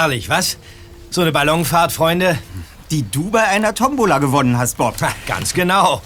Herrlich, 0.00 0.30
was? 0.30 0.56
So 1.10 1.20
eine 1.20 1.30
Ballonfahrt, 1.30 1.92
Freunde? 1.92 2.38
Die 2.90 3.02
du 3.02 3.30
bei 3.30 3.42
einer 3.42 3.74
Tombola 3.74 4.16
gewonnen 4.16 4.56
hast, 4.56 4.78
Bob. 4.78 4.94
Ganz 5.26 5.52
genau. 5.52 6.00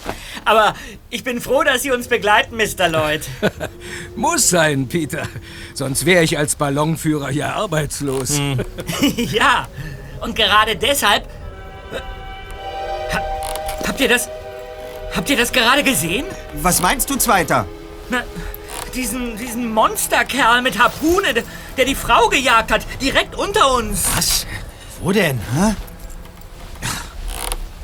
Aber 0.44 0.74
ich 1.10 1.22
bin 1.22 1.40
froh, 1.40 1.62
dass 1.62 1.82
Sie 1.82 1.92
uns 1.92 2.08
begleiten, 2.08 2.56
Mr. 2.56 2.88
Lloyd. 2.88 3.22
Muss 4.16 4.50
sein, 4.50 4.88
Peter. 4.88 5.28
Sonst 5.74 6.06
wäre 6.06 6.24
ich 6.24 6.36
als 6.36 6.56
Ballonführer 6.56 7.30
ja 7.30 7.54
arbeitslos. 7.54 8.40
ja, 9.16 9.68
und 10.20 10.34
gerade 10.34 10.74
deshalb... 10.74 11.28
Ha, 13.12 13.20
habt 13.86 14.00
ihr 14.00 14.08
das... 14.08 14.28
Habt 15.14 15.30
ihr 15.30 15.36
das 15.36 15.52
gerade 15.52 15.84
gesehen? 15.84 16.26
Was 16.54 16.82
meinst 16.82 17.08
du, 17.10 17.14
Zweiter? 17.14 17.64
Na, 18.10 18.24
diesen, 18.96 19.36
diesen 19.36 19.72
Monsterkerl 19.72 20.62
mit 20.62 20.80
Harpune, 20.80 21.44
der, 21.76 21.84
die 21.84 21.94
Frau 21.94 22.28
gejagt 22.28 22.70
hat, 22.70 22.86
direkt 23.00 23.34
unter 23.34 23.74
uns. 23.74 24.04
Was? 24.14 24.46
Wo 25.00 25.12
denn? 25.12 25.40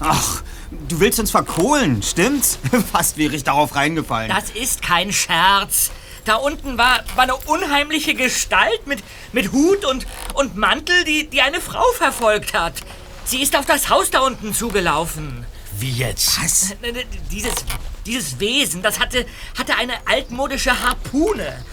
Ach, 0.00 0.42
du 0.88 1.00
willst 1.00 1.20
uns 1.20 1.30
verkohlen, 1.30 2.02
stimmt's? 2.02 2.58
Fast 2.92 3.18
wäre 3.18 3.34
ich 3.34 3.44
darauf 3.44 3.74
reingefallen. 3.74 4.30
Das 4.30 4.50
ist 4.50 4.82
kein 4.82 5.12
Scherz. 5.12 5.90
Da 6.24 6.36
unten 6.36 6.78
war, 6.78 7.00
war 7.14 7.24
eine 7.24 7.36
unheimliche 7.36 8.14
Gestalt 8.14 8.86
mit, 8.86 9.02
mit 9.32 9.52
Hut 9.52 9.84
und, 9.84 10.06
und 10.34 10.56
Mantel, 10.56 11.04
die, 11.04 11.28
die 11.28 11.40
eine 11.40 11.60
Frau 11.60 11.84
verfolgt 11.96 12.54
hat. 12.54 12.74
Sie 13.24 13.42
ist 13.42 13.56
auf 13.56 13.66
das 13.66 13.88
Haus 13.88 14.10
da 14.10 14.20
unten 14.20 14.54
zugelaufen. 14.54 15.46
Wie 15.78 15.92
jetzt? 15.92 16.40
Was? 16.42 16.74
Dieses, 17.30 17.54
dieses 18.04 18.40
Wesen, 18.40 18.82
das 18.82 18.98
hatte, 19.00 19.24
hatte 19.56 19.76
eine 19.76 19.94
altmodische 20.06 20.78
Harpune. 20.82 21.64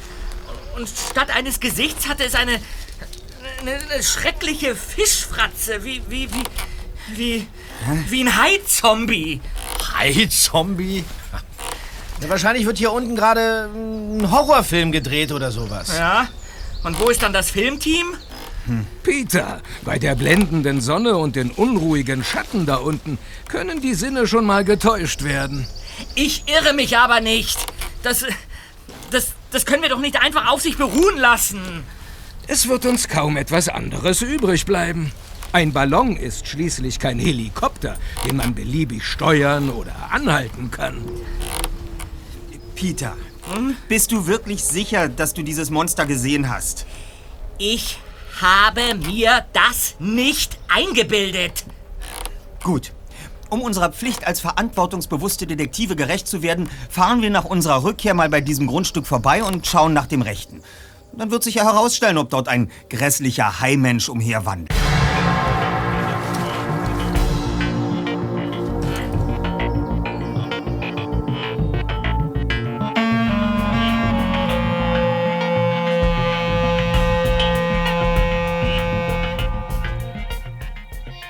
Und 0.77 0.87
statt 0.87 1.31
eines 1.35 1.59
Gesichts 1.59 2.07
hatte 2.07 2.23
es 2.23 2.35
eine, 2.35 2.59
eine, 3.61 3.79
eine 3.91 4.03
schreckliche 4.03 4.75
Fischfratze, 4.75 5.83
wie, 5.83 6.03
wie, 6.07 6.29
wie, 6.31 6.43
wie, 7.15 7.47
wie 8.09 8.23
ein 8.23 8.37
Hai-Zombie. 8.37 9.41
Hai-Zombie? 9.95 11.03
Ja, 12.21 12.29
wahrscheinlich 12.29 12.67
wird 12.67 12.77
hier 12.77 12.91
unten 12.91 13.15
gerade 13.15 13.69
ein 13.73 14.29
Horrorfilm 14.29 14.91
gedreht 14.91 15.31
oder 15.31 15.51
sowas. 15.51 15.97
Ja? 15.97 16.27
Und 16.83 16.99
wo 16.99 17.09
ist 17.09 17.23
dann 17.23 17.33
das 17.33 17.49
Filmteam? 17.49 18.15
Peter, 19.01 19.61
bei 19.83 19.97
der 19.97 20.13
blendenden 20.13 20.81
Sonne 20.81 21.17
und 21.17 21.35
den 21.35 21.49
unruhigen 21.51 22.23
Schatten 22.23 22.65
da 22.65 22.75
unten 22.75 23.17
können 23.47 23.81
die 23.81 23.93
Sinne 23.95 24.27
schon 24.27 24.45
mal 24.45 24.63
getäuscht 24.63 25.23
werden. 25.23 25.65
Ich 26.13 26.43
irre 26.47 26.73
mich 26.73 26.97
aber 26.97 27.21
nicht. 27.21 27.57
Das, 28.03 28.25
das, 29.51 29.65
können 29.65 29.81
wir 29.81 29.89
doch 29.89 29.99
nicht 29.99 30.21
einfach 30.21 30.49
auf 30.51 30.61
sich 30.61 30.77
beruhen 30.77 31.17
lassen. 31.17 31.83
Es 32.47 32.67
wird 32.67 32.85
uns 32.85 33.07
kaum 33.07 33.37
etwas 33.37 33.69
anderes 33.69 34.21
übrig 34.21 34.65
bleiben. 34.65 35.11
Ein 35.53 35.73
Ballon 35.73 36.15
ist 36.15 36.47
schließlich 36.47 36.99
kein 36.99 37.19
Helikopter, 37.19 37.97
den 38.25 38.37
man 38.37 38.53
beliebig 38.53 39.03
steuern 39.03 39.69
oder 39.69 40.11
anhalten 40.11 40.71
kann. 40.71 41.01
Peter, 42.75 43.15
bist 43.87 44.11
du 44.11 44.27
wirklich 44.27 44.63
sicher, 44.63 45.09
dass 45.09 45.33
du 45.33 45.41
dieses 45.41 45.69
Monster 45.69 46.05
gesehen 46.05 46.49
hast? 46.49 46.85
Ich 47.57 47.99
habe 48.39 48.95
mir 48.95 49.45
das 49.53 49.95
nicht 49.99 50.57
eingebildet. 50.67 51.65
Gut. 52.63 52.91
Um 53.49 53.61
unserer 53.61 53.91
Pflicht 53.93 54.27
als 54.27 54.41
verantwortungsbewusste 54.41 55.47
Detektive 55.47 55.95
gerecht 55.95 56.27
zu 56.27 56.41
werden, 56.41 56.69
fahren 56.89 57.21
wir 57.21 57.29
nach 57.29 57.45
unserer 57.45 57.83
Rückkehr 57.83 58.13
mal 58.13 58.29
bei 58.29 58.41
diesem 58.41 58.67
Grundstück 58.67 59.07
vorbei 59.07 59.41
und 59.41 59.65
schauen 59.65 59.93
nach 59.93 60.07
dem 60.07 60.21
Rechten. 60.21 60.61
Dann 61.13 61.31
wird 61.31 61.43
sich 61.43 61.55
ja 61.55 61.63
herausstellen, 61.63 62.17
ob 62.17 62.29
dort 62.29 62.49
ein 62.49 62.69
grässlicher 62.89 63.61
Haimensch 63.61 64.09
umherwandert. 64.09 64.75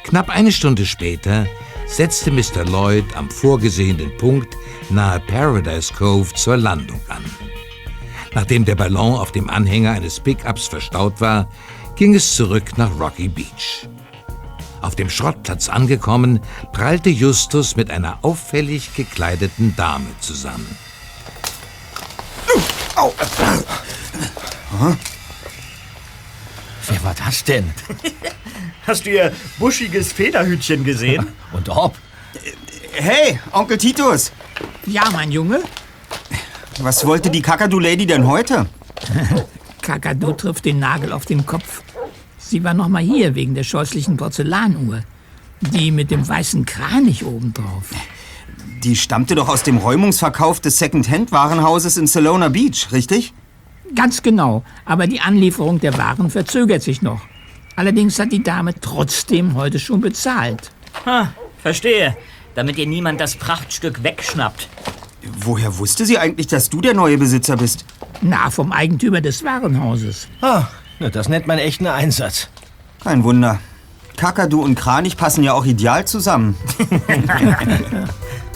Knapp 0.03 0.29
eine 0.29 0.51
Stunde 0.51 0.85
später 0.85 1.45
setzte 1.87 2.31
Mr. 2.31 2.65
Lloyd 2.65 3.05
am 3.15 3.29
vorgesehenen 3.29 4.15
Punkt 4.17 4.55
nahe 4.89 5.19
Paradise 5.21 5.93
Cove 5.93 6.33
zur 6.33 6.57
Landung 6.57 7.01
an. 7.07 7.23
Nachdem 8.33 8.65
der 8.65 8.75
Ballon 8.75 9.15
auf 9.15 9.31
dem 9.31 9.49
Anhänger 9.49 9.91
eines 9.91 10.19
Pickups 10.19 10.67
verstaut 10.67 11.19
war, 11.21 11.49
ging 11.95 12.13
es 12.13 12.35
zurück 12.35 12.77
nach 12.77 12.91
Rocky 12.99 13.27
Beach. 13.27 13.87
Auf 14.81 14.95
dem 14.95 15.09
Schrottplatz 15.09 15.69
angekommen, 15.69 16.39
prallte 16.71 17.09
Justus 17.09 17.75
mit 17.75 17.89
einer 17.89 18.19
auffällig 18.21 18.93
gekleideten 18.93 19.75
Dame 19.75 20.07
zusammen. 20.19 20.77
Wer 26.87 27.03
war 27.03 27.15
das 27.15 27.43
denn? 27.43 27.73
Hast 28.87 29.05
du 29.05 29.09
ihr 29.09 29.33
buschiges 29.59 30.13
Federhütchen 30.13 30.85
gesehen? 30.85 31.27
Und 31.51 31.67
ob? 31.67 31.97
Hey, 32.93 33.37
Onkel 33.51 33.77
Titus! 33.77 34.31
Ja, 34.85 35.03
mein 35.11 35.29
Junge. 35.29 35.59
Was 36.79 37.05
wollte 37.05 37.29
die 37.29 37.41
Kakadu-Lady 37.41 38.05
denn 38.05 38.25
heute? 38.25 38.65
Kakadu 39.81 40.31
trifft 40.31 40.63
den 40.63 40.79
Nagel 40.79 41.11
auf 41.11 41.25
den 41.25 41.45
Kopf. 41.45 41.83
Sie 42.37 42.63
war 42.63 42.73
noch 42.73 42.87
mal 42.87 43.01
hier 43.01 43.35
wegen 43.35 43.55
der 43.55 43.63
scheußlichen 43.63 44.15
Porzellanuhr. 44.15 45.01
Die 45.59 45.91
mit 45.91 46.09
dem 46.09 46.25
weißen 46.25 46.65
Kranich 46.65 47.25
obendrauf. 47.25 47.89
Die 48.83 48.95
stammte 48.95 49.35
doch 49.35 49.49
aus 49.49 49.63
dem 49.63 49.77
Räumungsverkauf 49.77 50.61
des 50.61 50.79
Second-Hand-Warenhauses 50.79 51.97
in 51.97 52.07
Salona 52.07 52.47
Beach, 52.47 52.87
richtig? 52.93 53.33
Ganz 53.95 54.21
genau. 54.21 54.63
Aber 54.85 55.07
die 55.07 55.19
Anlieferung 55.19 55.81
der 55.81 55.97
Waren 55.97 56.29
verzögert 56.29 56.83
sich 56.83 57.01
noch. 57.01 57.21
Allerdings 57.77 58.17
hat 58.17 58.31
die 58.31 58.41
Dame 58.41 58.73
trotzdem 58.73 59.53
heute 59.53 59.77
schon 59.77 60.01
bezahlt. 60.01 60.71
Ha, 61.05 61.31
verstehe. 61.61 62.17
Damit 62.55 62.79
ihr 62.79 62.87
niemand 62.87 63.21
das 63.21 63.35
Prachtstück 63.35 64.03
wegschnappt. 64.03 64.67
Woher 65.41 65.77
wusste 65.77 66.07
sie 66.07 66.17
eigentlich, 66.17 66.47
dass 66.47 66.71
du 66.71 66.81
der 66.81 66.95
neue 66.95 67.19
Besitzer 67.19 67.55
bist? 67.55 67.85
Na, 68.21 68.49
vom 68.49 68.71
Eigentümer 68.71 69.21
des 69.21 69.43
Warenhauses. 69.43 70.27
Ah, 70.41 70.63
na, 70.99 71.11
das 71.11 71.29
nennt 71.29 71.45
man 71.45 71.59
echt 71.59 71.79
einen 71.79 71.89
Einsatz. 71.89 72.49
Kein 73.03 73.23
Wunder. 73.23 73.59
Kakadu 74.15 74.63
und 74.63 74.73
Kranich 74.73 75.15
passen 75.15 75.43
ja 75.43 75.53
auch 75.53 75.65
ideal 75.65 76.07
zusammen. 76.07 76.55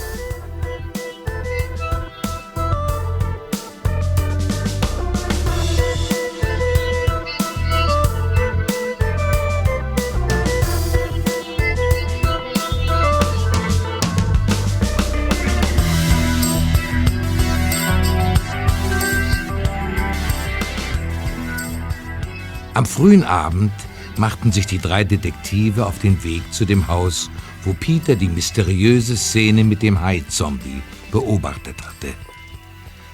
Am 22.81 22.87
frühen 22.87 23.23
Abend 23.23 23.71
machten 24.17 24.51
sich 24.51 24.65
die 24.65 24.79
drei 24.79 25.03
Detektive 25.03 25.85
auf 25.85 25.99
den 25.99 26.23
Weg 26.23 26.51
zu 26.51 26.65
dem 26.65 26.87
Haus, 26.87 27.29
wo 27.63 27.73
Peter 27.73 28.15
die 28.15 28.27
mysteriöse 28.27 29.17
Szene 29.17 29.63
mit 29.63 29.83
dem 29.83 30.01
Hai-Zombie 30.01 30.81
beobachtet 31.11 31.75
hatte. 31.83 32.11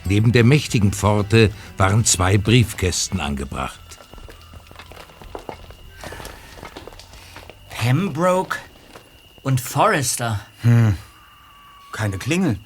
Neben 0.06 0.32
der 0.32 0.46
mächtigen 0.46 0.94
Pforte 0.94 1.52
waren 1.76 2.06
zwei 2.06 2.38
Briefkästen 2.38 3.20
angebracht. 3.20 3.82
Pembroke 7.70 8.60
und 9.44 9.60
Forrester. 9.60 10.40
Keine 11.92 12.18
Klingel. 12.18 12.58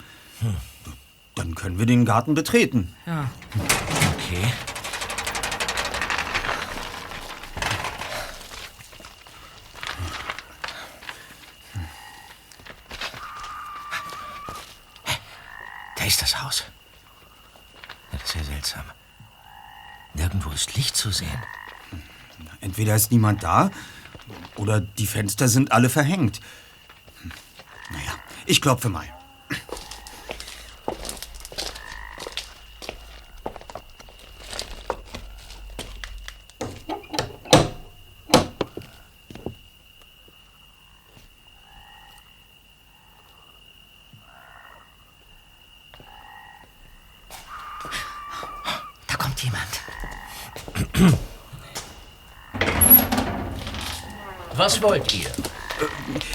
Dann 1.33 1.55
können 1.55 1.79
wir 1.79 1.87
den 1.87 2.05
Garten 2.05 2.35
betreten. 2.35 2.93
Okay. 3.07 4.45
Ist 16.11 16.21
das 16.21 16.41
Haus. 16.43 16.65
Das 18.11 18.21
ist 18.23 18.35
ja 18.35 18.43
seltsam. 18.43 18.83
Nirgendwo 20.13 20.49
ist 20.49 20.75
Licht 20.75 20.97
zu 20.97 21.09
sehen. 21.09 21.41
Entweder 22.59 22.95
ist 22.95 23.11
niemand 23.11 23.43
da 23.43 23.71
oder 24.57 24.81
die 24.81 25.07
Fenster 25.07 25.47
sind 25.47 25.71
alle 25.71 25.89
verhängt. 25.89 26.41
Hm. 27.21 27.31
Naja, 27.91 28.13
ich 28.45 28.61
klopfe 28.61 28.89
mal. 28.89 29.07
kommt 49.21 49.43
jemand. 49.43 49.81
Was 54.81 54.89
wollt 54.89 55.13
ihr? 55.13 55.29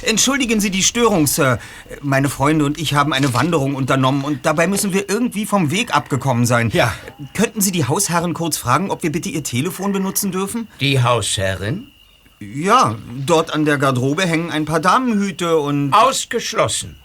Entschuldigen 0.03 0.61
Sie 0.61 0.71
die 0.71 0.85
Störung, 0.85 1.27
Sir. 1.27 1.59
Meine 2.01 2.29
Freunde 2.29 2.65
und 2.65 2.79
ich 2.79 2.95
haben 2.95 3.13
eine 3.13 3.35
Wanderung 3.35 3.75
unternommen 3.75 4.25
und 4.25 4.47
dabei 4.47 4.69
müssen 4.69 4.93
wir 4.93 5.09
irgendwie 5.09 5.47
vom 5.47 5.73
Weg 5.73 5.95
abgekommen 5.95 6.47
sein. 6.47 6.71
Ja. 6.71 6.93
Könnten 7.35 7.61
Sie 7.61 7.73
die 7.73 7.87
Hausherren 7.87 8.35
kurz 8.35 8.57
fragen, 8.57 8.91
ob 8.93 9.03
wir 9.03 9.11
bitte 9.11 9.29
Ihr 9.29 9.43
Telefon 9.43 9.93
benutzen 9.93 10.31
dürfen? 10.31 10.69
Die 10.81 11.03
Hausherrin? 11.03 11.91
Ja, 12.39 12.95
dort 13.27 13.53
an 13.53 13.65
der 13.65 13.79
Garderobe 13.79 14.27
hängen 14.27 14.51
ein 14.51 14.65
paar 14.65 14.81
Damenhüte 14.81 15.59
und... 15.59 15.93
Ausgeschlossen. 15.93 16.97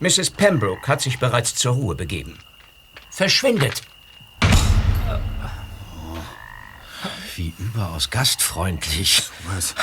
Mrs. 0.00 0.30
Pembroke 0.30 0.88
hat 0.88 1.00
sich 1.00 1.20
bereits 1.20 1.54
zur 1.54 1.74
Ruhe 1.74 1.94
begeben. 1.94 2.38
Verschwindet. 3.10 3.82
Wie 7.36 7.54
überaus 7.58 8.10
gastfreundlich. 8.10 9.22
Was? 9.54 9.74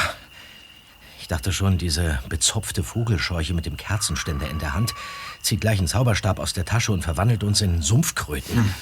Ich 1.24 1.30
dachte 1.30 1.54
schon, 1.54 1.78
diese 1.78 2.20
bezopfte 2.28 2.84
Vogelscheuche 2.84 3.54
mit 3.54 3.66
dem 3.66 3.78
Kerzenständer 3.78 4.50
in 4.50 4.60
der 4.60 4.74
Hand 4.74 4.94
zieht 5.42 5.62
gleich 5.62 5.80
einen 5.80 5.88
Zauberstab 5.88 6.38
aus 6.38 6.52
der 6.52 6.66
Tasche 6.66 6.92
und 6.92 7.02
verwandelt 7.02 7.46
uns 7.46 7.62
in 7.62 7.82
Sumpfkröten. 7.82 8.76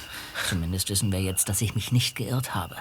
Zumindest 0.49 0.89
wissen 0.89 1.11
wir 1.11 1.21
jetzt, 1.21 1.49
dass 1.49 1.61
ich 1.61 1.75
mich 1.75 1.91
nicht 1.91 2.15
geirrt 2.15 2.55
habe. 2.55 2.77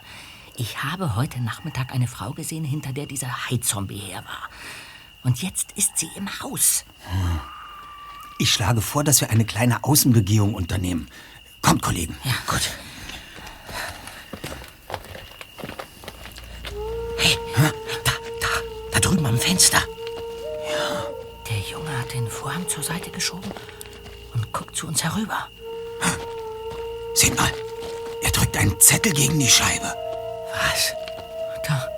Ich 0.56 0.82
habe 0.82 1.14
heute 1.14 1.42
Nachmittag 1.42 1.92
eine 1.92 2.08
Frau 2.08 2.30
gesehen, 2.30 2.64
hinter 2.64 2.94
der 2.94 3.04
dieser 3.04 3.50
Hai-Zombie 3.50 3.98
her 3.98 4.24
war. 4.24 4.48
Und 5.24 5.42
jetzt 5.42 5.72
ist 5.72 5.98
sie 5.98 6.08
im 6.16 6.40
Haus. 6.40 6.86
Ich 8.38 8.50
schlage 8.50 8.80
vor, 8.80 9.04
dass 9.04 9.20
wir 9.20 9.28
eine 9.28 9.44
kleine 9.44 9.84
Außenbegehung 9.84 10.54
unternehmen. 10.54 11.06
Kommt, 11.60 11.82
Kollegen. 11.82 12.16
Ja, 12.24 12.32
gut. 12.46 12.62
Hey, 17.18 17.36
da, 17.56 18.12
da, 18.40 18.48
da 18.92 19.00
drüben 19.20 19.26
am 19.26 19.38
Fenster. 19.38 19.82
Ja. 20.68 21.06
Der 21.48 21.58
Junge 21.58 21.98
hat 21.98 22.12
den 22.12 22.28
Vorhang 22.28 22.66
zur 22.68 22.82
Seite 22.82 23.10
geschoben 23.10 23.50
und 24.34 24.52
guckt 24.52 24.76
zu 24.76 24.86
uns 24.86 25.04
herüber. 25.04 25.48
Seht 27.14 27.36
mal, 27.36 27.52
er 28.22 28.30
drückt 28.30 28.56
einen 28.56 28.80
Zettel 28.80 29.12
gegen 29.12 29.38
die 29.38 29.48
Scheibe. 29.48 29.94
Was? 30.52 30.94
Da. 31.66 31.88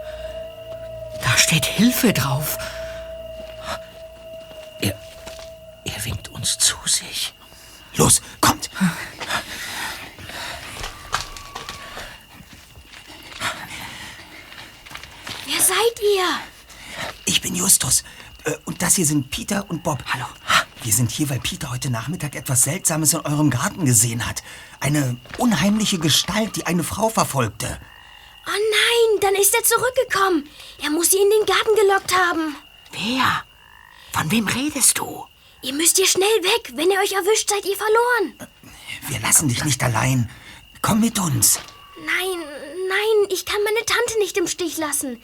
Da 1.23 1.37
steht 1.37 1.65
Hilfe 1.65 2.13
drauf. 2.13 2.59
Er, 4.81 4.99
er 5.85 6.05
winkt 6.05 6.29
uns 6.31 6.59
zu 6.59 6.77
sich. 6.87 7.35
Los, 7.95 8.23
kommt. 8.41 8.71
Wer 15.47 15.61
seid 15.61 16.01
ihr? 16.01 16.51
Ich 17.43 17.49
bin 17.50 17.56
Justus. 17.56 18.05
Äh, 18.44 18.53
Und 18.67 18.83
das 18.83 18.94
hier 18.94 19.05
sind 19.05 19.29
Peter 19.29 19.69
und 19.69 19.83
Bob. 19.83 19.99
Hallo. 20.06 20.27
Wir 20.85 20.93
sind 20.93 21.11
hier, 21.11 21.29
weil 21.29 21.41
Peter 21.41 21.73
heute 21.73 21.91
Nachmittag 21.91 22.37
etwas 22.37 22.62
Seltsames 22.62 23.15
in 23.15 23.21
eurem 23.21 23.50
Garten 23.50 23.85
gesehen 23.85 24.29
hat. 24.29 24.44
Eine 24.79 25.17
unheimliche 25.39 25.99
Gestalt, 25.99 26.55
die 26.55 26.67
eine 26.67 26.85
Frau 26.85 27.09
verfolgte. 27.09 27.81
Oh 28.47 28.50
nein, 28.50 29.21
dann 29.23 29.35
ist 29.35 29.53
er 29.56 29.65
zurückgekommen. 29.65 30.49
Er 30.85 30.91
muss 30.91 31.11
sie 31.11 31.17
in 31.17 31.31
den 31.31 31.47
Garten 31.47 31.75
gelockt 31.75 32.17
haben. 32.17 32.55
Wer? 32.93 33.43
Von 34.12 34.31
wem 34.31 34.47
redest 34.47 34.99
du? 34.99 35.27
Ihr 35.62 35.75
müsst 35.75 35.97
hier 35.97 36.06
schnell 36.06 36.29
weg. 36.45 36.73
Wenn 36.77 36.93
ihr 36.93 37.00
euch 37.00 37.12
erwischt, 37.12 37.50
seid 37.50 37.65
ihr 37.65 37.77
verloren. 37.77 38.49
Wir 39.09 39.19
lassen 39.19 39.49
dich 39.49 39.65
nicht 39.65 39.83
allein. 39.83 40.31
Komm 40.81 41.00
mit 41.00 41.19
uns. 41.19 41.59
Nein, 42.05 42.38
nein, 42.88 43.31
ich 43.31 43.47
kann 43.47 43.62
meine 43.65 43.85
Tante 43.85 44.19
nicht 44.21 44.37
im 44.37 44.47
Stich 44.47 44.79
lassen. 44.79 45.21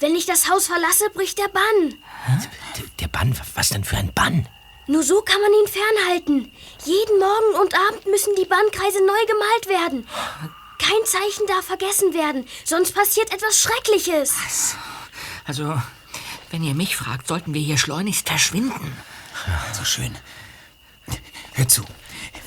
Wenn 0.00 0.16
ich 0.16 0.24
das 0.26 0.48
Haus 0.48 0.66
verlasse, 0.66 1.10
bricht 1.10 1.38
der 1.38 1.48
Bann. 1.48 1.94
Der, 2.76 2.84
der 3.00 3.08
Bann, 3.08 3.38
was 3.54 3.68
denn 3.68 3.84
für 3.84 3.98
ein 3.98 4.12
Bann? 4.12 4.48
Nur 4.86 5.02
so 5.02 5.20
kann 5.20 5.40
man 5.40 5.52
ihn 5.52 5.68
fernhalten. 5.68 6.52
Jeden 6.84 7.18
Morgen 7.18 7.60
und 7.60 7.74
Abend 7.74 8.06
müssen 8.06 8.34
die 8.36 8.46
Bannkreise 8.46 8.98
neu 9.06 9.26
gemalt 9.26 9.68
werden. 9.68 10.06
Kein 10.78 11.04
Zeichen 11.04 11.46
darf 11.46 11.66
vergessen 11.66 12.14
werden, 12.14 12.46
sonst 12.64 12.94
passiert 12.94 13.32
etwas 13.32 13.60
Schreckliches. 13.60 14.34
Also, 15.44 15.80
wenn 16.50 16.64
ihr 16.64 16.74
mich 16.74 16.96
fragt, 16.96 17.28
sollten 17.28 17.52
wir 17.52 17.60
hier 17.60 17.76
schleunigst 17.76 18.26
verschwinden. 18.26 18.96
So 19.74 19.84
schön. 19.84 20.16
Hör 21.52 21.68
zu. 21.68 21.84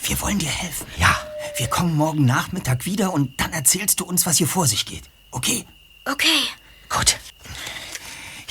Wir 0.01 0.19
wollen 0.21 0.39
dir 0.39 0.49
helfen. 0.49 0.87
Ja. 0.97 1.15
Wir 1.57 1.67
kommen 1.67 1.95
morgen 1.95 2.25
Nachmittag 2.25 2.85
wieder 2.85 3.13
und 3.13 3.39
dann 3.39 3.53
erzählst 3.53 3.99
du 3.99 4.05
uns, 4.05 4.25
was 4.25 4.37
hier 4.37 4.47
vor 4.47 4.65
sich 4.65 4.87
geht. 4.87 5.03
Okay? 5.29 5.65
Okay, 6.05 6.47
Gut. 6.93 7.17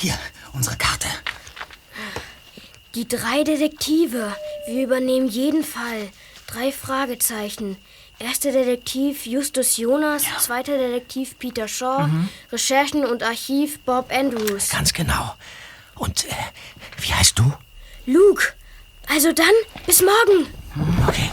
Hier, 0.03 0.19
unsere 0.53 0.77
Karte. 0.77 1.07
die 2.97 3.07
drei 3.07 3.45
Detektive. 3.45 4.35
Wir 4.67 4.83
übernehmen 4.83 5.29
jeden 5.29 5.63
Fall. 5.63 6.11
Drei 6.49 6.73
Fragezeichen. 6.73 7.77
Erster 8.19 8.51
Detektiv 8.51 9.27
Justus 9.27 9.77
Jonas, 9.77 10.25
zweiter 10.41 10.77
Detektiv 10.77 11.39
Peter 11.39 11.69
Shaw, 11.69 12.09
Recherchen 12.51 13.05
und 13.05 13.23
Archiv 13.23 13.79
Bob 13.85 14.11
Andrews. 14.13 14.71
Ganz 14.71 14.93
genau. 14.93 15.37
Und 15.95 16.25
äh, 16.25 16.35
wie 17.01 17.15
heißt 17.15 17.39
du? 17.39 17.53
Luke, 18.05 18.55
also 19.07 19.33
dann, 19.33 19.55
bis 19.87 20.03
morgen. 20.03 20.49
Okay. 21.07 21.31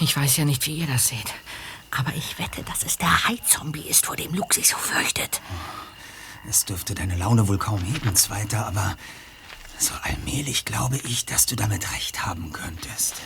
Ich 0.00 0.16
weiß 0.16 0.38
ja 0.38 0.44
nicht, 0.44 0.66
wie 0.66 0.78
ihr 0.78 0.88
das 0.88 1.06
seht. 1.06 1.32
Aber 1.96 2.14
ich 2.14 2.38
wette, 2.38 2.62
dass 2.62 2.84
es 2.84 2.96
der 2.96 3.28
Hai-Zombie 3.28 3.86
ist, 3.88 4.06
vor 4.06 4.16
dem 4.16 4.34
Luke 4.34 4.54
sich 4.54 4.68
so 4.68 4.76
fürchtet. 4.76 5.40
Es 6.48 6.64
dürfte 6.64 6.94
deine 6.94 7.16
Laune 7.16 7.46
wohl 7.48 7.58
kaum 7.58 7.80
heben, 7.84 8.16
Zweiter, 8.16 8.66
aber 8.66 8.96
so 9.78 9.92
allmählich 10.02 10.64
glaube 10.64 10.98
ich, 11.04 11.26
dass 11.26 11.46
du 11.46 11.54
damit 11.54 11.92
recht 11.92 12.24
haben 12.24 12.52
könntest. 12.52 13.16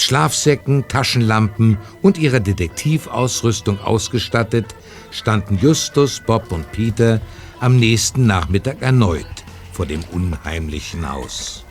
Mit 0.00 0.06
Schlafsäcken, 0.06 0.88
Taschenlampen 0.88 1.76
und 2.00 2.16
ihrer 2.16 2.40
Detektivausrüstung 2.40 3.78
ausgestattet, 3.80 4.74
standen 5.10 5.58
Justus, 5.58 6.22
Bob 6.26 6.52
und 6.52 6.72
Peter 6.72 7.20
am 7.60 7.78
nächsten 7.78 8.26
Nachmittag 8.26 8.80
erneut 8.80 9.26
vor 9.74 9.84
dem 9.84 10.00
unheimlichen 10.10 11.06
Haus. 11.06 11.66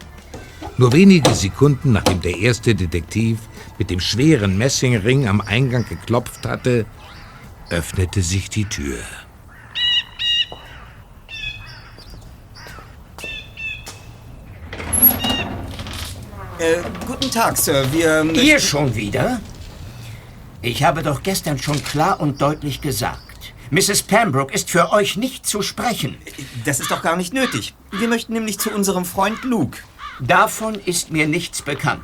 Nur 0.77 0.93
wenige 0.93 1.33
Sekunden 1.33 1.93
nachdem 1.93 2.21
der 2.21 2.38
erste 2.38 2.75
Detektiv 2.75 3.39
mit 3.79 3.89
dem 3.89 4.00
schweren 4.00 4.59
Messingring 4.59 5.27
am 5.27 5.41
Eingang 5.41 5.86
geklopft 5.89 6.45
hatte, 6.45 6.86
öffnete 7.71 8.21
sich 8.21 8.48
die 8.51 8.65
Tür. 8.65 9.00
Äh, 16.60 16.82
guten 17.08 17.32
Tag, 17.32 17.58
Sir. 17.58 17.89
Wir. 17.94 18.24
Ihr 18.34 18.60
schon 18.60 18.94
wieder? 18.94 19.39
Ich 20.62 20.84
habe 20.84 21.04
doch 21.04 21.24
gestern 21.24 21.58
schon 21.58 21.82
klar 21.84 22.20
und 22.20 22.42
deutlich 22.42 22.82
gesagt, 22.82 23.54
Mrs. 23.72 24.04
Pembroke 24.04 24.54
ist 24.54 24.70
für 24.70 24.92
euch 24.92 25.16
nicht 25.16 25.46
zu 25.48 25.62
sprechen. 25.62 26.18
Das 26.66 26.82
ist 26.82 26.92
doch 26.92 27.01
gar 27.01 27.16
nicht 27.16 27.34
nötig. 27.34 27.75
Wir 27.92 28.10
möchten 28.10 28.34
nämlich 28.34 28.60
zu 28.60 28.72
unserem 28.72 29.06
Freund 29.06 29.42
Luke. 29.46 29.78
Davon 30.20 30.75
ist 30.75 31.12
mir 31.12 31.28
nichts 31.28 31.62
bekannt. 31.62 32.04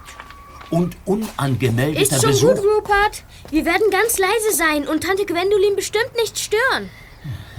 Und 0.70 0.96
unangemeldeter 1.04 2.02
Ist 2.16 2.22
schon 2.22 2.32
Besuch. 2.32 2.56
gut, 2.56 2.60
Rupert. 2.60 3.24
Wir 3.52 3.66
werden 3.66 3.92
ganz 3.92 4.18
leise 4.18 4.56
sein 4.56 4.88
und 4.88 5.04
Tante 5.04 5.26
Gwendolyn 5.26 5.76
bestimmt 5.76 6.16
nicht 6.16 6.40
stören. 6.40 6.90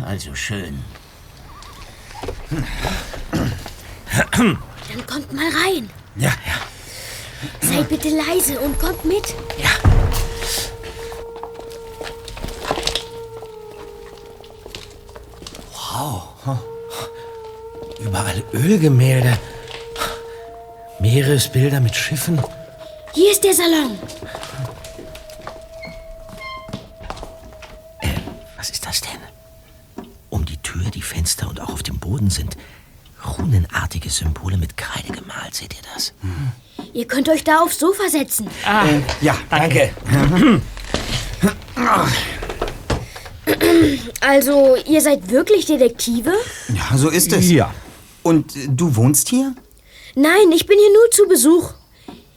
Also 0.03 0.35
schön. 0.35 0.83
Dann 4.33 5.07
kommt 5.07 5.33
mal 5.35 5.45
rein. 5.45 5.91
Ja, 6.17 6.31
ja. 6.47 6.76
Seid 7.61 7.89
bitte 7.89 8.09
leise 8.09 8.59
und 8.61 8.79
kommt 8.79 9.05
mit. 9.05 9.35
Überall 17.99 18.43
Ölgemälde. 18.53 19.39
Meeresbilder 21.01 21.81
mit 21.81 21.95
Schiffen. 21.95 22.41
Hier 23.15 23.33
ist 23.33 23.45
der 23.45 23.53
Salon. 23.55 23.99
Ihr 36.97 37.07
könnt 37.07 37.29
euch 37.29 37.45
da 37.45 37.59
aufs 37.61 37.79
Sofa 37.79 38.09
setzen. 38.09 38.49
Ja, 39.21 39.37
Danke. 39.51 39.91
Also, 44.21 44.77
ihr 44.89 45.01
seid 45.01 45.31
wirklich 45.31 45.67
Detektive? 45.67 46.33
ja, 46.69 46.97
so 46.97 47.11
ist 47.11 47.33
es. 47.33 47.49
Ja. 47.51 47.73
Und 48.25 48.57
äh, 48.57 48.67
du 48.69 48.97
wohnst 48.97 49.29
hier? 49.29 49.55
Nein, 50.17 50.51
ich 50.53 50.67
bin 50.67 50.77
hier 50.79 50.93
nur 50.93 51.11
zu 51.13 51.29
Besuch. 51.29 51.75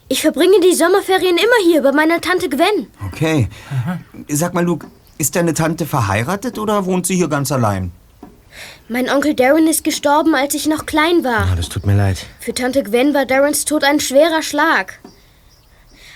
Ich 0.07 0.21
verbringe 0.21 0.59
die 0.59 0.75
Sommerferien 0.75 1.37
immer 1.37 1.63
hier 1.63 1.81
bei 1.81 1.91
meiner 1.91 2.21
Tante 2.21 2.47
Gwen. 2.47 2.87
Okay. 3.07 3.47
Sag 4.27 4.53
mal, 4.53 4.63
Luke, 4.63 4.85
ist 5.17 5.35
deine 5.35 5.55
Tante 5.55 5.87
verheiratet 5.87 6.59
oder 6.59 6.85
wohnt 6.85 7.07
sie 7.07 7.15
hier 7.15 7.27
ganz 7.27 7.51
allein? 7.51 7.91
Mein 8.91 9.07
Onkel 9.07 9.35
Darren 9.35 9.67
ist 9.67 9.83
gestorben, 9.83 10.33
als 10.33 10.55
ich 10.55 10.65
noch 10.65 10.87
klein 10.87 11.23
war. 11.23 11.47
Ah, 11.51 11.55
das 11.55 11.69
tut 11.69 11.85
mir 11.85 11.95
leid. 11.95 12.25
Für 12.39 12.55
Tante 12.55 12.81
Gwen 12.81 13.13
war 13.13 13.27
Darrens 13.27 13.63
Tod 13.63 13.83
ein 13.83 13.99
schwerer 13.99 14.41
Schlag. 14.41 14.97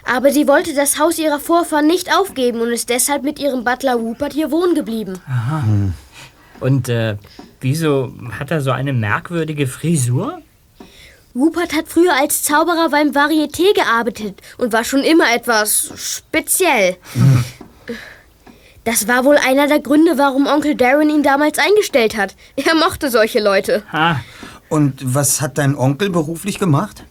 Aber 0.04 0.32
sie 0.32 0.48
wollte 0.48 0.74
das 0.74 0.98
Haus 0.98 1.20
ihrer 1.20 1.40
Vorfahren 1.40 1.86
nicht 1.86 2.12
aufgeben 2.12 2.62
und 2.62 2.72
ist 2.72 2.90
deshalb 2.90 3.22
mit 3.22 3.38
ihrem 3.38 3.64
Butler 3.64 3.94
Rupert 3.94 4.34
hier 4.34 4.50
wohnen 4.50 4.74
geblieben. 4.74 5.20
Und 6.60 6.90
äh, 6.90 7.18
wieso 7.62 8.12
hat 8.40 8.50
er 8.50 8.60
so 8.60 8.72
eine 8.72 8.92
merkwürdige 8.92 9.68
Frisur? 9.68 10.42
Rupert 11.36 11.76
hat 11.76 11.88
früher 11.88 12.16
als 12.20 12.42
Zauberer 12.42 12.90
beim 12.90 13.12
Varieté 13.12 13.72
gearbeitet 13.76 14.42
und 14.58 14.74
war 14.74 14.84
schon 14.84 15.04
immer 15.04 15.32
etwas 15.32 15.92
speziell. 15.96 16.98
Das 18.86 19.08
war 19.08 19.24
wohl 19.24 19.38
einer 19.38 19.68
der 19.68 19.80
Gründe, 19.80 20.18
warum 20.18 20.46
Onkel 20.46 20.76
Darren 20.76 21.10
ihn 21.10 21.24
damals 21.24 21.58
eingestellt 21.58 22.18
hat. 22.18 22.36
Er 22.56 22.76
mochte 22.76 23.10
solche 23.10 23.40
Leute. 23.40 23.84
Ah, 23.92 24.18
Und 24.70 25.00
was 25.04 25.40
hat 25.42 25.58
dein 25.58 25.76
Onkel 25.78 26.10
beruflich 26.10 26.60
gemacht? 26.60 27.04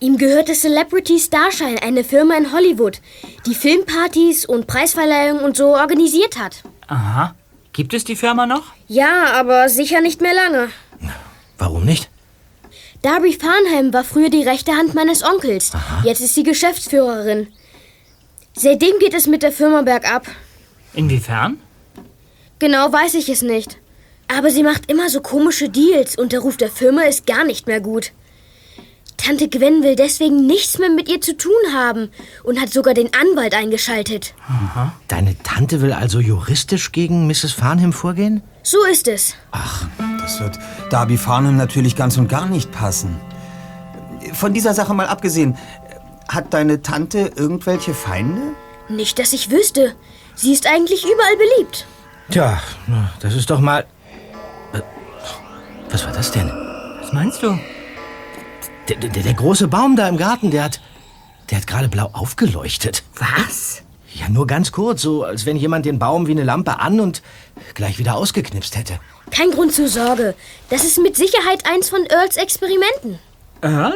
Ihm 0.00 0.18
gehörte 0.18 0.52
Celebrity 0.52 1.18
Starshine, 1.18 1.80
eine 1.82 2.04
Firma 2.04 2.34
in 2.36 2.52
Hollywood, 2.52 3.00
die 3.46 3.54
Filmpartys 3.54 4.44
und 4.44 4.66
Preisverleihungen 4.66 5.42
und 5.42 5.56
so 5.56 5.74
organisiert 5.74 6.38
hat. 6.38 6.62
aha. 6.88 7.34
Gibt 7.72 7.92
es 7.92 8.04
die 8.04 8.14
Firma 8.14 8.46
noch? 8.46 8.62
Ja, 8.86 9.32
aber 9.34 9.68
sicher 9.68 10.00
nicht 10.00 10.20
mehr 10.20 10.32
lange. 10.34 10.68
Warum 11.58 11.84
nicht? 11.84 12.08
Darby 13.02 13.32
Farnham 13.32 13.92
war 13.92 14.04
früher 14.04 14.30
die 14.30 14.44
rechte 14.44 14.70
Hand 14.72 14.94
meines 14.94 15.24
Onkels. 15.24 15.72
Jetzt 16.04 16.20
ist 16.20 16.36
sie 16.36 16.44
Geschäftsführerin. 16.44 17.48
Seitdem 18.54 18.98
geht 19.00 19.12
es 19.12 19.26
mit 19.26 19.42
der 19.42 19.50
Firma 19.50 19.82
bergab. 19.82 20.26
Inwiefern? 20.94 21.58
Genau 22.58 22.92
weiß 22.92 23.14
ich 23.14 23.28
es 23.28 23.42
nicht. 23.42 23.78
Aber 24.28 24.50
sie 24.50 24.62
macht 24.62 24.90
immer 24.90 25.10
so 25.10 25.20
komische 25.20 25.68
Deals 25.68 26.16
und 26.16 26.32
der 26.32 26.40
Ruf 26.40 26.56
der 26.56 26.70
Firma 26.70 27.02
ist 27.02 27.26
gar 27.26 27.44
nicht 27.44 27.66
mehr 27.66 27.80
gut. 27.80 28.12
Tante 29.16 29.48
Gwen 29.48 29.82
will 29.82 29.96
deswegen 29.96 30.46
nichts 30.46 30.78
mehr 30.78 30.90
mit 30.90 31.08
ihr 31.08 31.20
zu 31.20 31.36
tun 31.36 31.52
haben 31.72 32.10
und 32.42 32.60
hat 32.60 32.70
sogar 32.70 32.94
den 32.94 33.10
Anwalt 33.14 33.54
eingeschaltet. 33.54 34.34
Deine 35.08 35.36
Tante 35.42 35.80
will 35.80 35.92
also 35.92 36.20
juristisch 36.20 36.92
gegen 36.92 37.26
Mrs. 37.26 37.52
Farnham 37.52 37.92
vorgehen? 37.92 38.42
So 38.62 38.84
ist 38.84 39.08
es. 39.08 39.34
Das 40.20 40.40
wird 40.40 40.58
Darby 40.90 41.16
Farnham 41.16 41.56
natürlich 41.56 41.96
ganz 41.96 42.18
und 42.18 42.28
gar 42.28 42.46
nicht 42.46 42.70
passen. 42.72 43.18
Von 44.32 44.52
dieser 44.52 44.74
Sache 44.74 44.94
mal 44.94 45.06
abgesehen, 45.06 45.56
hat 46.28 46.52
deine 46.52 46.82
Tante 46.82 47.32
irgendwelche 47.36 47.94
Feinde? 47.94 48.40
Nicht, 48.88 49.18
dass 49.18 49.32
ich 49.32 49.50
wüsste. 49.50 49.94
Sie 50.34 50.52
ist 50.52 50.66
eigentlich 50.66 51.04
überall 51.04 51.36
beliebt. 51.36 51.86
Tja, 52.30 52.60
das 53.20 53.34
ist 53.34 53.50
doch 53.50 53.60
mal. 53.60 53.86
Äh, 54.72 54.80
Was 55.90 56.04
war 56.04 56.12
das 56.12 56.30
denn? 56.30 56.48
Was 57.00 57.12
meinst 57.12 57.42
du? 57.42 57.58
Der, 58.88 58.96
der, 58.96 59.10
der 59.22 59.34
große 59.34 59.68
Baum 59.68 59.96
da 59.96 60.08
im 60.08 60.16
Garten, 60.16 60.50
der 60.50 60.64
hat. 60.64 60.80
Der 61.50 61.58
hat 61.58 61.66
gerade 61.66 61.88
blau 61.88 62.08
aufgeleuchtet. 62.12 63.02
Was? 63.16 63.82
Ja, 64.14 64.28
nur 64.28 64.46
ganz 64.46 64.72
kurz, 64.72 65.02
so 65.02 65.24
als 65.24 65.44
wenn 65.44 65.56
jemand 65.56 65.84
den 65.86 65.98
Baum 65.98 66.26
wie 66.26 66.30
eine 66.30 66.44
Lampe 66.44 66.78
an 66.80 67.00
und 67.00 67.20
gleich 67.74 67.98
wieder 67.98 68.14
ausgeknipst 68.14 68.76
hätte. 68.76 68.98
Kein 69.30 69.50
Grund 69.50 69.72
zur 69.74 69.88
Sorge. 69.88 70.34
Das 70.70 70.84
ist 70.84 70.98
mit 71.00 71.16
Sicherheit 71.16 71.66
eins 71.66 71.90
von 71.90 72.06
Earls 72.06 72.36
Experimenten. 72.36 73.18
Earl? 73.60 73.94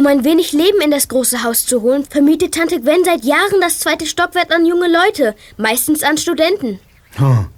Um 0.00 0.06
ein 0.06 0.24
wenig 0.24 0.52
Leben 0.52 0.80
in 0.82 0.90
das 0.90 1.08
große 1.08 1.42
Haus 1.42 1.66
zu 1.66 1.82
holen, 1.82 2.06
vermietet 2.08 2.54
Tante 2.54 2.80
Gwen 2.80 3.04
seit 3.04 3.22
Jahren 3.22 3.60
das 3.60 3.80
zweite 3.80 4.06
Stockwerk 4.06 4.50
an 4.50 4.64
junge 4.64 4.90
Leute, 4.90 5.36
meistens 5.58 6.02
an 6.02 6.16
Studenten. 6.16 6.80
Hm. 7.16 7.48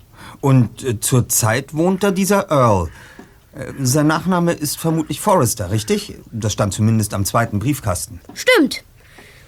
Und 0.40 0.82
äh, 0.82 0.98
zurzeit 0.98 1.72
wohnt 1.72 2.02
da 2.02 2.10
dieser 2.10 2.50
Earl. 2.50 2.88
Äh, 3.54 3.72
sein 3.80 4.08
Nachname 4.08 4.54
ist 4.54 4.76
vermutlich 4.76 5.20
Forrester, 5.20 5.70
richtig? 5.70 6.16
Das 6.32 6.52
stand 6.52 6.74
zumindest 6.74 7.14
am 7.14 7.24
zweiten 7.24 7.60
Briefkasten. 7.60 8.20
Stimmt. 8.34 8.82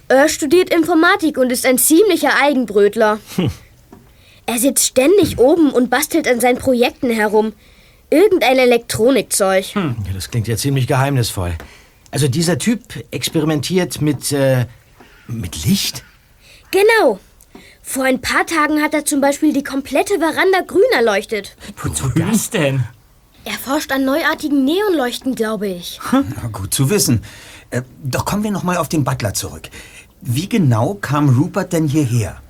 Earl 0.06 0.28
studiert 0.28 0.72
Informatik 0.72 1.36
und 1.36 1.50
ist 1.50 1.66
ein 1.66 1.78
ziemlicher 1.78 2.40
Eigenbrötler. 2.40 3.18
Er 4.46 4.58
sitzt 4.58 4.84
ständig 4.84 5.38
oben 5.38 5.72
und 5.72 5.90
bastelt 5.90 6.28
an 6.28 6.38
seinen 6.38 6.58
Projekten 6.58 7.10
herum. 7.10 7.54
Irgendein 8.10 8.58
Elektronikzeug. 8.58 9.74
Ja, 9.74 9.94
das 10.12 10.30
klingt 10.30 10.46
ja 10.46 10.56
ziemlich 10.56 10.86
geheimnisvoll. 10.86 11.56
Also 12.14 12.28
dieser 12.28 12.59
Typ 12.59 12.80
experimentiert 13.11 14.00
mit, 14.00 14.30
äh, 14.30 14.66
mit 15.26 15.64
Licht? 15.64 16.04
Genau. 16.71 17.18
Vor 17.83 18.04
ein 18.04 18.21
paar 18.21 18.47
Tagen 18.47 18.80
hat 18.80 18.94
er 18.94 19.04
zum 19.04 19.21
Beispiel 19.21 19.52
die 19.52 19.64
komplette 19.64 20.21
Veranda 20.21 20.61
grün 20.64 20.85
erleuchtet. 20.92 21.56
Wozu 21.83 22.09
das 22.11 22.50
denn? 22.50 22.85
Er 23.44 23.54
forscht 23.54 23.90
an 23.90 24.04
neuartigen 24.04 24.64
Neonleuchten, 24.64 25.35
glaube 25.35 25.66
ich. 25.66 25.99
Na, 26.12 26.49
gut 26.52 26.73
zu 26.73 26.88
wissen. 26.88 27.21
Äh, 27.71 27.83
doch 28.04 28.25
kommen 28.25 28.44
wir 28.44 28.52
noch 28.52 28.62
mal 28.62 28.76
auf 28.76 28.88
den 28.88 29.02
Butler 29.02 29.35
zurück. 29.35 29.68
Wie 30.21 30.49
genau 30.49 30.94
kam 30.94 31.37
Rupert 31.37 31.73
denn 31.73 31.88
hierher? 31.88 32.40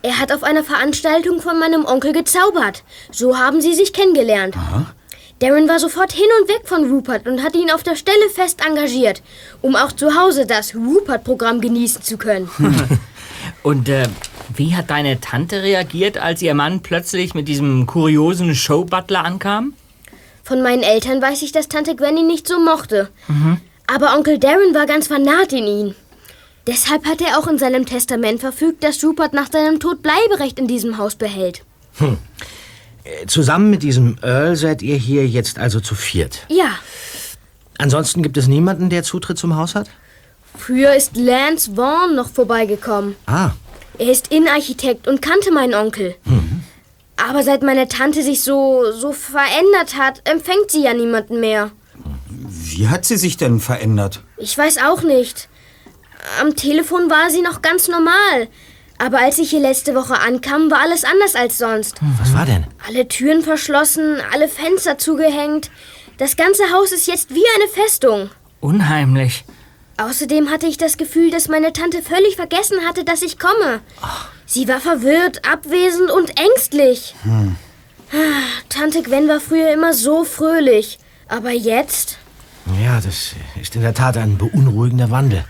Er 0.00 0.18
hat 0.18 0.32
auf 0.32 0.42
einer 0.42 0.64
Veranstaltung 0.64 1.42
von 1.42 1.58
meinem 1.58 1.84
Onkel 1.84 2.14
gezaubert. 2.14 2.82
So 3.12 3.36
haben 3.36 3.60
sie 3.60 3.74
sich 3.74 3.92
kennengelernt. 3.92 4.56
Darren 5.38 5.68
war 5.68 5.78
sofort 5.78 6.12
hin 6.12 6.28
und 6.40 6.48
weg 6.48 6.62
von 6.64 6.90
Rupert 6.90 7.26
und 7.26 7.42
hat 7.42 7.54
ihn 7.54 7.70
auf 7.70 7.82
der 7.82 7.96
Stelle 7.96 8.30
fest 8.32 8.62
engagiert, 8.66 9.22
um 9.60 9.76
auch 9.76 9.92
zu 9.92 10.18
Hause 10.18 10.46
das 10.46 10.74
Rupert-Programm 10.74 11.60
genießen 11.60 12.02
zu 12.02 12.16
können. 12.16 12.50
Und 13.62 13.88
äh, 13.88 14.08
wie 14.54 14.74
hat 14.74 14.90
deine 14.90 15.20
Tante 15.20 15.62
reagiert, 15.62 16.18
als 16.18 16.42
ihr 16.42 16.54
Mann 16.54 16.80
plötzlich 16.80 17.34
mit 17.34 17.48
diesem 17.48 17.86
kuriosen 17.86 18.54
Showbutler 18.54 19.24
ankam? 19.24 19.74
Von 20.42 20.62
meinen 20.62 20.82
Eltern 20.82 21.20
weiß 21.20 21.42
ich, 21.42 21.52
dass 21.52 21.68
Tante 21.68 21.96
Gwen 21.96 22.16
ihn 22.16 22.26
nicht 22.26 22.46
so 22.46 22.60
mochte. 22.60 23.08
Aber 23.86 24.16
Onkel 24.16 24.38
Darren 24.38 24.74
war 24.74 24.86
ganz 24.86 25.08
vernarrt 25.08 25.52
in 25.52 25.66
ihn. 25.66 25.94
Deshalb 26.66 27.06
hat 27.06 27.20
er 27.20 27.38
auch 27.38 27.46
in 27.46 27.58
seinem 27.58 27.86
Testament 27.86 28.40
verfügt, 28.40 28.82
dass 28.82 29.02
Rupert 29.04 29.32
nach 29.32 29.50
seinem 29.50 29.80
Tod 29.80 30.02
Bleiberecht 30.02 30.58
in 30.58 30.66
diesem 30.66 30.98
Haus 30.98 31.14
behält. 31.14 31.62
Äh, 32.00 32.16
Zusammen 33.26 33.70
mit 33.70 33.82
diesem 33.82 34.16
Earl 34.22 34.56
seid 34.56 34.82
ihr 34.82 34.96
hier 34.96 35.26
jetzt 35.26 35.58
also 35.58 35.80
zu 35.80 35.94
viert. 35.94 36.46
Ja, 36.48 36.70
Ansonsten 37.78 38.22
gibt 38.22 38.38
es 38.38 38.46
niemanden, 38.46 38.88
der 38.88 39.02
Zutritt 39.02 39.36
zum 39.38 39.54
Haus 39.56 39.74
hat? 39.74 39.88
früher 40.58 40.94
ist 40.94 41.14
Lance 41.16 41.72
Vaughn 41.76 42.14
noch 42.16 42.30
vorbeigekommen. 42.30 43.14
Ah, 43.26 43.50
Er 43.98 44.10
ist 44.10 44.28
Innenarchitekt 44.32 45.06
und 45.06 45.20
kannte 45.20 45.52
meinen 45.52 45.74
Onkel. 45.74 46.14
Aber 47.18 47.42
seit 47.42 47.62
meine 47.62 47.86
Tante 47.88 48.22
sich 48.22 48.42
so, 48.42 48.90
so 48.92 49.12
verändert 49.12 49.96
hat, 49.98 50.22
empfängt 50.28 50.70
sie 50.70 50.82
ja 50.84 50.94
niemanden 50.94 51.40
mehr. 51.40 51.70
Wie 52.28 52.88
hat 52.88 53.04
sie 53.04 53.18
sich 53.18 53.36
denn 53.36 53.60
verändert? 53.60 54.22
Ich 54.38 54.56
weiß 54.56 54.78
auch 54.78 55.02
nicht. 55.02 55.48
Am 56.40 56.56
Telefon 56.56 57.10
war 57.10 57.28
sie 57.30 57.42
noch 57.42 57.60
ganz 57.60 57.88
normal. 57.88 58.48
Aber 58.98 59.18
als 59.18 59.38
ich 59.38 59.50
hier 59.50 59.60
letzte 59.60 59.94
Woche 59.94 60.18
ankam, 60.20 60.70
war 60.70 60.80
alles 60.80 61.04
anders 61.04 61.34
als 61.34 61.58
sonst. 61.58 61.96
was 62.18 62.32
war 62.32 62.46
denn? 62.46 62.66
Alle 62.86 63.08
Türen 63.08 63.42
verschlossen, 63.42 64.16
alle 64.32 64.48
Fenster 64.48 64.98
zugehängt. 64.98 65.70
Das 66.18 66.36
ganze 66.36 66.62
Haus 66.72 66.92
ist 66.92 67.06
jetzt 67.06 67.30
wie 67.30 67.44
eine 67.56 67.68
Festung. 67.68 68.30
Unheimlich. 68.60 69.44
Außerdem 69.98 70.50
hatte 70.50 70.66
ich 70.66 70.78
das 70.78 70.96
Gefühl, 70.96 71.30
dass 71.30 71.48
meine 71.48 71.72
Tante 71.72 72.02
völlig 72.02 72.36
vergessen 72.36 72.78
hatte, 72.86 73.04
dass 73.04 73.22
ich 73.22 73.38
komme. 73.38 73.80
Sie 74.46 74.68
war 74.68 74.80
verwirrt, 74.80 75.42
abwesend 75.50 76.10
und 76.10 76.32
ängstlich. 76.38 77.14
Ah, 77.24 78.16
Tante 78.68 79.02
Gwen 79.02 79.28
war 79.28 79.40
früher 79.40 79.72
immer 79.72 79.92
so 79.92 80.24
fröhlich. 80.24 80.98
Aber 81.28 81.50
jetzt? 81.50 82.18
Ja, 82.82 83.00
das 83.00 83.32
ist 83.60 83.74
in 83.74 83.82
der 83.82 83.94
Tat 83.94 84.16
ein 84.16 84.38
beunruhigender 84.38 85.10
Wandel. 85.10 85.44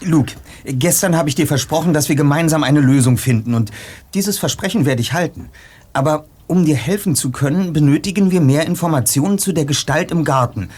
Luke, 0.00 0.32
gestern 0.64 1.16
habe 1.16 1.28
ich 1.28 1.34
dir 1.34 1.46
versprochen, 1.46 1.92
dass 1.92 2.08
wir 2.08 2.16
gemeinsam 2.16 2.64
eine 2.64 2.80
Lösung 2.80 3.16
finden 3.16 3.54
und 3.54 3.70
dieses 4.14 4.38
Versprechen 4.38 4.86
werde 4.86 5.02
ich 5.02 5.12
halten. 5.12 5.50
Aber 5.92 6.26
um 6.46 6.64
dir 6.64 6.76
helfen 6.76 7.14
zu 7.14 7.30
können, 7.30 7.72
benötigen 7.72 8.30
wir 8.30 8.40
mehr 8.40 8.66
Informationen 8.66 9.38
zu 9.38 9.52
der 9.52 9.64
Gestalt 9.64 10.10
im 10.10 10.24
Garten. 10.24 10.70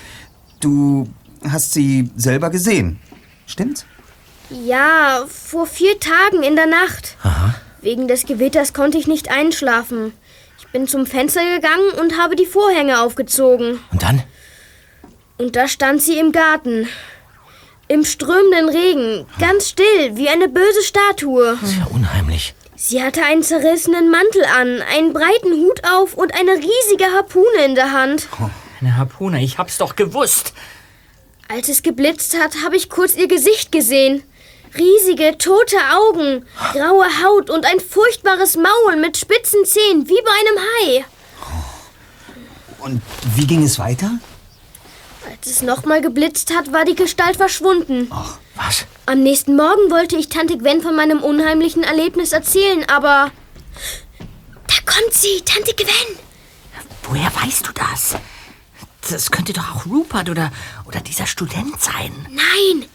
Du 0.61 1.09
hast 1.49 1.73
sie 1.73 2.11
selber 2.17 2.51
gesehen. 2.51 2.99
Stimmt's? 3.47 3.87
Ja, 4.51 5.25
vor 5.29 5.67
vier 5.67 5.99
Tagen 5.99 6.43
in 6.43 6.55
der 6.55 6.67
Nacht. 6.67 7.17
Wegen 7.83 8.09
des 8.09 8.27
Gewitters 8.27 8.73
konnte 8.73 8.99
ich 8.99 9.07
nicht 9.07 9.31
einschlafen. 9.31 10.13
Ich 10.59 10.69
bin 10.69 10.87
zum 10.87 11.07
Fenster 11.07 11.41
gegangen 11.43 11.91
und 12.01 12.19
habe 12.19 12.37
die 12.37 12.47
Vorhänge 12.47 13.01
aufgezogen. 13.01 13.79
Und 13.91 14.03
dann? 14.03 14.23
Und 15.39 15.57
da 15.57 15.69
stand 15.69 16.01
sie 16.01 16.19
im 16.19 16.33
Garten. 16.33 16.89
Im 17.89 18.05
strömenden 18.05 18.69
Regen, 18.69 19.27
ganz 19.39 19.69
still, 19.69 20.17
wie 20.17 20.29
eine 20.29 20.49
böse 20.49 20.83
Statue. 20.83 21.57
Das 21.61 21.71
ist 21.71 21.79
ja 21.79 21.87
unheimlich. 21.87 22.55
Sie 22.75 23.03
hatte 23.03 23.23
einen 23.23 23.43
zerrissenen 23.43 24.11
Mantel 24.11 24.45
an, 24.45 24.83
einen 24.83 25.13
breiten 25.13 25.53
Hut 25.53 25.83
auf 25.85 26.15
und 26.15 26.35
eine 26.35 26.53
riesige 26.53 27.13
Harpune 27.15 27.65
in 27.65 27.75
der 27.75 27.93
Hand. 27.93 28.29
Eine 28.81 28.97
Harpune, 28.97 29.43
ich 29.43 29.59
hab's 29.59 29.79
doch 29.79 29.95
gewusst. 29.97 30.53
Als 31.49 31.69
es 31.69 31.83
geblitzt 31.83 32.37
hat, 32.39 32.65
habe 32.65 32.77
ich 32.77 32.91
kurz 32.91 33.15
ihr 33.15 33.29
Gesicht 33.29 33.71
gesehen. 33.71 34.23
Riesige, 34.77 35.39
tote 35.39 35.77
Augen, 35.95 36.45
graue 36.73 37.07
Haut 37.25 37.51
und 37.51 37.65
ein 37.65 37.79
furchtbares 37.81 38.57
Maul 38.57 38.97
mit 39.01 39.17
spitzen 39.17 39.65
Zähnen, 39.65 40.09
wie 40.09 40.21
bei 40.23 40.31
einem 40.41 40.59
Hai. 40.59 41.05
Und 42.81 43.01
wie 43.37 43.47
ging 43.47 43.63
es 43.63 43.79
weiter? 43.79 44.11
Als 45.29 45.47
es 45.47 45.63
nochmal 45.63 46.01
geblitzt 46.01 46.55
hat, 46.55 46.73
war 46.73 46.85
die 46.85 46.95
Gestalt 46.95 47.37
verschwunden. 47.37 48.11
Was? 48.55 48.87
Am 49.07 49.23
nächsten 49.23 49.57
Morgen 49.57 49.91
wollte 49.91 50.17
ich 50.17 50.29
Tante 50.29 50.57
Gwen 50.57 50.81
von 50.81 50.95
meinem 50.95 51.23
unheimlichen 51.23 51.83
Erlebnis 51.83 52.33
erzählen, 52.33 52.89
aber... 52.89 53.33
Da 54.67 54.93
kommt 54.93 55.13
sie, 55.13 55.43
Tante 55.45 55.75
Gwen. 55.75 56.19
Woher 57.05 57.31
weißt 57.35 57.67
du 57.67 57.73
das? 57.73 58.17
Das 59.11 59.31
könnte 59.31 59.53
doch 59.53 59.77
auch 59.77 59.87
Rupert 59.87 60.29
oder, 60.29 60.53
oder 60.87 61.01
dieser 61.01 61.27
Student 61.27 61.81
sein. 61.81 62.13
Nein, 62.31 62.89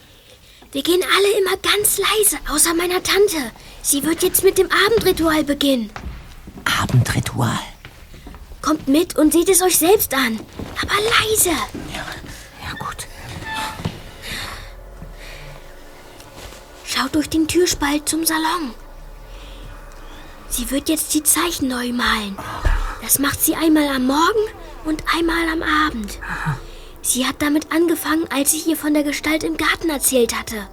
wir 0.72 0.84
gehen 0.84 1.02
alle 1.16 1.40
immer 1.40 1.58
ganz 1.58 1.98
leise, 1.98 2.38
außer 2.50 2.74
meiner 2.74 3.04
Tante. 3.04 3.52
Sie 3.82 4.04
wird 4.04 4.24
jetzt 4.24 4.44
mit 4.44 4.58
dem 4.58 4.70
Abendritual 4.88 5.44
beginnen. 5.44 5.90
Abendritual. 6.82 7.60
Kommt 8.62 8.88
mit 8.88 9.16
und 9.18 9.34
seht 9.34 9.50
es 9.50 9.62
euch 9.62 9.78
selbst 9.78 10.14
an. 10.14 10.40
Aber 10.82 10.94
leise. 10.94 11.50
Ja, 11.94 12.74
gut. 12.78 13.08
Schaut 16.86 17.16
durch 17.16 17.30
den 17.30 17.48
Türspalt 17.48 18.08
zum 18.08 18.26
Salon. 18.26 18.74
Sie 20.50 20.70
wird 20.70 20.90
jetzt 20.90 21.14
die 21.14 21.24
Zeichen 21.24 21.70
neu 21.70 21.92
malen. 21.92 22.38
Das 23.02 23.18
macht 23.20 23.42
sie 23.42 23.56
einmal 23.56 23.88
am 23.88 24.06
Morgen 24.06 24.48
und 24.86 25.04
einmal 25.18 25.48
am 25.50 25.64
Abend. 25.64 26.20
Sie 27.02 27.26
hat 27.26 27.42
damit 27.42 27.72
angefangen, 27.72 28.28
als 28.32 28.54
ich 28.54 28.68
ihr 28.68 28.78
von 28.78 28.94
der 28.94 29.04
Gestalt 29.04 29.44
im 29.44 29.58
Garten 29.58 29.90
erzählt 29.90 30.38
hatte. 30.38 30.68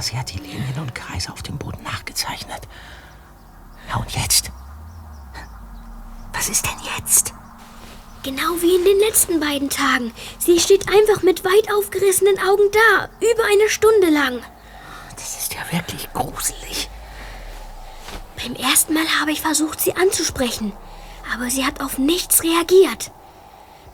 Sie 0.00 0.16
hat 0.18 0.32
die 0.32 0.38
Linien 0.38 0.78
und 0.80 0.94
Kreise 0.94 1.32
auf 1.32 1.42
dem 1.42 1.56
Boden 1.56 1.82
nachgezeichnet. 1.84 2.62
Ja, 3.88 3.96
und 3.96 4.10
jetzt? 4.10 4.50
Was 6.34 6.48
ist 6.48 6.66
denn 6.66 6.78
jetzt? 6.98 7.32
Genau 8.22 8.60
wie 8.60 8.74
in 8.74 8.84
den 8.84 8.98
letzten 8.98 9.38
beiden 9.38 9.70
Tagen. 9.70 10.12
Sie 10.38 10.58
steht 10.58 10.88
einfach 10.88 11.22
mit 11.22 11.44
weit 11.44 11.70
aufgerissenen 11.72 12.38
Augen 12.38 12.70
da, 12.72 13.08
über 13.20 13.44
eine 13.44 13.68
Stunde 13.68 14.10
lang. 14.10 14.42
Das 15.14 15.38
ist 15.38 15.54
ja 15.54 15.60
wirklich 15.70 16.12
gruselig. 16.12 16.88
Beim 18.36 18.54
ersten 18.56 18.94
Mal 18.94 19.06
habe 19.20 19.30
ich 19.30 19.40
versucht, 19.40 19.80
sie 19.80 19.94
anzusprechen, 19.94 20.72
aber 21.34 21.50
sie 21.50 21.64
hat 21.64 21.80
auf 21.80 21.98
nichts 21.98 22.42
reagiert. 22.42 23.10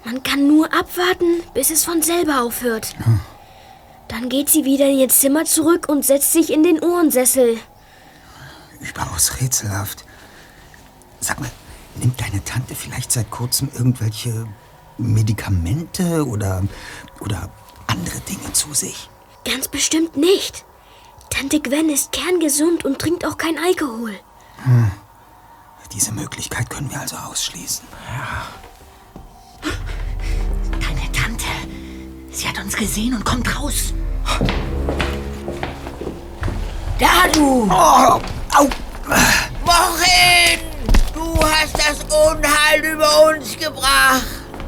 Man 0.05 0.23
kann 0.23 0.47
nur 0.47 0.73
abwarten, 0.73 1.43
bis 1.53 1.71
es 1.71 1.85
von 1.85 2.01
selber 2.03 2.43
aufhört. 2.43 2.95
Dann 4.09 4.29
geht 4.29 4.49
sie 4.49 4.65
wieder 4.65 4.87
in 4.87 4.99
ihr 4.99 5.09
Zimmer 5.09 5.45
zurück 5.45 5.89
und 5.89 6.05
setzt 6.05 6.33
sich 6.33 6.51
in 6.53 6.63
den 6.63 6.83
Ohrensessel. 6.83 7.59
Überaus 8.81 9.41
rätselhaft. 9.41 10.05
Sag 11.21 11.39
mal, 11.39 11.51
nimmt 11.97 12.21
deine 12.21 12.43
Tante 12.45 12.75
vielleicht 12.75 13.13
seit 13.13 13.31
kurzem 13.31 13.69
irgendwelche 13.75 14.47
Medikamente 14.99 16.27
oder, 16.27 16.63
oder 17.21 17.51
andere 17.87 18.21
Dinge 18.21 18.53
zu 18.53 18.73
sich? 18.75 19.09
Ganz 19.45 19.69
bestimmt 19.69 20.17
nicht. 20.17 20.65
Tante 21.31 21.61
Gwen 21.61 21.89
ist 21.89 22.13
kerngesund 22.13 22.85
und 22.85 22.99
trinkt 22.99 23.25
auch 23.25 23.39
kein 23.39 23.59
Alkohol. 23.59 24.13
Diese 25.93 26.13
Möglichkeit 26.13 26.71
können 26.71 26.91
wir 26.91 27.01
also 27.01 27.17
ausschließen. 27.17 27.85
Deine 30.73 31.13
Tante. 31.13 31.45
Sie 32.31 32.47
hat 32.49 32.59
uns 32.59 32.77
gesehen 32.77 33.15
und 33.15 33.25
kommt 33.25 33.59
raus. 33.59 33.93
Da, 36.99 37.29
du! 37.33 37.67
Oh, 37.71 38.21
au! 38.55 38.69
Wohin? 39.65 40.70
Du 41.21 41.37
hast 41.45 41.75
das 41.75 41.99
Unheil 42.05 42.83
über 42.95 43.27
uns 43.29 43.55
gebracht. 43.59 44.25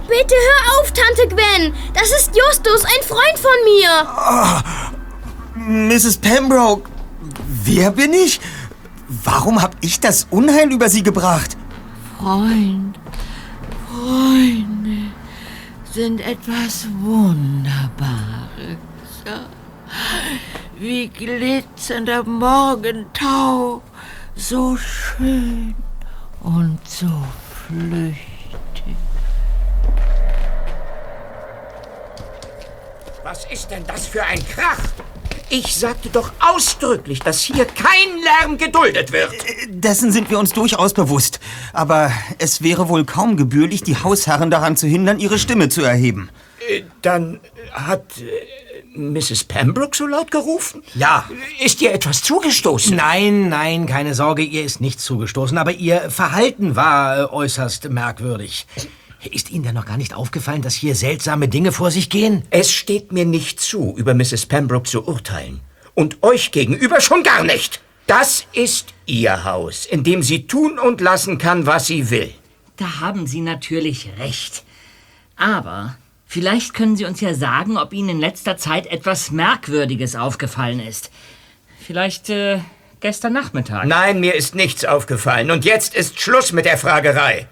Bitte 0.07 0.35
hör 0.35 0.81
auf, 0.81 0.93
Tante 0.93 1.27
Gwen. 1.35 1.73
Das 1.95 2.11
ist 2.11 2.37
Justus, 2.37 2.85
ein 2.85 3.03
Freund 3.07 3.38
von 3.38 3.65
mir. 3.65 4.07
Mrs. 5.88 6.19
Pembroke, 6.19 6.91
wer 7.65 7.91
bin 7.91 8.12
ich? 8.12 8.38
Warum 9.25 9.62
hab 9.62 9.77
ich 9.81 9.99
das 9.99 10.27
Unheil 10.31 10.71
über 10.71 10.91
Sie 10.91 11.03
gebracht? 11.03 11.57
Freund, 12.19 12.99
Freunde 13.88 15.11
sind 15.91 16.21
etwas 16.21 16.87
Wunderbares. 17.01 18.77
Wie 20.79 21.09
glitzernder 21.09 22.25
Morgentau, 22.25 23.81
so 24.35 24.77
schön 24.77 25.75
und 26.43 26.79
so 26.87 27.07
flüchtig. 27.67 28.97
Was 33.23 33.47
ist 33.51 33.71
denn 33.71 33.85
das 33.87 34.07
für 34.07 34.23
ein 34.25 34.45
Krach? 34.49 34.81
Ich 35.49 35.77
sagte 35.77 36.09
doch 36.09 36.33
ausdrücklich, 36.41 37.21
dass 37.21 37.43
hier 37.43 37.67
kein 37.67 38.23
Lärm 38.23 38.57
geduldet 38.57 39.13
wird. 39.13 39.33
Dessen 39.69 40.11
sind 40.11 40.31
wir 40.31 40.39
uns 40.39 40.53
durchaus 40.53 40.95
bewusst. 40.95 41.41
Aber 41.75 42.11
es 42.39 42.63
wäre 42.63 42.89
wohl 42.89 43.05
kaum 43.05 43.37
gebührlich, 43.37 43.83
die 43.83 43.97
Hausherren 43.97 44.51
daran 44.51 44.77
zu 44.79 44.87
hindern, 44.87 45.19
ihre 45.19 45.39
Stimme 45.39 45.69
zu 45.69 45.83
erheben. 45.83 46.31
Äh, 46.69 46.85
Dann 47.03 47.39
hat 47.71 48.03
äh, 48.19 48.72
Mrs. 48.95 49.45
Pembroke 49.45 49.97
so 49.97 50.07
laut 50.07 50.31
gerufen? 50.31 50.83
Ja. 50.95 51.29
Ist 51.65 51.81
ihr 51.81 51.93
etwas 51.93 52.23
zugestoßen? 52.23 52.97
Nein, 52.97 53.49
nein, 53.49 53.87
keine 53.87 54.15
Sorge, 54.15 54.43
ihr 54.43 54.65
ist 54.65 54.81
nichts 54.81 55.05
zugestoßen, 55.05 55.57
aber 55.59 55.73
ihr 55.73 56.11
Verhalten 56.11 56.77
war 56.77 57.19
äh, 57.19 57.25
äußerst 57.25 57.89
merkwürdig. 57.91 58.67
Ist 59.31 59.51
Ihnen 59.51 59.63
denn 59.63 59.75
noch 59.75 59.87
gar 59.87 59.97
nicht 59.97 60.15
aufgefallen, 60.15 60.63
dass 60.63 60.75
hier 60.75 60.97
seltsame 60.97 61.49
Dinge 61.49 61.71
vor 61.71 61.93
sich 61.93 62.11
gehen? 62.11 62.43
Es 62.51 62.73
steht 62.73 63.13
mir 63.13 63.25
nicht 63.25 63.61
zu, 63.61 63.95
über 63.97 64.15
Mrs. 64.15 64.47
Pembroke 64.47 64.89
zu 64.89 65.07
urteilen. 65.07 65.61
Und 65.95 66.23
euch 66.23 66.51
gegenüber 66.51 67.01
schon 67.01 67.23
gar 67.23 67.45
nicht. 67.45 67.81
Das 68.09 68.47
ist 68.53 68.93
ihr 69.07 69.45
Haus, 69.45 69.87
in 69.87 70.03
dem 70.03 70.23
sie 70.23 70.49
tun 70.49 70.79
und 70.79 71.01
lassen 71.01 71.39
kann, 71.39 71.67
was 71.67 71.87
sie 71.87 72.11
will. 72.11 72.33
Da 72.77 73.01
haben 73.01 73.29
Sie 73.29 73.41
natürlich 73.41 74.11
recht. 74.19 74.65
Aber 75.37 75.97
vielleicht 76.33 76.73
können 76.73 76.97
Sie 76.97 77.05
uns 77.05 77.21
ja 77.21 77.35
sagen, 77.35 77.77
ob 77.77 77.92
Ihnen 77.92 78.09
in 78.09 78.21
letzter 78.21 78.57
Zeit 78.57 78.87
etwas 78.87 79.31
Merkwürdiges 79.31 80.16
aufgefallen 80.16 80.81
ist. 80.81 81.11
Vielleicht 81.79 82.31
äh, 82.31 82.61
gestern 83.01 83.35
Nachmittag. 83.35 83.87
Nein, 83.87 84.18
mir 84.18 84.35
ist 84.35 84.55
nichts 84.55 84.87
aufgefallen. 84.87 85.51
Und 85.51 85.66
jetzt 85.66 85.95
ist 85.95 86.21
Schluss 86.21 86.53
mit 86.53 86.64
der 86.64 86.79
Fragerei. 86.79 87.49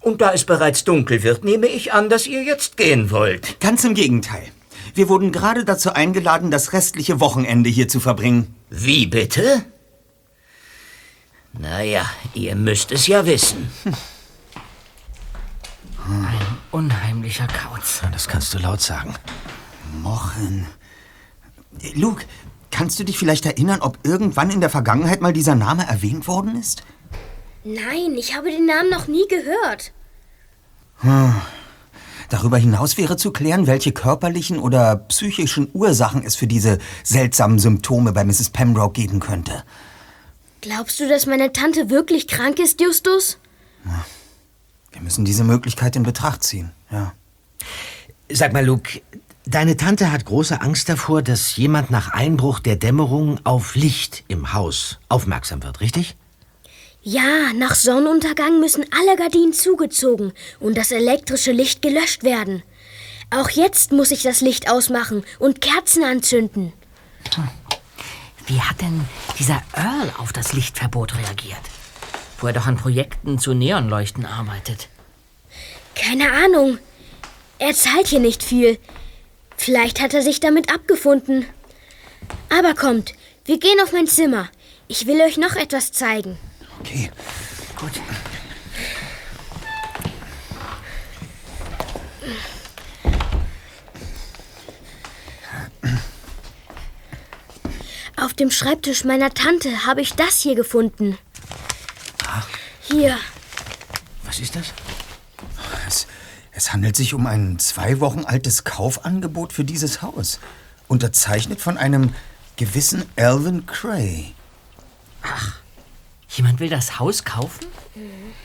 Und 0.00 0.20
da 0.20 0.32
es 0.32 0.44
bereits 0.44 0.84
dunkel 0.84 1.24
wird, 1.24 1.44
nehme 1.44 1.66
ich 1.66 1.92
an, 1.92 2.08
dass 2.08 2.28
ihr 2.28 2.44
jetzt 2.44 2.76
gehen 2.76 3.10
wollt. 3.10 3.58
Ganz 3.58 3.82
im 3.82 3.94
Gegenteil. 3.94 4.46
Wir 4.94 5.08
wurden 5.08 5.32
gerade 5.32 5.64
dazu 5.64 5.92
eingeladen, 5.92 6.52
das 6.52 6.72
restliche 6.72 7.18
Wochenende 7.18 7.70
hier 7.70 7.88
zu 7.88 7.98
verbringen. 7.98 8.54
Wie 8.70 9.06
bitte? 9.06 9.64
Naja, 11.58 12.08
ihr 12.34 12.54
müsst 12.54 12.92
es 12.92 13.08
ja 13.08 13.26
wissen. 13.26 13.70
Unheimlicher 16.72 17.46
Kauz. 17.46 18.00
Das 18.12 18.26
kannst 18.28 18.52
du 18.54 18.58
laut 18.58 18.80
sagen. 18.80 19.14
Mochen. 20.02 20.66
Luke, 21.94 22.24
kannst 22.70 22.98
du 22.98 23.04
dich 23.04 23.18
vielleicht 23.18 23.44
erinnern, 23.46 23.82
ob 23.82 23.98
irgendwann 24.04 24.50
in 24.50 24.60
der 24.60 24.70
Vergangenheit 24.70 25.20
mal 25.20 25.34
dieser 25.34 25.54
Name 25.54 25.86
erwähnt 25.86 26.26
worden 26.26 26.58
ist? 26.58 26.82
Nein, 27.62 28.16
ich 28.16 28.34
habe 28.34 28.50
den 28.50 28.66
Namen 28.66 28.90
noch 28.90 29.06
nie 29.06 29.28
gehört. 29.28 29.92
Darüber 32.30 32.56
hinaus 32.56 32.96
wäre 32.96 33.16
zu 33.16 33.32
klären, 33.32 33.66
welche 33.66 33.92
körperlichen 33.92 34.58
oder 34.58 34.96
psychischen 34.96 35.68
Ursachen 35.74 36.24
es 36.24 36.36
für 36.36 36.46
diese 36.46 36.78
seltsamen 37.04 37.58
Symptome 37.58 38.12
bei 38.12 38.24
Mrs. 38.24 38.50
Pembroke 38.50 38.94
geben 38.94 39.20
könnte. 39.20 39.62
Glaubst 40.62 40.98
du, 41.00 41.08
dass 41.08 41.26
meine 41.26 41.52
Tante 41.52 41.90
wirklich 41.90 42.28
krank 42.28 42.58
ist, 42.58 42.80
Justus? 42.80 43.38
Wir 44.92 45.00
müssen 45.02 45.24
diese 45.24 45.44
Möglichkeit 45.44 45.96
in 45.96 46.02
Betracht 46.02 46.42
ziehen, 46.42 46.72
ja. 46.90 47.12
Sag 48.30 48.52
mal, 48.52 48.64
Luke, 48.64 49.00
Deine 49.44 49.76
Tante 49.76 50.12
hat 50.12 50.24
große 50.24 50.60
Angst 50.60 50.88
davor, 50.88 51.20
dass 51.20 51.56
jemand 51.56 51.90
nach 51.90 52.12
Einbruch 52.12 52.60
der 52.60 52.76
Dämmerung 52.76 53.40
auf 53.44 53.74
Licht 53.74 54.22
im 54.28 54.52
Haus 54.52 55.00
aufmerksam 55.08 55.64
wird, 55.64 55.80
richtig? 55.80 56.16
Ja, 57.02 57.52
nach 57.52 57.74
Sonnenuntergang 57.74 58.60
müssen 58.60 58.84
alle 58.96 59.16
Gardinen 59.16 59.52
zugezogen 59.52 60.32
und 60.60 60.78
das 60.78 60.92
elektrische 60.92 61.50
Licht 61.50 61.82
gelöscht 61.82 62.22
werden. 62.22 62.62
Auch 63.30 63.50
jetzt 63.50 63.90
muss 63.90 64.12
ich 64.12 64.22
das 64.22 64.40
Licht 64.40 64.70
ausmachen 64.70 65.24
und 65.40 65.60
Kerzen 65.60 66.04
anzünden. 66.04 66.72
Wie 68.46 68.60
hat 68.60 68.80
denn 68.80 69.04
dieser 69.40 69.60
Earl 69.72 70.12
auf 70.18 70.32
das 70.32 70.52
Lichtverbot 70.52 71.16
reagiert? 71.16 71.71
Wo 72.42 72.48
er 72.48 72.52
doch 72.52 72.66
an 72.66 72.76
Projekten 72.76 73.38
zu 73.38 73.54
Neonleuchten 73.54 74.26
arbeitet. 74.26 74.88
Keine 75.94 76.32
Ahnung. 76.32 76.78
Er 77.60 77.72
zahlt 77.72 78.08
hier 78.08 78.18
nicht 78.18 78.42
viel. 78.42 78.80
Vielleicht 79.56 80.00
hat 80.00 80.12
er 80.12 80.22
sich 80.22 80.40
damit 80.40 80.74
abgefunden. 80.74 81.46
Aber 82.48 82.74
kommt, 82.74 83.12
wir 83.44 83.60
gehen 83.60 83.78
auf 83.80 83.92
mein 83.92 84.08
Zimmer. 84.08 84.48
Ich 84.88 85.06
will 85.06 85.20
euch 85.20 85.36
noch 85.36 85.54
etwas 85.54 85.92
zeigen. 85.92 86.36
Okay, 86.80 87.12
gut. 87.78 87.92
Auf 98.16 98.34
dem 98.34 98.50
Schreibtisch 98.50 99.04
meiner 99.04 99.30
Tante 99.30 99.86
habe 99.86 100.00
ich 100.00 100.14
das 100.14 100.40
hier 100.40 100.56
gefunden. 100.56 101.16
Hier. 102.92 103.16
Was 104.24 104.38
ist 104.38 104.54
das? 104.54 104.74
Es, 105.88 106.06
es 106.52 106.72
handelt 106.74 106.94
sich 106.94 107.14
um 107.14 107.26
ein 107.26 107.58
zwei 107.58 108.00
Wochen 108.00 108.24
altes 108.24 108.64
Kaufangebot 108.64 109.54
für 109.54 109.64
dieses 109.64 110.02
Haus. 110.02 110.40
Unterzeichnet 110.88 111.60
von 111.60 111.78
einem 111.78 112.14
gewissen 112.56 113.04
Alvin 113.16 113.64
Cray. 113.64 114.34
Jemand 116.28 116.60
will 116.60 116.68
das 116.68 116.98
Haus 116.98 117.24
kaufen? 117.24 117.66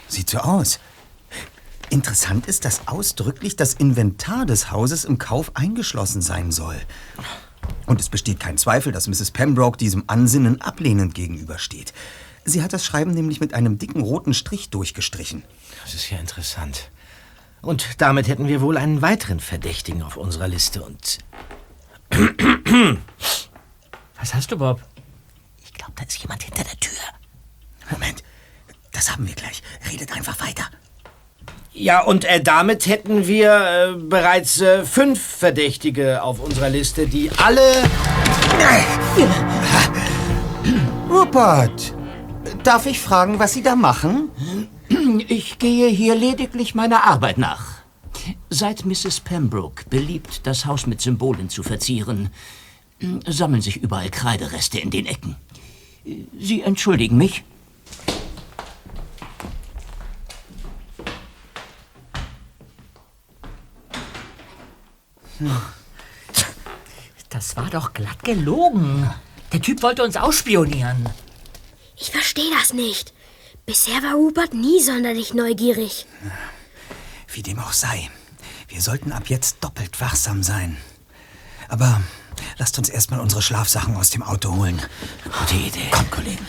Sieht 0.08 0.30
so 0.30 0.38
aus. 0.38 0.80
Interessant 1.90 2.48
ist, 2.48 2.64
dass 2.64 2.88
ausdrücklich 2.88 3.58
das 3.58 3.74
Inventar 3.74 4.46
des 4.46 4.72
Hauses 4.72 5.04
im 5.04 5.18
Kauf 5.18 5.52
eingeschlossen 5.56 6.22
sein 6.22 6.52
soll. 6.52 6.80
Und 7.86 8.00
es 8.00 8.08
besteht 8.08 8.40
kein 8.40 8.58
Zweifel, 8.58 8.94
dass 8.94 9.08
Mrs. 9.08 9.32
Pembroke 9.32 9.78
diesem 9.78 10.06
Ansinnen 10.08 10.62
ablehnend 10.62 11.16
gegenübersteht. 11.16 11.94
Sie 12.50 12.64
hat 12.64 12.72
das 12.72 12.86
Schreiben 12.86 13.12
nämlich 13.12 13.42
mit 13.42 13.54
einem 13.54 13.78
dicken 13.78 14.00
roten 14.00 14.34
Strich 14.34 14.70
durchgestrichen. 14.70 15.44
Das 15.84 15.94
ist 15.94 16.10
ja 16.10 16.18
interessant. 16.18 16.92
Und 17.62 18.00
damit 18.00 18.30
hätten 18.30 18.48
wir 18.48 18.62
wohl 18.62 18.78
einen 18.78 19.02
weiteren 19.02 19.42
Verdächtigen 19.42 20.02
auf 20.02 20.16
unserer 20.16 20.48
Liste 20.48 20.82
und. 20.82 21.18
Was 24.18 24.34
hast 24.34 24.50
du, 24.54 24.58
Bob? 24.60 24.82
Ich 25.62 25.74
glaube, 25.74 25.92
da 25.98 26.04
ist 26.04 26.18
jemand 26.20 26.42
hinter 26.42 26.64
der 26.64 26.80
Tür. 26.80 26.98
Moment, 27.92 28.24
das 28.94 29.12
haben 29.12 29.28
wir 29.28 29.36
gleich. 29.36 29.62
Redet 29.92 30.16
einfach 30.16 30.40
weiter. 30.40 30.64
Ja, 31.74 32.02
und 32.02 32.24
äh, 32.24 32.42
damit 32.42 32.88
hätten 32.88 33.28
wir 33.28 33.58
äh, 33.58 33.94
bereits 34.00 34.62
äh, 34.62 34.86
fünf 34.86 35.22
Verdächtige 35.22 36.24
auf 36.24 36.40
unserer 36.40 36.70
Liste, 36.70 37.08
die 37.08 37.30
alle. 37.44 37.62
Rupert, 41.10 41.97
darf 42.68 42.86
ich 42.86 43.00
fragen, 43.00 43.40
was 43.40 43.54
Sie 43.54 43.64
da 43.64 43.78
machen? 43.78 44.30
Ich 45.30 45.58
gehe 45.58 45.88
hier 45.88 46.16
lediglich 46.16 46.76
meiner 46.76 47.06
Arbeit 47.06 47.38
nach. 47.38 47.78
Seit 48.50 48.84
Mrs. 48.84 49.22
Pembroke 49.22 49.86
beliebt, 49.90 50.46
das 50.46 50.66
Haus 50.66 50.86
mit 50.86 51.00
Symbolen 51.00 51.50
zu 51.50 51.64
verzieren, 51.64 52.30
sammeln 53.26 53.62
sich 53.62 53.78
überall 53.78 54.10
Kreidereste 54.10 54.80
in 54.80 54.92
den 54.92 55.06
Ecken. 55.06 55.38
Sie 56.38 56.62
entschuldigen 56.62 57.18
mich? 57.18 57.46
Das 67.30 67.56
war 67.56 67.70
doch 67.70 67.94
glatt 67.94 68.24
gelogen. 68.26 69.10
Der 69.54 69.62
Typ 69.62 69.84
wollte 69.84 70.04
uns 70.04 70.18
ausspionieren. 70.18 71.08
Ich 72.00 72.12
verstehe 72.12 72.52
das 72.52 72.74
nicht. 72.74 73.14
Bisher 73.66 74.02
war 74.04 74.14
Rupert 74.16 74.54
nie 74.54 74.82
sonderlich 74.82 75.34
neugierig. 75.34 76.06
Wie 77.28 77.42
dem 77.42 77.60
auch 77.60 77.74
sei. 77.74 78.10
Wir 78.68 78.82
sollten 78.82 79.12
ab 79.12 79.28
jetzt 79.28 79.58
doppelt 79.62 80.00
wachsam 80.00 80.44
sein. 80.44 80.78
Aber 81.68 82.02
lasst 82.58 82.78
uns 82.78 82.90
erstmal 82.90 83.20
unsere 83.20 83.42
Schlafsachen 83.42 83.96
aus 83.96 84.12
dem 84.12 84.24
Auto 84.24 84.56
holen. 84.56 84.82
Gute 85.24 85.56
Idee. 85.56 85.90
Kommt, 85.92 86.12
Kollegen. 86.12 86.46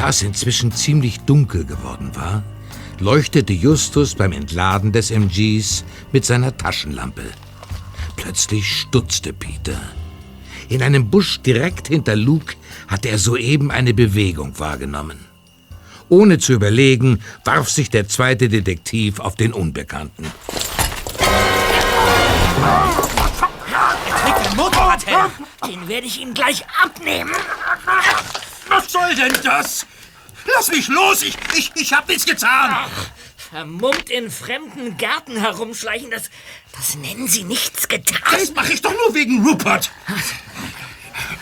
Da 0.00 0.08
es 0.08 0.22
inzwischen 0.22 0.72
ziemlich 0.72 1.20
dunkel 1.20 1.66
geworden 1.66 2.12
war, 2.14 2.42
leuchtete 3.00 3.52
Justus 3.52 4.14
beim 4.14 4.32
Entladen 4.32 4.92
des 4.92 5.10
MGs 5.10 5.84
mit 6.10 6.24
seiner 6.24 6.56
Taschenlampe. 6.56 7.24
Plötzlich 8.16 8.66
stutzte 8.66 9.34
Peter. 9.34 9.78
In 10.70 10.82
einem 10.82 11.10
Busch 11.10 11.42
direkt 11.42 11.88
hinter 11.88 12.16
Luke 12.16 12.54
hatte 12.88 13.10
er 13.10 13.18
soeben 13.18 13.70
eine 13.70 13.92
Bewegung 13.92 14.58
wahrgenommen. 14.58 15.18
Ohne 16.08 16.38
zu 16.38 16.54
überlegen, 16.54 17.20
warf 17.44 17.68
sich 17.68 17.90
der 17.90 18.08
zweite 18.08 18.48
Detektiv 18.48 19.20
auf 19.20 19.34
den 19.34 19.52
Unbekannten. 19.52 20.32
Mit 24.24 24.46
dem 24.46 24.56
Motorradhelm. 24.56 25.30
Den 25.66 25.88
werde 25.88 26.06
ich 26.06 26.22
Ihnen 26.22 26.32
gleich 26.32 26.64
abnehmen. 26.82 27.32
Was 28.92 29.02
soll 29.02 29.14
denn 29.14 29.32
das? 29.44 29.86
Lass 30.56 30.68
mich 30.68 30.88
los! 30.88 31.22
Ich, 31.22 31.36
ich, 31.56 31.70
ich 31.76 31.92
hab 31.92 32.08
nichts 32.08 32.26
getan! 32.26 32.90
Vermummt 33.36 34.10
in 34.10 34.30
fremden 34.30 34.96
Gärten 34.96 35.36
herumschleichen, 35.36 36.10
das, 36.10 36.24
das 36.76 36.96
nennen 36.96 37.28
Sie 37.28 37.44
nichts 37.44 37.86
getan. 37.86 38.20
Das 38.32 38.52
mache 38.52 38.72
ich 38.72 38.82
doch 38.82 38.92
nur 38.92 39.14
wegen 39.14 39.46
Rupert! 39.46 39.92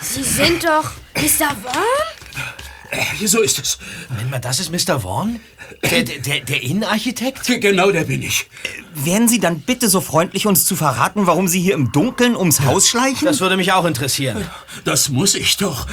Sie 0.03 0.23
sind 0.23 0.63
doch 0.65 0.93
Mr. 1.15 1.57
Vaughn? 1.63 2.45
Äh, 2.91 3.27
so 3.27 3.41
ist 3.41 3.59
es. 3.59 3.79
Moment 4.11 4.31
mal, 4.31 4.41
das 4.41 4.61
ist 4.61 4.71
Mr. 4.71 5.01
Vaughn? 5.01 5.41
Der, 5.91 6.03
der, 6.03 6.41
der, 6.41 6.63
Innenarchitekt? 6.63 7.47
Genau 7.61 7.91
der 7.91 8.05
bin 8.05 8.23
ich. 8.23 8.47
Wären 8.95 9.29
Sie 9.29 9.39
dann 9.39 9.61
bitte 9.61 9.89
so 9.89 10.01
freundlich, 10.01 10.47
uns 10.47 10.65
zu 10.65 10.77
verraten, 10.77 11.27
warum 11.27 11.49
Sie 11.49 11.61
hier 11.61 11.75
im 11.75 11.93
Dunkeln 11.93 12.37
ums 12.37 12.61
Haus 12.61 12.89
schleichen? 12.89 13.27
Das 13.27 13.41
würde 13.41 13.57
mich 13.57 13.73
auch 13.73 13.85
interessieren. 13.85 14.49
Das 14.85 15.09
muss 15.09 15.35
ich 15.35 15.57
doch. 15.57 15.87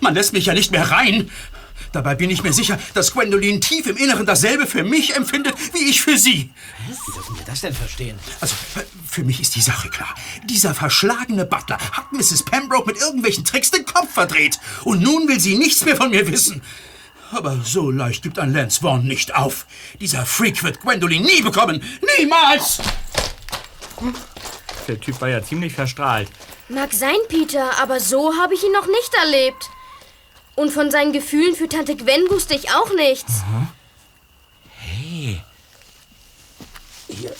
Man 0.00 0.14
lässt 0.14 0.32
mich 0.32 0.46
ja 0.46 0.54
nicht 0.54 0.72
mehr 0.72 0.90
rein. 0.90 1.30
Dabei 1.92 2.14
bin 2.14 2.30
ich 2.30 2.42
mir 2.42 2.52
sicher, 2.52 2.78
dass 2.94 3.12
Gwendoline 3.12 3.58
tief 3.58 3.86
im 3.86 3.96
Inneren 3.96 4.24
dasselbe 4.24 4.66
für 4.66 4.84
mich 4.84 5.16
empfindet, 5.16 5.54
wie 5.72 5.90
ich 5.90 6.02
für 6.02 6.16
sie. 6.16 6.50
Wie 6.86 7.12
dürfen 7.12 7.36
wir 7.36 7.44
das 7.44 7.62
denn 7.62 7.74
verstehen? 7.74 8.16
Also, 8.40 8.54
für 9.08 9.24
mich 9.24 9.40
ist 9.40 9.56
die 9.56 9.60
Sache 9.60 9.88
klar. 9.88 10.14
Dieser 10.44 10.74
verschlagene 10.74 11.44
Butler 11.44 11.78
hat 11.78 12.12
Mrs. 12.12 12.44
Pembroke 12.44 12.86
mit 12.86 13.00
irgendwelchen 13.00 13.44
Tricks 13.44 13.72
den 13.72 13.84
Kopf 13.84 14.12
verdreht. 14.12 14.60
Und 14.84 15.02
nun 15.02 15.26
will 15.26 15.40
sie 15.40 15.58
nichts 15.58 15.84
mehr 15.84 15.96
von 15.96 16.10
mir 16.10 16.30
wissen. 16.30 16.62
Aber 17.32 17.60
so 17.62 17.90
leicht 17.90 18.22
gibt 18.22 18.38
ein 18.38 18.52
Lance 18.52 18.80
Vaughn 18.80 19.04
nicht 19.04 19.34
auf. 19.34 19.66
Dieser 20.00 20.26
Freak 20.26 20.62
wird 20.64 20.80
Gwendoline 20.80 21.24
nie 21.24 21.42
bekommen. 21.42 21.82
Niemals! 22.18 22.80
Der 24.88 24.98
Typ 24.98 25.20
war 25.20 25.28
ja 25.28 25.42
ziemlich 25.42 25.72
verstrahlt. 25.74 26.28
Mag 26.68 26.92
sein, 26.92 27.16
Peter, 27.28 27.78
aber 27.80 28.00
so 28.00 28.32
habe 28.36 28.54
ich 28.54 28.64
ihn 28.64 28.72
noch 28.72 28.86
nicht 28.86 29.14
erlebt. 29.14 29.70
Und 30.56 30.72
von 30.72 30.90
seinen 30.90 31.12
Gefühlen 31.12 31.54
für 31.54 31.68
Tante 31.68 31.96
Gwen 31.96 32.28
wusste 32.30 32.54
ich 32.54 32.70
auch 32.70 32.92
nichts. 32.94 33.42
Hey. 34.76 35.42
Hier, 37.08 37.34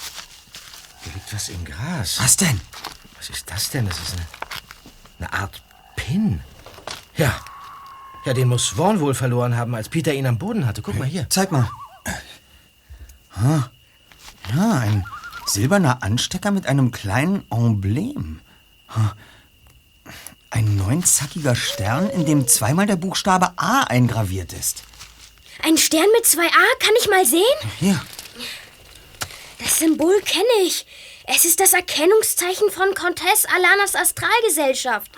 hier 1.02 1.12
liegt 1.14 1.32
was 1.32 1.48
im 1.48 1.64
Gras. 1.64 2.20
Was 2.20 2.36
denn? 2.36 2.60
Was 3.18 3.30
ist 3.30 3.50
das 3.50 3.70
denn? 3.70 3.88
Das 3.88 3.98
ist 3.98 4.14
eine, 4.14 4.26
eine 5.18 5.32
Art 5.32 5.62
Pin. 5.96 6.40
Ja. 7.16 7.40
Ja, 8.24 8.34
den 8.34 8.48
muss 8.48 8.68
Vaughn 8.68 9.00
wohl 9.00 9.14
verloren 9.14 9.56
haben, 9.56 9.74
als 9.74 9.88
Peter 9.88 10.12
ihn 10.12 10.26
am 10.26 10.38
Boden 10.38 10.66
hatte. 10.66 10.82
Guck 10.82 10.98
mal 10.98 11.08
hier. 11.08 11.26
Zeig 11.30 11.50
mal. 11.52 11.70
Ja, 14.54 14.78
ein 14.78 15.04
silberner 15.46 16.02
Anstecker 16.02 16.50
mit 16.50 16.66
einem 16.66 16.90
kleinen 16.90 17.44
Emblem. 17.50 18.40
Ein 20.50 20.76
neunzackiger 20.76 21.54
Stern, 21.54 22.10
in 22.10 22.26
dem 22.26 22.46
zweimal 22.46 22.86
der 22.86 22.96
Buchstabe 22.96 23.52
A 23.56 23.84
eingraviert 23.84 24.52
ist. 24.52 24.82
Ein 25.62 25.78
Stern 25.78 26.08
mit 26.14 26.26
zwei 26.26 26.46
A, 26.46 26.78
kann 26.78 26.94
ich 27.00 27.08
mal 27.08 27.24
sehen? 27.24 27.42
Hier. 27.78 28.00
Symbol 29.66 30.20
kenne 30.22 30.66
ich. 30.66 30.86
Es 31.26 31.44
ist 31.44 31.60
das 31.60 31.72
Erkennungszeichen 31.72 32.70
von 32.70 32.94
Comtesse 32.94 33.48
Alanas 33.54 33.94
Astralgesellschaft. 33.94 35.12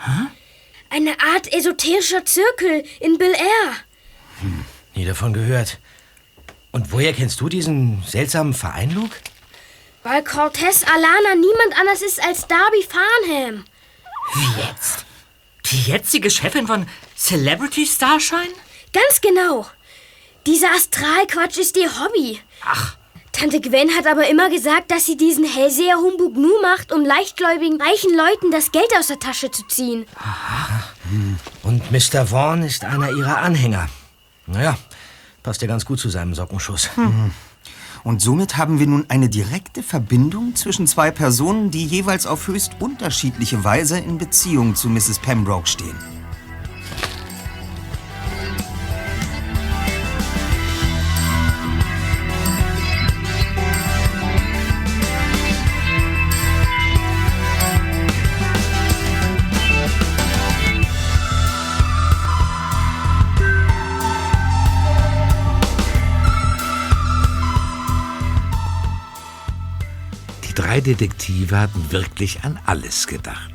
Eine 0.92 1.18
Art 1.20 1.50
esoterischer 1.50 2.22
Zirkel 2.26 2.84
in 3.00 3.16
Bel 3.16 3.32
Air. 3.32 3.76
Nie 4.94 5.06
davon 5.06 5.32
gehört. 5.32 5.78
Und 6.70 6.92
woher 6.92 7.14
kennst 7.14 7.40
du 7.40 7.48
diesen 7.48 8.02
seltsamen 8.06 8.52
Verein, 8.52 8.90
Luke? 8.90 9.16
Weil 10.02 10.22
Cortez 10.22 10.84
Alana 10.84 11.34
niemand 11.34 11.80
anders 11.80 12.02
ist 12.02 12.22
als 12.22 12.46
Darby 12.46 12.86
Farnham. 12.86 13.64
Wie 14.34 14.60
jetzt? 14.60 15.06
Die 15.70 15.80
jetzige 15.90 16.30
Chefin 16.30 16.66
von 16.66 16.86
Celebrity 17.16 17.86
Starshine? 17.86 18.52
Ganz 18.92 19.22
genau. 19.22 19.66
Dieser 20.44 20.72
Astralquatsch 20.72 21.56
ist 21.56 21.78
ihr 21.78 21.90
Hobby. 22.00 22.38
Ach. 22.66 22.98
Tante 23.42 23.60
Gwen 23.60 23.90
hat 23.96 24.06
aber 24.06 24.30
immer 24.30 24.48
gesagt, 24.50 24.92
dass 24.92 25.04
sie 25.04 25.16
diesen 25.16 25.44
Hellseher-Humbug 25.44 26.36
nur 26.36 26.62
macht, 26.62 26.92
um 26.92 27.04
leichtgläubigen 27.04 27.82
reichen 27.82 28.16
Leuten 28.16 28.52
das 28.52 28.70
Geld 28.70 28.86
aus 28.96 29.08
der 29.08 29.18
Tasche 29.18 29.50
zu 29.50 29.66
ziehen. 29.66 30.06
Und 31.64 31.90
Mr. 31.90 32.24
Vaughn 32.24 32.62
ist 32.62 32.84
einer 32.84 33.10
ihrer 33.10 33.38
Anhänger. 33.38 33.88
Naja, 34.46 34.78
passt 35.42 35.60
ja 35.60 35.66
ganz 35.66 35.84
gut 35.84 35.98
zu 35.98 36.08
seinem 36.08 36.34
Sockenschuss. 36.34 36.90
Und 38.04 38.22
somit 38.22 38.58
haben 38.58 38.78
wir 38.78 38.86
nun 38.86 39.06
eine 39.08 39.28
direkte 39.28 39.82
Verbindung 39.82 40.54
zwischen 40.54 40.86
zwei 40.86 41.10
Personen, 41.10 41.72
die 41.72 41.84
jeweils 41.84 42.26
auf 42.26 42.46
höchst 42.46 42.76
unterschiedliche 42.78 43.64
Weise 43.64 43.98
in 43.98 44.18
Beziehung 44.18 44.76
zu 44.76 44.88
Mrs. 44.88 45.18
Pembroke 45.18 45.66
stehen. 45.66 46.21
Drei 70.72 70.80
Detektive 70.80 71.60
hatten 71.60 71.92
wirklich 71.92 72.44
an 72.44 72.58
alles 72.64 73.06
gedacht. 73.06 73.52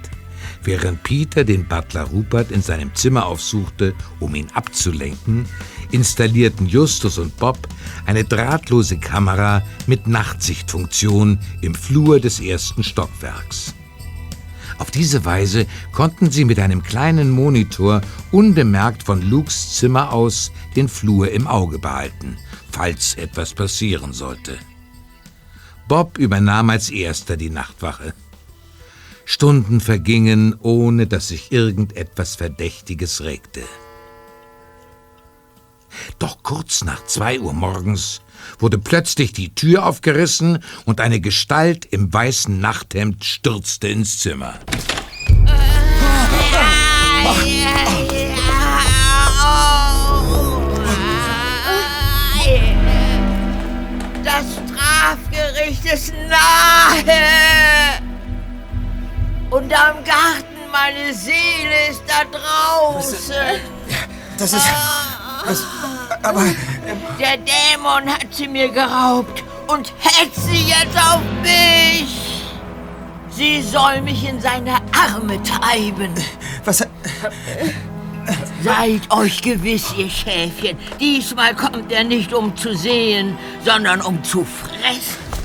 Während 0.64 1.02
Peter 1.02 1.44
den 1.44 1.68
Butler 1.68 2.04
Rupert 2.04 2.52
in 2.52 2.62
seinem 2.62 2.94
Zimmer 2.94 3.26
aufsuchte, 3.26 3.96
um 4.20 4.36
ihn 4.36 4.52
abzulenken, 4.54 5.48
installierten 5.90 6.68
Justus 6.68 7.18
und 7.18 7.36
Bob 7.38 7.58
eine 8.06 8.24
drahtlose 8.24 9.00
Kamera 9.00 9.64
mit 9.88 10.06
Nachtsichtfunktion 10.06 11.40
im 11.62 11.74
Flur 11.74 12.20
des 12.20 12.40
ersten 12.40 12.84
Stockwerks. 12.84 13.74
Auf 14.78 14.92
diese 14.92 15.26
Weise 15.26 15.66
konnten 15.94 16.30
sie 16.30 16.46
mit 16.46 16.60
einem 16.60 16.84
kleinen 16.84 17.32
Monitor 17.32 18.02
unbemerkt 18.32 19.02
von 19.02 19.24
Lukes 19.24 19.74
Zimmer 19.74 20.14
aus 20.14 20.52
den 20.76 20.88
Flur 20.88 21.32
im 21.32 21.48
Auge 21.48 21.80
behalten, 21.80 22.38
falls 22.70 23.16
etwas 23.16 23.56
passieren 23.56 24.14
sollte. 24.14 24.60
Bob 25.88 26.18
übernahm 26.18 26.70
als 26.70 26.90
erster 26.90 27.38
die 27.38 27.50
Nachtwache. 27.50 28.14
Stunden 29.26 29.82
vergingen, 29.82 30.56
ohne 30.60 31.08
dass 31.08 31.30
sich 31.30 31.52
irgendetwas 31.52 32.36
Verdächtiges 32.36 33.24
regte. 33.24 33.62
Doch 36.20 36.44
kurz 36.44 36.84
nach 36.84 37.06
zwei 37.06 37.40
Uhr 37.40 37.54
morgens 37.54 38.22
wurde 38.60 38.78
plötzlich 38.78 39.34
die 39.34 39.56
Tür 39.56 39.86
aufgerissen 39.86 40.60
und 40.86 41.02
eine 41.02 41.20
Gestalt 41.20 41.86
im 41.86 42.14
weißen 42.14 42.60
Nachthemd 42.60 43.26
stürzte 43.26 43.88
ins 43.88 44.20
Zimmer. 44.20 44.60
Das 45.46 45.87
Ist 55.94 56.14
nahe. 56.28 57.14
Und 59.50 59.74
am 59.74 60.04
Garten, 60.04 60.70
meine 60.70 61.14
Seele 61.14 61.88
ist 61.90 62.04
da 62.06 62.26
draußen. 62.26 63.62
Das 64.38 64.52
ist. 64.52 64.68
Das, 65.46 65.64
aber. 66.24 66.44
Der 67.18 67.38
Dämon 67.38 68.10
hat 68.10 68.28
sie 68.32 68.50
mir 68.50 68.68
geraubt 68.68 69.44
und 69.68 69.94
hetzt 70.00 70.44
sie 70.44 70.66
jetzt 70.68 70.98
auf 70.98 71.22
mich. 71.42 72.44
Sie 73.30 73.62
soll 73.62 74.02
mich 74.02 74.28
in 74.28 74.42
seine 74.42 74.76
Arme 74.92 75.42
treiben. 75.44 76.14
Was. 76.66 76.86
Seid 78.62 79.10
euch 79.10 79.42
gewiss, 79.42 79.94
ihr 79.98 80.10
Schäfchen. 80.10 80.78
Diesmal 81.00 81.56
kommt 81.56 81.94
er 81.94 82.04
nicht 82.04 82.34
um 82.34 82.58
zu 82.58 82.76
sehen, 82.76 83.38
sondern 83.64 84.02
um 84.02 84.22
zu 84.22 84.44
fressen. 84.44 85.37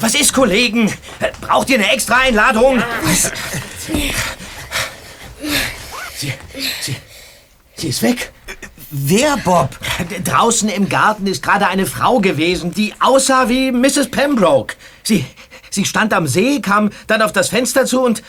Was 0.00 0.14
ist, 0.14 0.32
Kollegen? 0.32 0.92
Braucht 1.40 1.70
ihr 1.70 1.78
eine 1.78 1.90
extra 1.92 2.16
Einladung? 2.18 2.82
Was? 3.02 3.32
Sie, 6.16 6.32
sie, 6.80 6.96
sie 7.76 7.88
ist 7.88 8.02
weg. 8.02 8.32
Wer, 8.90 9.36
Bob? 9.38 9.70
Draußen 10.24 10.68
im 10.68 10.88
Garten 10.88 11.26
ist 11.26 11.42
gerade 11.42 11.66
eine 11.68 11.86
Frau 11.86 12.20
gewesen, 12.20 12.72
die 12.72 12.94
aussah 13.00 13.48
wie 13.48 13.70
Mrs. 13.70 14.10
Pembroke. 14.10 14.74
Sie, 15.02 15.24
sie 15.70 15.84
stand 15.84 16.12
am 16.14 16.26
See, 16.26 16.60
kam 16.60 16.90
dann 17.06 17.20
auf 17.22 17.32
das 17.32 17.50
Fenster 17.50 17.84
zu 17.84 18.00
und, 18.02 18.22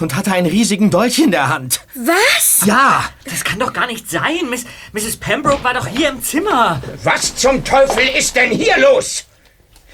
und 0.00 0.16
hatte 0.16 0.32
einen 0.32 0.48
riesigen 0.48 0.90
Dolch 0.90 1.20
in 1.20 1.30
der 1.30 1.48
Hand. 1.48 1.80
Was? 1.94 2.66
Ja, 2.66 3.04
Das 3.24 3.44
kann 3.44 3.58
doch 3.60 3.72
gar 3.72 3.86
nicht 3.86 4.10
sein. 4.10 4.50
Miss, 4.50 4.64
Mrs. 4.92 5.16
Pembroke 5.16 5.62
war 5.62 5.74
doch 5.74 5.86
hier 5.86 6.08
im 6.10 6.22
Zimmer. 6.22 6.82
Was 7.04 7.36
zum 7.36 7.64
Teufel 7.64 8.06
ist 8.18 8.34
denn 8.34 8.50
hier 8.50 8.76
los? 8.78 9.24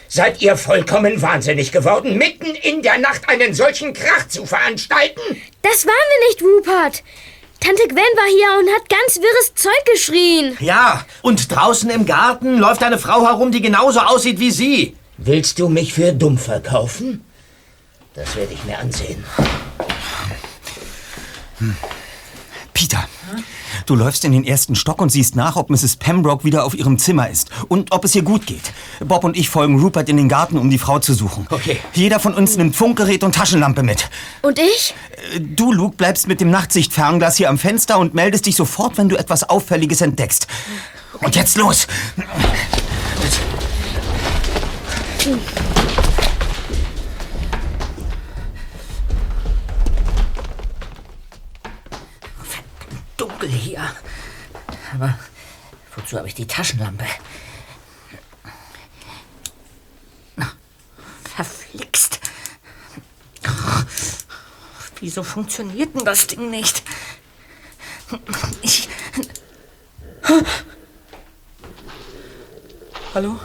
Seid 0.09 0.40
ihr 0.40 0.57
vollkommen 0.57 1.21
wahnsinnig 1.21 1.73
geworden, 1.73 2.16
mitten 2.16 2.47
in 2.47 2.83
der 2.83 2.99
Nacht 2.99 3.29
einen 3.29 3.55
solchen 3.55 3.92
Krach 3.92 4.29
zu 4.29 4.47
veranstalten? 4.47 5.21
Das 5.62 5.85
waren 5.87 5.95
wir 5.95 6.29
nicht, 6.29 6.42
Rupert. 6.42 7.03
Tante 7.61 7.88
Gwen 7.88 7.97
war 7.97 8.29
hier 8.29 8.61
und 8.61 8.75
hat 8.75 8.88
ganz 8.88 9.16
wirres 9.16 9.55
Zeug 9.55 9.85
geschrien. 9.92 10.57
ja. 10.61 11.05
Und 11.23 11.51
draußen 11.55 11.90
im 11.90 12.07
Garten 12.07 12.59
läuft 12.59 12.83
eine 12.83 12.99
Frau 12.99 13.27
herum, 13.27 13.51
die 13.51 13.62
genauso 13.62 14.01
aussieht 14.01 14.38
wie 14.38 14.51
Sie. 14.51 14.97
Willst 15.19 15.59
du 15.59 15.69
mich 15.69 15.92
für 15.95 16.12
dumm 16.12 16.38
verkaufen? 16.38 17.25
Das 18.14 18.37
werde 18.37 18.53
ich 18.55 18.62
mir 18.64 18.79
ansehen. 18.79 19.25
Peter, 22.73 23.09
du 23.87 23.94
läufst 23.94 24.24
in 24.24 24.33
den 24.33 24.44
ersten 24.44 24.74
Stock 24.74 25.00
und 25.00 25.11
siehst 25.11 25.37
nach, 25.37 25.57
ob 25.57 25.70
Mrs. 25.70 25.96
Pembroke 25.96 26.44
wieder 26.44 26.64
auf 26.64 26.74
ihrem 26.74 26.98
Zimmer 26.98 27.29
ist 27.29 27.50
und 27.68 27.92
ob 27.92 28.05
es 28.05 28.14
ihr 28.14 28.22
gut 28.22 28.46
geht. 28.46 28.72
Bob 29.05 29.24
und 29.24 29.37
ich 29.37 29.48
folgen 29.48 29.81
Rupert 29.81 30.09
in 30.09 30.16
den 30.16 30.29
Garten, 30.29 30.59
um 30.59 30.70
die 30.70 30.79
Frau 30.79 30.98
zu 30.98 31.14
suchen. 31.14 31.46
Okay. 31.50 31.79
Jeder 31.94 32.20
von 32.20 32.35
uns 32.35 32.57
nimmt 32.57 32.76
Funkgerät 32.76 33.24
und 33.24 33.35
Taschenlampe 33.35 33.83
mit. 33.83 34.09
Und 34.42 34.59
ich? 34.59 34.94
Du, 35.40 35.72
Luke, 35.72 35.96
bleibst 35.96 36.29
mit 36.29 36.40
dem 36.40 36.50
Nachtsichtfernglas 36.50 37.37
hier 37.37 37.50
am 37.50 37.59
Fenster 37.59 37.98
und 37.98 38.14
meldest 38.14 38.46
dich 38.46 38.57
sofort, 38.57 38.98
wenn 38.98 39.09
du 39.09 39.16
etwas 39.16 39.48
Auffälliges 39.48 40.00
entdeckst. 40.00 40.46
Und 41.20 41.35
jetzt 41.35 41.57
los! 41.57 41.87
Dunkel 53.16 53.48
hier. 53.48 53.81
Aber 54.94 55.18
wozu 55.94 56.18
habe 56.18 56.29
ich 56.29 56.35
die 56.35 56.46
Taschenlampe? 56.46 57.05
Verflixt. 61.35 62.20
Wieso 65.00 65.22
funktioniert 65.22 65.94
denn 65.94 66.05
das 66.05 66.26
Ding 66.26 66.50
nicht? 66.50 66.83
Ich. 68.62 68.88
Hallo? 73.14 73.38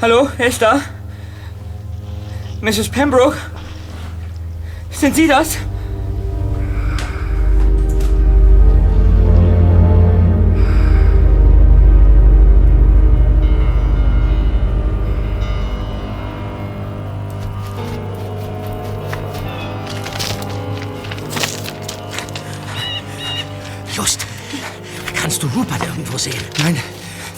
Hallo, 0.00 0.28
wer 0.36 0.46
ist 0.46 0.60
da? 0.62 0.80
Mrs. 2.60 2.88
Pembroke? 2.88 3.36
Sind 4.90 5.14
Sie 5.16 5.28
das? 5.28 5.58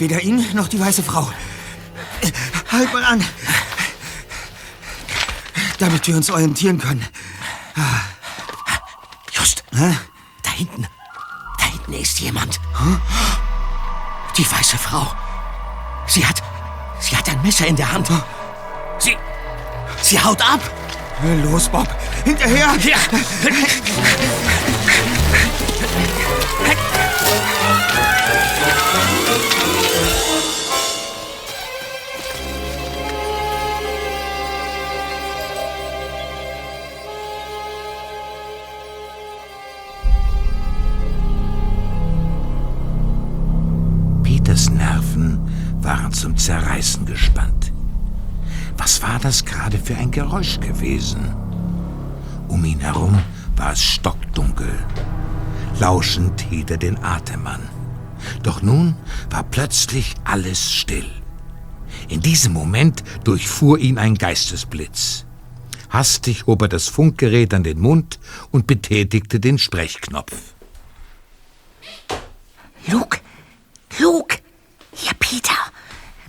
Weder 0.08 0.22
ihn 0.22 0.42
noch 0.54 0.68
die 0.68 0.80
weiße 0.80 1.02
Frau. 1.02 1.30
Halt 2.72 2.90
mal 2.94 3.04
an. 3.04 3.22
Damit 5.78 6.06
wir 6.06 6.16
uns 6.16 6.30
orientieren 6.30 6.78
können. 6.78 7.04
Just, 9.30 9.64
Hä? 9.74 9.98
da 10.42 10.50
hinten. 10.50 10.86
Da 11.58 11.64
hinten 11.66 11.92
ist 11.92 12.20
jemand. 12.20 12.58
Die 14.38 14.50
weiße 14.50 14.78
Frau. 14.78 15.12
Sie 16.06 16.24
hat. 16.24 16.42
Sie 17.00 17.14
hat 17.14 17.28
ein 17.28 17.42
Messer 17.42 17.66
in 17.66 17.76
der 17.76 17.92
Hand. 17.92 18.08
Sie. 18.98 19.14
Sie 20.00 20.18
haut 20.18 20.40
ab. 20.40 20.60
Los, 21.42 21.68
Bob. 21.68 21.86
Hinterher. 22.24 22.74
Ja. 22.82 22.96
Peters 44.22 44.70
Nerven 44.70 45.38
waren 45.82 46.12
zum 46.12 46.36
Zerreißen 46.36 47.06
gespannt. 47.06 47.72
Was 48.76 49.02
war 49.02 49.18
das 49.20 49.44
gerade 49.44 49.78
für 49.78 49.94
ein 49.94 50.10
Geräusch 50.10 50.58
gewesen? 50.58 51.34
Um 52.48 52.64
ihn 52.64 52.80
herum 52.80 53.18
war 53.56 53.72
es 53.72 53.82
stockdunkel. 53.82 54.72
Lauschend 55.78 56.40
hielt 56.40 56.70
er 56.70 56.78
den 56.78 56.98
Atem 57.04 57.46
an. 57.46 57.77
Doch 58.48 58.62
nun 58.62 58.96
war 59.28 59.42
plötzlich 59.42 60.14
alles 60.24 60.72
still. 60.72 61.10
In 62.08 62.22
diesem 62.22 62.54
Moment 62.54 63.04
durchfuhr 63.22 63.78
ihn 63.78 63.98
ein 63.98 64.14
Geistesblitz. 64.14 65.26
Hastig 65.90 66.46
hob 66.46 66.62
er 66.62 66.68
das 66.68 66.88
Funkgerät 66.88 67.52
an 67.52 67.62
den 67.62 67.78
Mund 67.78 68.18
und 68.50 68.66
betätigte 68.66 69.38
den 69.38 69.58
Sprechknopf. 69.58 70.32
Luke! 72.86 73.20
Luke! 73.98 74.38
Hier, 74.94 75.12
Peter! 75.18 75.58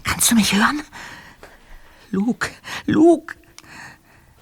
Kannst 0.03 0.29
du 0.29 0.35
mich 0.35 0.51
hören? 0.51 0.81
Luke! 2.11 2.49
Luke! 2.85 3.37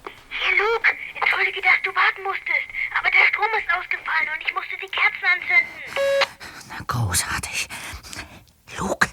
Hier, 0.03 0.57
Luke, 0.57 0.89
entschuldige, 1.21 1.61
dass 1.61 1.79
du 1.83 1.91
warten 1.91 2.23
musstest. 2.23 2.76
Aber 2.99 3.09
der 3.11 3.25
Strom 3.29 3.45
ist 3.57 3.71
ausgefallen 3.73 4.29
und 4.33 4.41
ich 4.45 4.53
musste 4.53 4.75
die 4.81 4.87
Kerzen 4.87 5.25
anzünden. 5.25 5.83
Na, 6.69 6.83
großartig. 6.87 7.67
Luke! 8.77 9.07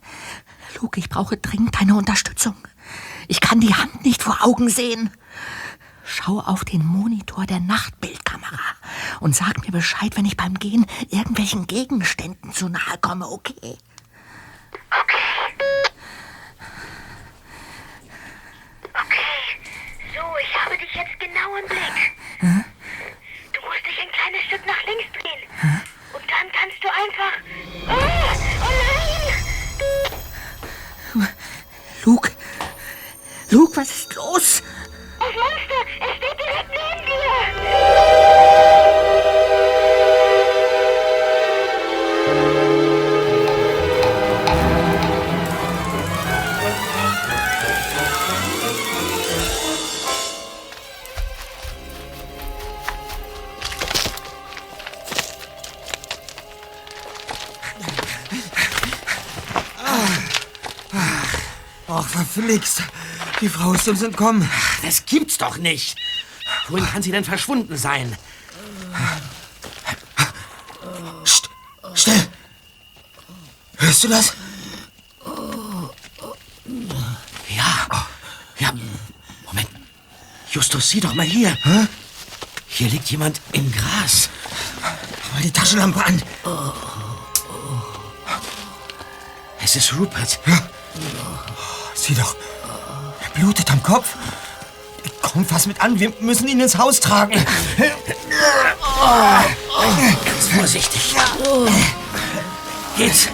Luke, 0.81 0.99
ich 0.99 1.09
brauche 1.09 1.37
dringend 1.37 1.79
deine 1.81 1.95
Unterstützung. 1.95 2.57
Ich 3.29 3.41
kann 3.41 3.61
die 3.61 3.75
Hand 3.75 4.05
nicht 4.05 4.23
vor 4.23 4.39
Augen 4.43 4.69
sehen. 4.69 5.11
Schau 6.05 6.41
auf 6.41 6.65
den 6.65 6.85
Monitor 6.85 7.47
der 7.47 7.61
Nachtbildkamera 7.61 8.59
und 9.21 9.35
sag 9.35 9.63
mir 9.65 9.73
Bescheid, 9.73 10.17
wenn 10.17 10.27
ich 10.27 10.37
beim 10.37 10.55
Gehen 10.55 10.87
irgendwelchen 11.09 11.67
Gegenständen 11.67 12.53
zu 12.53 12.69
nahe 12.69 12.99
komme, 13.01 13.27
okay? 13.29 13.79
Okay, 18.91 19.59
so, 20.15 20.21
ich 20.43 20.65
habe 20.65 20.77
dich 20.79 20.95
jetzt 20.95 21.19
genau 21.19 21.57
im 21.57 21.67
Blick. 21.69 22.17
Du 22.41 22.74
Verflixt. 62.45 62.83
Die 63.41 63.49
Frau 63.49 63.73
ist 63.73 63.89
uns 63.89 64.03
entkommen. 64.03 64.49
Das 64.83 65.07
gibt's 65.07 65.39
doch 65.39 65.57
nicht. 65.57 65.97
Wohin 66.69 66.87
kann 66.87 67.03
sie 67.03 67.11
denn 67.11 67.25
verschwunden 67.25 67.77
sein? 67.77 68.17
Psst, 71.25 71.49
still. 71.95 72.29
Hörst 73.79 74.05
du 74.05 74.09
das? 74.09 74.35
Ja, 77.49 78.07
ja. 78.59 78.73
Moment. 79.47 79.69
Justus, 80.51 80.91
sieh 80.91 81.01
doch 81.01 81.15
mal 81.15 81.25
hier. 81.25 81.57
Hier 82.69 82.89
liegt 82.91 83.11
jemand 83.11 83.41
im 83.53 83.73
Gras. 83.73 84.29
Mal 85.33 85.43
die 85.43 85.51
Taschenlampe 85.51 86.05
an. 86.05 86.23
Es 89.63 89.77
ist 89.77 89.95
Rupert. 89.95 90.41
Sieh 92.07 92.15
doch. 92.15 92.37
Er 93.23 93.31
blutet 93.41 93.71
am 93.73 93.83
Kopf. 93.83 94.09
Komm, 95.23 95.43
fass 95.47 95.65
mit 95.65 95.81
an. 95.81 95.99
Wir 95.99 96.13
müssen 96.21 96.47
ihn 96.49 96.61
ins 96.61 96.77
Haus 96.77 97.01
tragen. 97.01 97.33
Ganz 100.23 100.49
vorsichtig. 100.55 101.15
Geht's? 102.99 103.29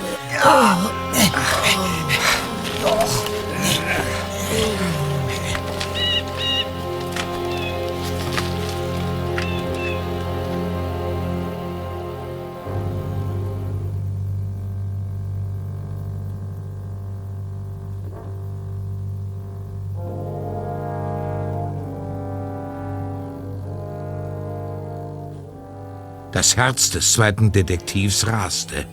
Das 26.51 26.57
Herz 26.57 26.91
des 26.91 27.13
zweiten 27.13 27.53
Detektivs 27.53 28.27
raste, 28.27 28.85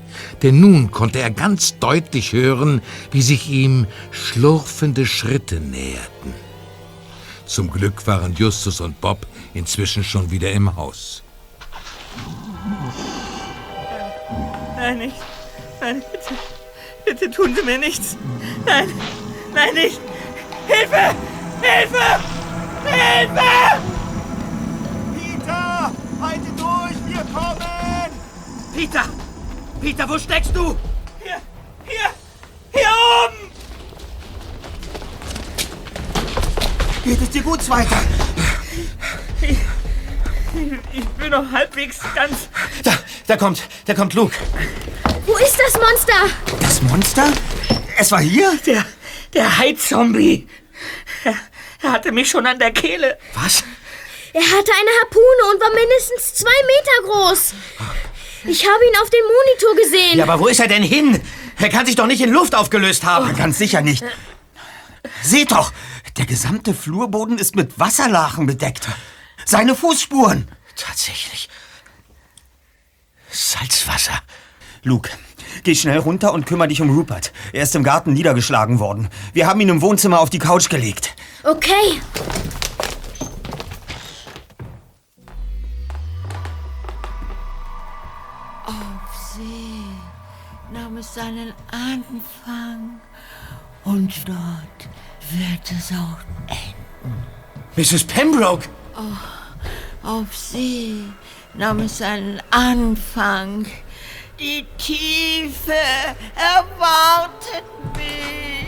denn 0.44 0.60
nun 0.60 0.92
konnte 0.92 1.22
er 1.22 1.32
ganz 1.32 1.80
deutlich 1.80 2.32
hören, 2.32 2.84
wie 3.10 3.24
sich 3.24 3.50
ihm 3.50 3.88
schlurfende 4.12 5.08
Schritte 5.08 5.60
näherten. 5.60 6.36
Zum 7.48 7.72
Glück 7.72 8.06
waren 8.06 8.36
Justus 8.36 8.80
und 8.80 9.02
Bob 9.02 9.26
inzwischen 9.56 10.04
schon 10.04 10.30
wieder 10.30 10.52
im 10.52 10.76
Haus. 10.76 11.24
Nein, 14.76 15.00
nicht. 15.00 15.16
Nein, 15.82 16.04
bitte. 16.12 16.36
Bitte 17.06 17.32
tun 17.32 17.56
Sie 17.56 17.64
mir 17.64 17.80
nichts. 17.80 18.18
Nein, 18.68 18.88
nein, 19.56 19.74
nicht. 19.74 20.00
Hilfe! 20.68 21.16
Hilfe! 21.64 21.98
Hilfe! 22.00 22.27
Peter, 29.98 30.10
wo 30.10 30.20
steckst 30.20 30.56
du? 30.56 30.78
Hier, 31.24 31.42
hier, 31.88 32.10
hier 32.72 32.88
oben! 33.26 33.52
Geht 37.04 37.20
es 37.20 37.30
dir 37.32 37.42
gut, 37.42 37.64
Zweiter? 37.64 37.98
Ich, 39.42 39.58
ich 40.94 41.06
bin 41.06 41.32
noch 41.32 41.52
halbwegs 41.52 41.98
ganz. 42.14 42.48
Da, 42.84 42.94
da 43.26 43.38
kommt, 43.38 43.64
da 43.86 43.96
kommt 43.96 44.14
Luke. 44.14 44.36
Wo 45.26 45.36
ist 45.38 45.58
das 45.58 45.74
Monster? 45.82 46.60
Das 46.60 46.80
Monster? 46.84 47.34
Es 47.98 48.12
war 48.12 48.22
hier? 48.22 48.56
Der, 48.68 48.86
der 49.34 49.58
Hai-Zombie. 49.58 50.48
Er, 51.24 51.34
er 51.82 51.92
hatte 51.92 52.12
mich 52.12 52.30
schon 52.30 52.46
an 52.46 52.60
der 52.60 52.72
Kehle. 52.72 53.18
Was? 53.34 53.64
Er 54.34 54.44
hatte 54.44 54.72
eine 54.80 54.92
Harpune 55.02 55.54
und 55.54 55.60
war 55.60 55.74
mindestens 55.74 56.36
zwei 56.36 56.52
Meter 56.68 57.12
groß. 57.12 57.56
Ich 58.48 58.66
habe 58.66 58.86
ihn 58.86 59.02
auf 59.02 59.10
dem 59.10 59.20
Monitor 59.26 59.84
gesehen. 59.84 60.18
Ja, 60.18 60.24
aber 60.24 60.40
wo 60.40 60.48
ist 60.48 60.60
er 60.60 60.68
denn 60.68 60.84
hin? 60.84 61.22
Er 61.58 61.70
kann 61.70 61.86
sich 61.86 61.96
doch 61.96 62.08
nicht 62.08 62.22
in 62.22 62.32
Luft 62.32 62.56
aufgelöst 62.56 63.04
haben. 63.04 63.36
Ganz 63.36 63.58
sicher 63.58 63.82
nicht. 63.82 64.04
Seht 65.22 65.52
doch, 65.52 65.74
der 66.18 66.26
gesamte 66.26 66.74
Flurboden 66.74 67.38
ist 67.38 67.56
mit 67.56 67.80
Wasserlachen 67.80 68.46
bedeckt. 68.46 68.88
Seine 69.46 69.76
Fußspuren. 69.76 70.48
Tatsächlich. 70.76 71.50
Salzwasser. 73.30 74.20
Luke, 74.84 75.10
Geh 75.64 75.76
schnell 75.76 75.98
runter 75.98 76.34
und 76.34 76.46
kümmere 76.46 76.68
dich 76.68 76.82
um 76.82 76.90
Rupert. 76.90 77.32
Er 77.54 77.64
ist 77.64 77.76
im 77.76 77.84
Garten 77.84 78.14
niedergeschlagen 78.14 78.80
worden. 78.80 79.10
Wir 79.34 79.48
haben 79.48 79.60
ihn 79.60 79.70
im 79.70 79.82
Wohnzimmer 79.82 80.20
auf 80.20 80.30
die 80.30 80.40
Couch 80.40 80.70
gelegt. 80.70 81.16
Okay. 81.44 82.00
Seinen 91.14 91.54
Anfang 91.72 93.00
und 93.84 94.14
dort 94.28 94.90
wird 95.32 95.72
es 95.72 95.92
auch 95.92 96.20
enden. 96.48 97.24
Mrs. 97.76 98.04
Pembroke! 98.04 98.68
Oh, 98.96 100.08
auf 100.08 100.36
See 100.36 101.04
nahm 101.54 101.80
es 101.80 102.00
seinen 102.00 102.42
Anfang. 102.52 103.66
Die 104.40 104.66
Tiefe 104.78 105.74
erwartet 106.36 107.64
mich. 107.96 108.68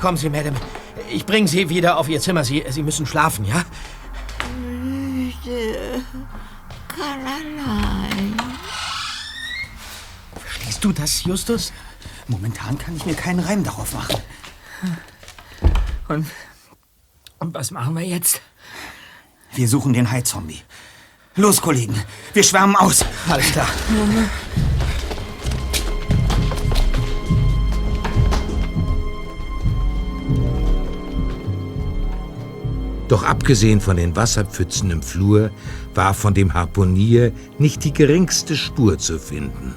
Kommen 0.00 0.16
Sie, 0.16 0.28
Madame. 0.28 0.56
Ich 1.10 1.24
bringe 1.24 1.48
Sie 1.48 1.68
wieder 1.68 1.98
auf 1.98 2.08
Ihr 2.08 2.20
Zimmer. 2.20 2.44
Sie, 2.44 2.64
Sie 2.68 2.82
müssen 2.82 3.06
schlafen, 3.06 3.44
ja? 3.44 3.64
Müde, 4.60 6.02
kann 6.88 7.20
allein. 7.20 8.47
Verstehst 10.78 10.96
du 10.96 11.02
das, 11.02 11.24
Justus? 11.24 11.72
Momentan 12.28 12.78
kann 12.78 12.94
ich 12.94 13.04
mir 13.04 13.14
keinen 13.14 13.40
Reim 13.40 13.64
darauf 13.64 13.94
machen. 13.94 14.14
Und, 16.06 16.26
und 17.40 17.54
was 17.54 17.72
machen 17.72 17.96
wir 17.96 18.04
jetzt? 18.04 18.40
Wir 19.54 19.66
suchen 19.66 19.92
den 19.92 20.08
Hai-Zombie. 20.08 20.60
Los, 21.34 21.60
Kollegen, 21.60 22.00
wir 22.32 22.44
schwärmen 22.44 22.76
aus. 22.76 23.04
Alles 23.28 23.50
klar. 23.50 23.66
Doch 33.08 33.24
abgesehen 33.24 33.80
von 33.80 33.96
den 33.96 34.14
Wasserpfützen 34.14 34.92
im 34.92 35.02
Flur 35.02 35.50
war 35.94 36.14
von 36.14 36.34
dem 36.34 36.54
Harpunier 36.54 37.32
nicht 37.58 37.82
die 37.82 37.92
geringste 37.92 38.54
Spur 38.56 38.98
zu 38.98 39.18
finden. 39.18 39.74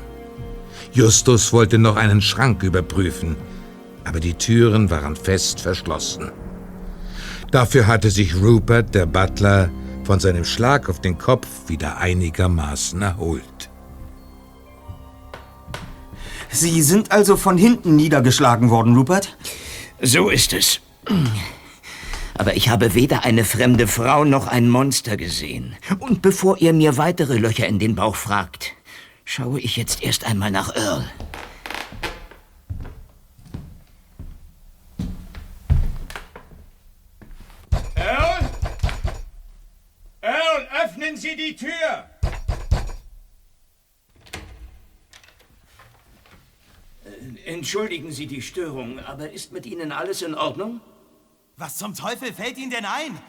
Justus 0.94 1.54
wollte 1.54 1.78
noch 1.78 1.96
einen 1.96 2.22
Schrank 2.22 2.64
überprüfen, 2.64 3.38
aber 4.04 4.20
die 4.20 4.34
Türen 4.34 4.90
waren 4.90 5.16
fest 5.16 5.62
verschlossen. 5.62 6.32
Dafür 7.52 7.88
hatte 7.88 8.10
sich 8.10 8.36
Rupert, 8.36 8.94
der 8.94 9.06
Butler, 9.06 9.70
von 10.04 10.20
seinem 10.20 10.44
Schlag 10.44 10.90
auf 10.90 11.00
den 11.00 11.18
Kopf 11.18 11.48
wieder 11.68 11.98
einigermaßen 11.98 13.02
erholt. 13.02 13.70
Sie 16.50 16.82
sind 16.82 17.12
also 17.12 17.38
von 17.38 17.58
hinten 17.58 17.96
niedergeschlagen 17.96 18.70
worden, 18.70 18.96
Rupert? 18.98 19.38
So 20.02 20.30
ist 20.30 20.52
es. 20.52 20.82
Aber 22.38 22.56
ich 22.56 22.68
habe 22.68 22.94
weder 22.94 23.24
eine 23.24 23.46
fremde 23.46 23.88
Frau 23.88 24.26
noch 24.26 24.48
ein 24.48 24.68
Monster 24.68 25.16
gesehen. 25.16 25.76
Und 26.00 26.22
bevor 26.22 26.58
ihr 26.58 26.74
mir 26.74 26.98
weitere 26.98 27.38
Löcher 27.38 27.68
in 27.68 27.80
den 27.80 27.96
Bauch 27.96 28.16
fragt, 28.16 28.74
schaue 29.26 29.60
ich 29.60 29.78
jetzt 29.78 30.04
erst 30.04 30.26
einmal 30.26 30.52
nach 30.52 30.76
Earl. 30.76 31.10
Earl? 37.96 38.50
Earl, 40.22 40.68
öffnen 40.84 41.18
Sie 41.18 41.36
die 41.36 41.56
Tür! 41.56 42.10
Entschuldigen 47.46 48.12
Sie 48.12 48.28
die 48.28 48.42
Störung, 48.42 49.00
aber 49.00 49.32
ist 49.32 49.52
mit 49.52 49.66
Ihnen 49.66 49.92
alles 49.92 50.22
in 50.22 50.36
Ordnung? 50.36 50.82
Was 51.58 51.78
zum 51.78 51.94
Teufel 51.94 52.34
fällt 52.34 52.58
Ihnen 52.58 52.72
denn 52.72 52.86
ein? 52.86 53.20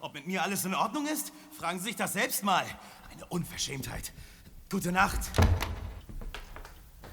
Ob 0.00 0.14
mit 0.14 0.26
mir 0.26 0.42
alles 0.42 0.64
in 0.64 0.74
Ordnung 0.74 1.06
ist? 1.06 1.32
Fragen 1.58 1.78
Sie 1.78 1.86
sich 1.86 1.96
das 1.96 2.12
selbst 2.12 2.42
mal. 2.42 2.64
Eine 3.10 3.26
Unverschämtheit. 3.26 4.12
Gute 4.70 4.92
Nacht. 4.92 5.20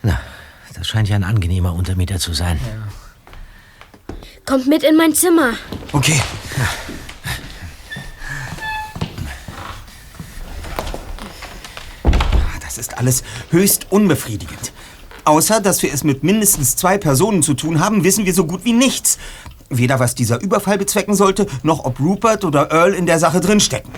Na, 0.03 0.19
das 0.73 0.85
scheint 0.87 1.07
ja 1.07 1.15
ein 1.15 1.23
angenehmer 1.23 1.73
Untermieter 1.73 2.19
zu 2.19 2.33
sein. 2.33 2.59
Kommt 4.45 4.67
mit 4.67 4.83
in 4.83 4.97
mein 4.97 5.13
Zimmer. 5.13 5.53
Okay. 5.93 6.19
Das 12.59 12.77
ist 12.77 12.97
alles 12.97 13.23
höchst 13.51 13.89
unbefriedigend. 13.89 14.73
Außer, 15.23 15.61
dass 15.61 15.81
wir 15.81 15.93
es 15.93 16.03
mit 16.03 16.23
mindestens 16.23 16.75
zwei 16.75 16.97
Personen 16.97 17.41
zu 17.41 17.53
tun 17.53 17.79
haben, 17.79 18.03
wissen 18.03 18.25
wir 18.25 18.33
so 18.33 18.45
gut 18.45 18.65
wie 18.65 18.73
nichts. 18.73 19.17
Weder 19.69 20.01
was 20.01 20.13
dieser 20.13 20.41
Überfall 20.41 20.77
bezwecken 20.77 21.15
sollte, 21.15 21.47
noch 21.63 21.85
ob 21.85 22.01
Rupert 22.01 22.43
oder 22.43 22.69
Earl 22.71 22.93
in 22.93 23.05
der 23.05 23.17
Sache 23.17 23.39
drinstecken. 23.39 23.93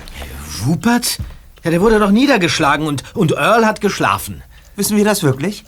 Rupert? 0.64 1.18
Ja, 1.64 1.70
der 1.70 1.80
wurde 1.80 1.98
doch 1.98 2.10
niedergeschlagen 2.10 2.86
und, 2.86 3.04
und 3.14 3.32
Earl 3.32 3.66
hat 3.66 3.80
geschlafen. 3.80 4.42
Wissen 4.76 4.96
wir 4.96 5.04
das 5.04 5.22
wirklich? 5.22 5.64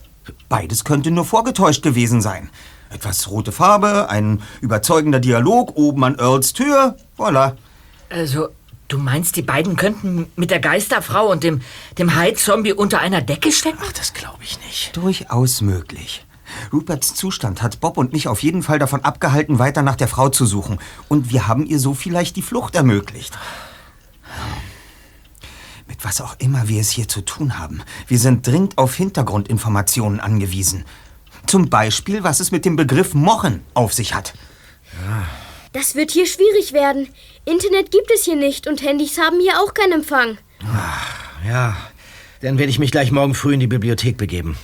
Beides 0.49 0.84
könnte 0.84 1.11
nur 1.11 1.24
vorgetäuscht 1.24 1.82
gewesen 1.82 2.20
sein. 2.20 2.51
Etwas 2.91 3.30
rote 3.30 3.53
Farbe, 3.53 4.09
ein 4.09 4.43
überzeugender 4.61 5.20
Dialog 5.20 5.76
oben 5.76 6.05
an 6.05 6.18
Earls 6.18 6.53
Tür. 6.53 6.97
Voilà. 7.16 7.53
Also, 8.09 8.49
du 8.88 8.99
meinst, 8.99 9.36
die 9.36 9.43
beiden 9.43 9.76
könnten 9.76 10.26
mit 10.36 10.51
der 10.51 10.61
Geisterfrau 10.61 11.30
und 11.30 11.45
dem, 11.45 11.61
dem 11.99 12.14
Hai-Zombie 12.16 12.72
unter 12.72 12.99
einer 13.01 13.20
Decke 13.20 13.53
stecken? 13.53 13.78
Ach, 13.84 13.93
das 13.93 14.12
glaube 14.12 14.43
ich 14.43 14.59
nicht. 14.66 14.97
Durchaus 14.97 15.61
möglich. 15.61 16.26
Ruperts 16.72 17.14
Zustand 17.14 17.62
hat 17.62 17.80
Bob 17.80 17.97
und 17.97 18.12
mich 18.12 18.26
auf 18.26 18.43
jeden 18.43 18.64
Fall 18.64 18.80
davon 18.80 19.05
abgehalten, 19.05 19.61
weiter 19.61 19.82
nach 19.82 19.97
der 19.97 20.09
Frau 20.09 20.28
zu 20.28 20.47
suchen. 20.47 20.78
Und 21.09 21.30
wir 21.30 21.47
haben 21.47 21.66
ihr 21.66 21.78
so 21.78 21.95
vielleicht 21.95 22.34
die 22.34 22.43
Flucht 22.43 22.74
ermöglicht. 22.74 23.38
Mit 25.91 26.05
was 26.05 26.20
auch 26.20 26.36
immer 26.38 26.68
wir 26.68 26.80
es 26.80 26.91
hier 26.91 27.09
zu 27.09 27.20
tun 27.20 27.59
haben, 27.59 27.82
wir 28.07 28.20
sind 28.20 28.47
dringend 28.47 28.78
auf 28.78 28.95
Hintergrundinformationen 28.95 30.20
angewiesen. 30.20 30.84
Zum 31.49 31.68
Beispiel, 31.68 32.22
was 32.22 32.38
es 32.38 32.53
mit 32.53 32.64
dem 32.64 32.76
Begriff 32.76 33.12
Mochen 33.12 33.64
auf 33.74 33.93
sich 33.93 34.14
hat. 34.14 34.34
Das 35.72 35.97
wird 35.97 36.12
hier 36.12 36.26
schwierig 36.26 36.72
werden. 36.72 37.09
Internet 37.45 37.91
gibt 37.91 38.09
es 38.14 38.24
hier 38.24 38.36
nicht 38.36 38.68
und 38.68 38.82
Handys 38.82 39.18
haben 39.18 39.41
hier 39.41 39.59
auch 39.59 39.74
keinen 39.74 39.95
Empfang. 39.95 40.38
Ja, 41.45 41.76
dann 42.41 42.57
werde 42.57 42.70
ich 42.70 42.78
mich 42.78 42.93
gleich 42.93 43.11
morgen 43.11 43.34
früh 43.34 43.55
in 43.55 43.61
die 43.61 43.66
Bibliothek 43.66 44.16
begeben. 44.16 44.57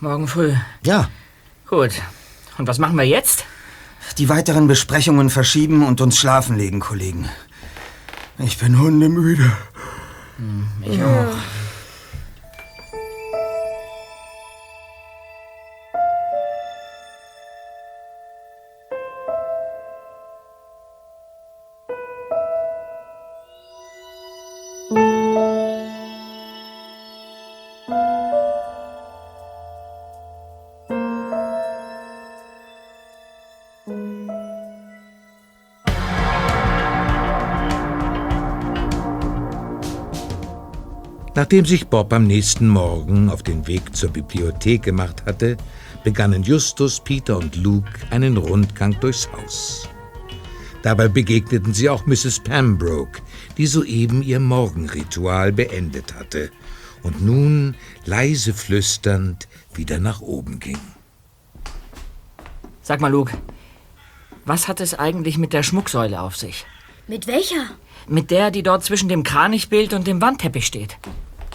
Morgen 0.00 0.26
früh. 0.26 0.54
Ja. 0.82 1.10
Gut. 1.68 1.92
Und 2.56 2.68
was 2.68 2.78
machen 2.78 2.96
wir 2.96 3.04
jetzt? 3.04 3.44
Die 4.16 4.30
weiteren 4.30 4.66
Besprechungen 4.66 5.28
verschieben 5.28 5.86
und 5.86 6.00
uns 6.00 6.16
schlafen 6.16 6.56
legen, 6.56 6.80
Kollegen. 6.80 7.28
Ich 8.38 8.56
bin 8.56 8.78
hundemüde. 8.78 9.52
Ich 10.82 11.02
auch. 11.02 11.63
Nachdem 41.44 41.66
sich 41.66 41.88
Bob 41.88 42.10
am 42.14 42.26
nächsten 42.26 42.66
Morgen 42.68 43.28
auf 43.28 43.42
den 43.42 43.66
Weg 43.66 43.94
zur 43.94 44.08
Bibliothek 44.08 44.82
gemacht 44.82 45.26
hatte, 45.26 45.58
begannen 46.02 46.42
Justus, 46.42 47.00
Peter 47.04 47.36
und 47.36 47.54
Luke 47.56 47.90
einen 48.08 48.38
Rundgang 48.38 48.98
durchs 49.00 49.28
Haus. 49.30 49.86
Dabei 50.80 51.06
begegneten 51.08 51.74
sie 51.74 51.90
auch 51.90 52.06
Mrs. 52.06 52.40
Pembroke, 52.42 53.20
die 53.58 53.66
soeben 53.66 54.22
ihr 54.22 54.40
Morgenritual 54.40 55.52
beendet 55.52 56.14
hatte 56.14 56.50
und 57.02 57.20
nun 57.20 57.74
leise 58.06 58.54
flüsternd 58.54 59.46
wieder 59.74 59.98
nach 59.98 60.22
oben 60.22 60.60
ging. 60.60 60.80
Sag 62.80 63.02
mal, 63.02 63.12
Luke, 63.12 63.36
was 64.46 64.66
hat 64.66 64.80
es 64.80 64.94
eigentlich 64.94 65.36
mit 65.36 65.52
der 65.52 65.62
Schmucksäule 65.62 66.22
auf 66.22 66.38
sich? 66.38 66.64
Mit 67.06 67.26
welcher? 67.26 67.66
Mit 68.08 68.30
der, 68.30 68.50
die 68.50 68.62
dort 68.62 68.82
zwischen 68.82 69.10
dem 69.10 69.22
Kranichbild 69.22 69.92
und 69.92 70.06
dem 70.06 70.22
Wandteppich 70.22 70.64
steht. 70.64 70.96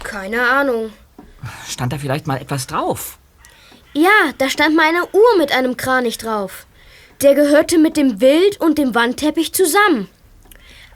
Keine 0.09 0.41
Ahnung. 0.41 0.91
Stand 1.67 1.93
da 1.93 1.99
vielleicht 1.99 2.25
mal 2.25 2.41
etwas 2.41 2.65
drauf? 2.65 3.19
Ja, 3.93 4.33
da 4.39 4.49
stand 4.49 4.75
mal 4.75 4.87
eine 4.87 5.03
Uhr 5.03 5.37
mit 5.37 5.51
einem 5.51 5.77
Kranich 5.77 6.17
drauf. 6.17 6.65
Der 7.21 7.35
gehörte 7.35 7.77
mit 7.77 7.95
dem 7.95 8.17
Bild 8.17 8.59
und 8.59 8.79
dem 8.79 8.95
Wandteppich 8.95 9.53
zusammen. 9.53 10.09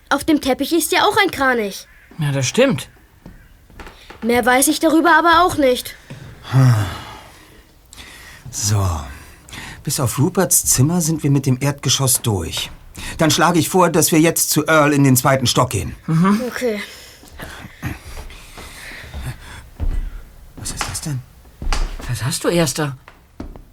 Auf 0.09 0.23
dem 0.23 0.41
Teppich 0.41 0.73
ist 0.73 0.91
ja 0.91 1.03
auch 1.03 1.15
ein 1.17 1.29
Kranich. 1.29 1.87
Ja, 2.17 2.31
das 2.31 2.47
stimmt. 2.47 2.89
Mehr 4.23 4.43
weiß 4.43 4.67
ich 4.67 4.79
darüber 4.79 5.15
aber 5.15 5.43
auch 5.43 5.57
nicht. 5.57 5.95
So. 8.49 8.83
Bis 9.83 9.99
auf 9.99 10.17
Ruperts 10.17 10.65
Zimmer 10.65 11.01
sind 11.01 11.21
wir 11.21 11.29
mit 11.29 11.45
dem 11.45 11.59
Erdgeschoss 11.61 12.23
durch. 12.23 12.71
Dann 13.19 13.29
schlage 13.29 13.59
ich 13.59 13.69
vor, 13.69 13.91
dass 13.91 14.11
wir 14.11 14.19
jetzt 14.19 14.49
zu 14.49 14.65
Earl 14.65 14.91
in 14.91 15.03
den 15.03 15.15
zweiten 15.15 15.45
Stock 15.45 15.69
gehen. 15.69 15.95
Okay. 16.47 16.81
Was 20.63 20.71
ist 20.71 20.89
das 20.89 21.01
denn? 21.01 21.19
Was 22.13 22.23
hast 22.23 22.43
du, 22.43 22.49
Erster? 22.49 22.95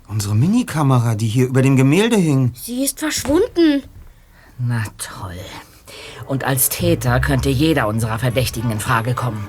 Unsere 0.09 0.35
Minikamera, 0.35 1.15
die 1.15 1.27
hier 1.27 1.47
über 1.47 1.61
dem 1.61 1.77
Gemälde 1.77 2.17
hing. 2.17 2.53
Sie 2.55 2.83
ist 2.83 2.99
verschwunden. 2.99 3.83
Na 4.57 4.83
toll. 4.97 5.37
Und 6.27 6.45
als 6.45 6.71
Täter 6.71 7.21
könnte 7.21 7.51
jeder 7.51 7.87
unserer 7.87 8.19
Verdächtigen 8.19 8.71
in 8.71 8.81
Frage 8.81 9.13
kommen. 9.13 9.47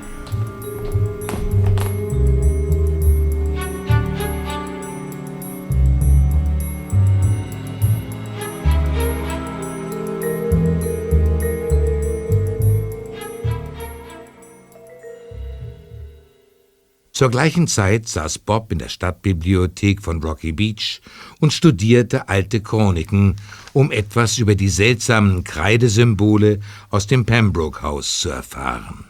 Zur 17.22 17.30
gleichen 17.30 17.68
Zeit 17.68 18.08
saß 18.08 18.40
Bob 18.40 18.72
in 18.72 18.80
der 18.80 18.90
Stadtbibliothek 18.90 20.02
von 20.02 20.24
Rocky 20.24 20.54
Beach 20.54 21.02
und 21.40 21.54
studierte 21.54 22.30
alte 22.30 22.62
Chroniken, 22.62 23.36
um 23.74 23.92
etwas 23.92 24.40
über 24.40 24.56
die 24.56 24.70
seltsamen 24.70 25.44
Kreidesymbole 25.44 26.62
aus 26.90 27.06
dem 27.06 27.28
Pembroke-Haus 27.28 28.22
zu 28.22 28.30
erfahren. 28.32 29.06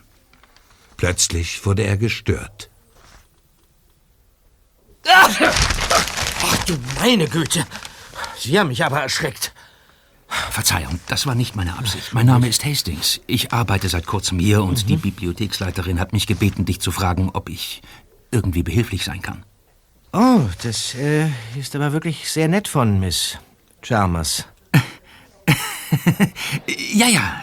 Plötzlich 0.97 1.66
wurde 1.66 1.84
er 1.84 1.95
gestört. 1.95 2.70
Ach 5.07 6.66
du 6.66 6.78
meine 6.99 7.30
Güte. 7.30 7.66
Sie 8.38 8.59
haben 8.59 8.68
mich 8.68 8.84
aber 8.84 8.99
erschreckt. 8.99 9.53
Verzeihung, 10.49 10.99
das 11.07 11.26
war 11.26 11.36
nicht 11.36 11.55
meine 11.55 11.78
Absicht. 11.78 12.14
Mein 12.14 12.26
Name 12.26 12.47
ist 12.47 12.66
Hastings. 12.66 13.22
Ich 13.28 13.51
arbeite 13.51 13.89
seit 13.89 14.05
kurzem 14.05 14.39
hier 14.39 14.64
und 14.64 14.89
die 14.89 14.95
Bibliotheksleiterin 14.95 15.99
hat 15.99 16.14
mich 16.14 16.28
gebeten, 16.28 16.66
dich 16.66 16.80
zu 16.80 16.91
fragen, 16.91 17.30
ob 17.34 17.49
ich 17.49 17.82
irgendwie 18.32 18.64
behilflich 18.64 19.04
sein 19.04 19.22
kann. 19.22 19.44
Oh, 20.14 20.42
das 20.64 20.96
äh, 20.96 21.30
ist 21.58 21.76
aber 21.76 21.94
wirklich 21.94 22.30
sehr 22.30 22.48
nett 22.48 22.68
von 22.68 23.00
Miss 23.00 23.38
Chalmers. 23.82 24.46
Ja, 26.94 27.08
ja, 27.08 27.42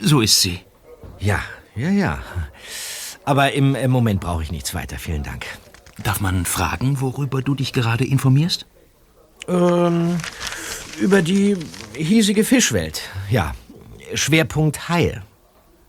so 0.00 0.22
ist 0.22 0.40
sie. 0.40 0.60
Ja, 1.18 1.40
ja, 1.74 1.90
ja. 1.90 2.18
Aber 3.24 3.52
im, 3.52 3.74
im 3.74 3.90
Moment 3.90 4.20
brauche 4.20 4.42
ich 4.42 4.50
nichts 4.50 4.72
weiter. 4.72 4.98
Vielen 4.98 5.22
Dank. 5.22 5.46
Darf 6.02 6.20
man 6.20 6.44
fragen, 6.46 7.00
worüber 7.00 7.42
du 7.42 7.54
dich 7.54 7.72
gerade 7.72 8.04
informierst? 8.04 8.66
Ähm, 9.48 10.16
über 11.00 11.22
die 11.22 11.56
hiesige 11.94 12.44
Fischwelt. 12.44 13.02
Ja. 13.30 13.54
Schwerpunkt 14.14 14.88
Haie. 14.88 15.22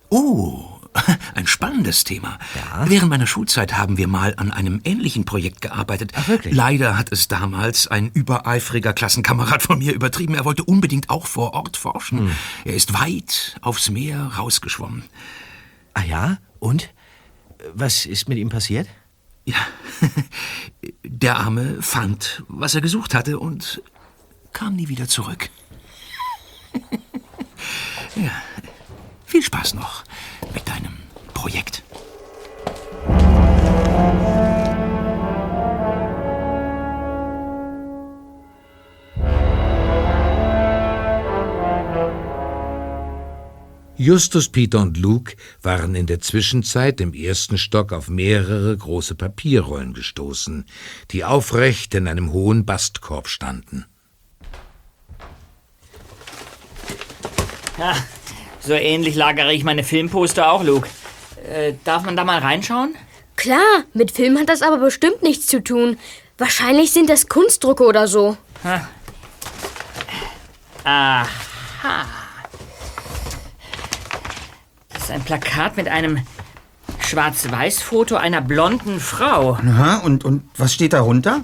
Oh, 0.10 0.77
ein 1.36 1.48
spannendes 1.48 2.04
Thema. 2.04 2.40
Während 2.86 3.10
meiner 3.10 3.28
Schulzeit 3.28 3.78
haben 3.78 3.98
wir 3.98 4.08
mal 4.08 4.34
an 4.38 4.52
einem 4.52 4.82
ähnlichen 4.84 5.26
Projekt 5.26 5.62
gearbeitet. 5.62 6.14
Ach, 6.16 6.28
wirklich? 6.28 6.54
Leider 6.54 6.98
hat 6.98 7.12
es 7.12 7.28
damals 7.28 7.88
ein 7.88 8.10
übereifriger 8.14 8.94
Klassenkamerad 8.94 9.62
von 9.62 9.80
mir 9.80 9.94
übertrieben. 9.94 10.36
Er 10.36 10.46
wollte 10.46 10.64
unbedingt 10.64 11.10
auch 11.10 11.26
vor 11.28 11.54
Ort 11.54 11.78
forschen. 11.78 12.20
Hm. 12.20 12.32
Er 12.66 12.76
ist 12.76 12.94
weit 12.94 13.58
aufs 13.62 13.90
Meer 13.90 14.32
rausgeschwommen. 14.38 15.04
Ah 15.94 16.04
ja? 16.04 16.38
Und? 16.60 16.90
Was 17.74 18.06
ist 18.06 18.30
mit 18.30 18.38
ihm 18.38 18.50
passiert? 18.50 18.88
Ja, 19.46 19.56
der 21.04 21.38
Arme 21.38 21.82
fand, 21.82 22.44
was 22.50 22.76
er 22.76 22.82
gesucht 22.82 23.14
hatte 23.14 23.40
und 23.40 23.82
kam 24.52 24.76
nie 24.76 24.90
wieder 24.90 25.08
zurück. 25.08 25.50
ja, 28.16 28.32
viel 29.28 29.44
Spaß 29.44 29.76
noch 29.76 30.04
mit 30.54 30.68
deinem 30.68 30.98
Projekt. 31.34 31.84
Justus, 44.00 44.48
Peter 44.50 44.80
und 44.80 44.96
Luke 44.98 45.36
waren 45.64 45.96
in 45.96 46.06
der 46.06 46.20
Zwischenzeit 46.20 47.02
im 47.02 47.14
ersten 47.14 47.58
Stock 47.58 47.92
auf 47.92 48.10
mehrere 48.10 48.78
große 48.78 49.16
Papierrollen 49.16 49.94
gestoßen, 49.94 50.66
die 51.12 51.26
aufrecht 51.26 51.96
in 51.96 52.08
einem 52.08 52.32
hohen 52.32 52.64
Bastkorb 52.64 53.28
standen. 53.28 53.86
Ja, 57.78 57.96
so 58.68 58.74
ähnlich 58.74 59.16
lagere 59.16 59.54
ich 59.54 59.64
meine 59.64 59.84
Filmposter 59.84 60.52
auch, 60.52 60.64
Luke. 60.64 60.88
Äh, 61.52 61.74
darf 61.86 62.04
man 62.04 62.16
da 62.16 62.24
mal 62.24 62.40
reinschauen? 62.40 62.96
Klar, 63.38 63.84
mit 63.94 64.12
Film 64.12 64.38
hat 64.38 64.50
das 64.50 64.62
aber 64.62 64.78
bestimmt 64.78 65.24
nichts 65.24 65.48
zu 65.48 65.64
tun. 65.64 65.98
Wahrscheinlich 66.38 66.92
sind 66.92 67.10
das 67.10 67.30
Kunstdrucke 67.30 67.84
oder 67.84 68.08
so. 68.08 68.38
Ha. 68.64 68.88
Aha. 70.84 71.26
Das 74.90 75.04
ist 75.04 75.12
ein 75.12 75.24
Plakat 75.24 75.78
mit 75.78 75.88
einem 75.88 76.20
Schwarz-Weiß-Foto 77.00 78.18
einer 78.18 78.42
blonden 78.42 79.00
Frau. 79.00 79.54
Aha, 79.54 79.98
und, 79.98 80.26
und 80.26 80.44
was 80.58 80.74
steht 80.74 80.94
darunter? 80.94 81.42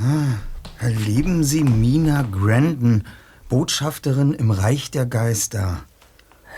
Ah, 0.00 0.38
erleben 0.82 1.44
Sie 1.44 1.64
Mina 1.64 2.22
Grandon, 2.22 3.04
Botschafterin 3.48 4.32
im 4.34 4.50
Reich 4.50 4.90
der 4.90 5.06
Geister. 5.06 5.80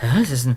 Hä, 0.00 0.22
Ist 0.22 0.32
das 0.32 0.46
ein, 0.46 0.56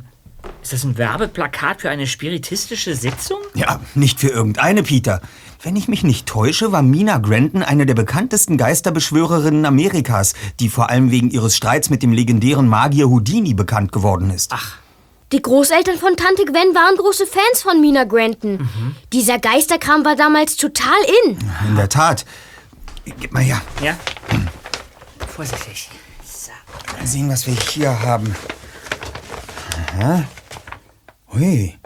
ist 0.63 0.73
das 0.73 0.83
ein 0.83 0.97
Werbeplakat 0.97 1.81
für 1.81 1.89
eine 1.89 2.07
spiritistische 2.07 2.95
Sitzung? 2.95 3.39
Ja, 3.53 3.79
nicht 3.95 4.19
für 4.19 4.29
irgendeine, 4.29 4.83
Peter. 4.83 5.21
Wenn 5.63 5.75
ich 5.75 5.87
mich 5.87 6.03
nicht 6.03 6.25
täusche, 6.27 6.71
war 6.71 6.81
Mina 6.81 7.17
Grandon 7.19 7.63
eine 7.63 7.85
der 7.85 7.93
bekanntesten 7.93 8.57
Geisterbeschwörerinnen 8.57 9.65
Amerikas, 9.65 10.33
die 10.59 10.69
vor 10.69 10.89
allem 10.89 11.11
wegen 11.11 11.29
ihres 11.29 11.55
Streits 11.55 11.89
mit 11.89 12.01
dem 12.01 12.13
legendären 12.13 12.67
Magier 12.67 13.09
Houdini 13.09 13.53
bekannt 13.53 13.91
geworden 13.91 14.31
ist. 14.31 14.51
Ach. 14.53 14.77
Die 15.31 15.41
Großeltern 15.41 15.97
von 15.97 16.17
Tante 16.17 16.43
Gwen 16.45 16.75
waren 16.75 16.97
große 16.97 17.25
Fans 17.25 17.61
von 17.61 17.79
Mina 17.79 18.03
Granton. 18.03 18.67
Dieser 19.13 19.39
Geisterkram 19.39 20.03
war 20.03 20.15
damals 20.17 20.57
total 20.57 20.97
in. 21.25 21.37
In 21.69 21.75
der 21.77 21.87
Tat. 21.87 22.25
Gib 23.05 23.31
mal 23.31 23.41
her. 23.41 23.61
Ja? 23.81 23.95
Vorsichtig. 25.27 25.89
Mal 26.87 27.07
sehen, 27.07 27.29
was 27.29 27.47
wir 27.47 27.55
hier 27.55 28.01
haben. 28.01 28.35
Aha. 29.97 30.23
Ui. 31.33 31.77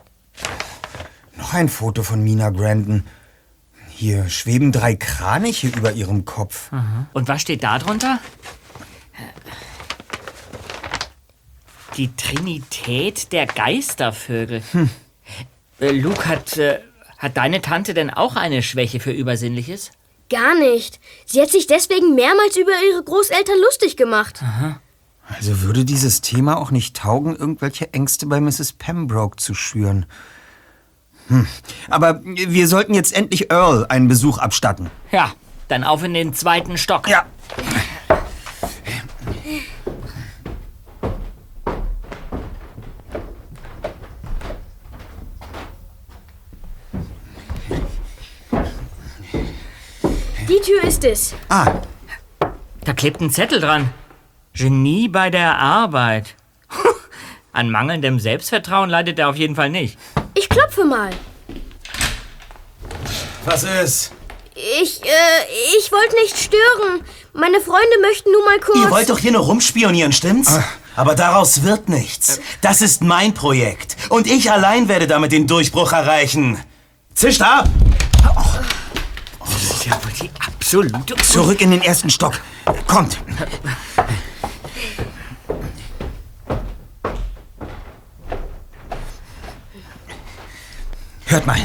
Noch 1.37 1.53
ein 1.53 1.69
Foto 1.69 2.03
von 2.03 2.23
Mina 2.23 2.49
Grandon. 2.49 3.05
Hier 3.89 4.29
schweben 4.29 4.71
drei 4.71 4.95
Kraniche 4.95 5.67
über 5.67 5.93
ihrem 5.93 6.25
Kopf. 6.25 6.71
Und 7.13 7.27
was 7.27 7.41
steht 7.41 7.63
da 7.63 7.79
drunter? 7.79 8.19
Die 11.95 12.13
Trinität 12.15 13.31
der 13.31 13.45
Geistervögel. 13.45 14.61
Äh, 15.79 15.91
Luke, 15.91 16.25
hat, 16.25 16.57
äh, 16.57 16.79
hat 17.17 17.37
deine 17.37 17.61
Tante 17.61 17.93
denn 17.93 18.09
auch 18.09 18.35
eine 18.35 18.63
Schwäche 18.63 18.99
für 18.99 19.11
Übersinnliches? 19.11 19.91
Gar 20.29 20.55
nicht. 20.55 20.99
Sie 21.25 21.41
hat 21.41 21.49
sich 21.49 21.67
deswegen 21.67 22.15
mehrmals 22.15 22.57
über 22.57 22.71
ihre 22.91 23.03
Großeltern 23.03 23.59
lustig 23.61 23.95
gemacht. 23.95 24.41
Also 25.27 25.61
würde 25.61 25.85
dieses 25.85 26.21
Thema 26.21 26.57
auch 26.57 26.71
nicht 26.71 26.95
taugen, 26.95 27.35
irgendwelche 27.35 27.93
Ängste 27.93 28.25
bei 28.27 28.39
Mrs. 28.39 28.73
Pembroke 28.73 29.37
zu 29.37 29.53
schüren. 29.53 30.05
Hm. 31.27 31.47
Aber 31.89 32.21
wir 32.23 32.67
sollten 32.67 32.93
jetzt 32.93 33.15
endlich 33.15 33.51
Earl 33.51 33.85
einen 33.89 34.07
Besuch 34.07 34.37
abstatten. 34.37 34.91
Ja, 35.11 35.31
dann 35.67 35.83
auf 35.83 36.03
in 36.03 36.13
den 36.13 36.33
zweiten 36.33 36.77
Stock. 36.77 37.07
Ja. 37.07 37.25
Die 50.47 50.61
Tür 50.61 50.83
ist 50.83 51.03
es. 51.03 51.33
Ah, 51.49 51.81
Da 52.83 52.93
klebt 52.93 53.19
ein 53.19 53.31
Zettel 53.31 53.59
dran. 53.59 53.89
Genie 54.55 55.07
bei 55.07 55.29
der 55.29 55.57
Arbeit. 55.59 56.35
An 57.51 57.69
mangelndem 57.69 58.19
Selbstvertrauen 58.19 58.89
leidet 58.89 59.19
er 59.19 59.29
auf 59.29 59.35
jeden 59.35 59.55
Fall 59.55 59.69
nicht. 59.69 59.97
Ich 60.33 60.49
klopfe 60.49 60.85
mal. 60.85 61.09
Was 63.45 63.63
ist? 63.63 64.11
Ich, 64.55 65.03
äh, 65.03 65.07
ich 65.77 65.91
wollte 65.91 66.15
nicht 66.15 66.37
stören. 66.37 67.01
Meine 67.33 67.59
Freunde 67.59 67.99
möchten 68.01 68.31
nur 68.31 68.45
mal 68.45 68.59
kurz. 68.59 68.77
Ihr 68.77 68.89
wollt 68.89 69.09
doch 69.09 69.19
hier 69.19 69.33
nur 69.33 69.43
rumspionieren, 69.43 70.13
stimmt's? 70.13 70.57
Aber 70.95 71.15
daraus 71.15 71.63
wird 71.63 71.89
nichts. 71.89 72.39
Das 72.61 72.81
ist 72.81 73.01
mein 73.03 73.33
Projekt. 73.33 73.97
Und 74.09 74.27
ich 74.27 74.49
allein 74.49 74.87
werde 74.87 75.07
damit 75.07 75.33
den 75.33 75.45
Durchbruch 75.45 75.91
erreichen. 75.91 76.57
Zischt 77.13 77.41
ab! 77.41 77.67
ist 79.85 79.85
ja 79.85 79.93
wohl 80.03 80.11
die 80.21 80.31
absolute... 80.39 81.15
Zurück 81.23 81.61
in 81.61 81.71
den 81.71 81.81
ersten 81.81 82.09
Stock. 82.09 82.39
Kommt. 82.87 83.19
Hört 91.27 91.47
mal, 91.47 91.59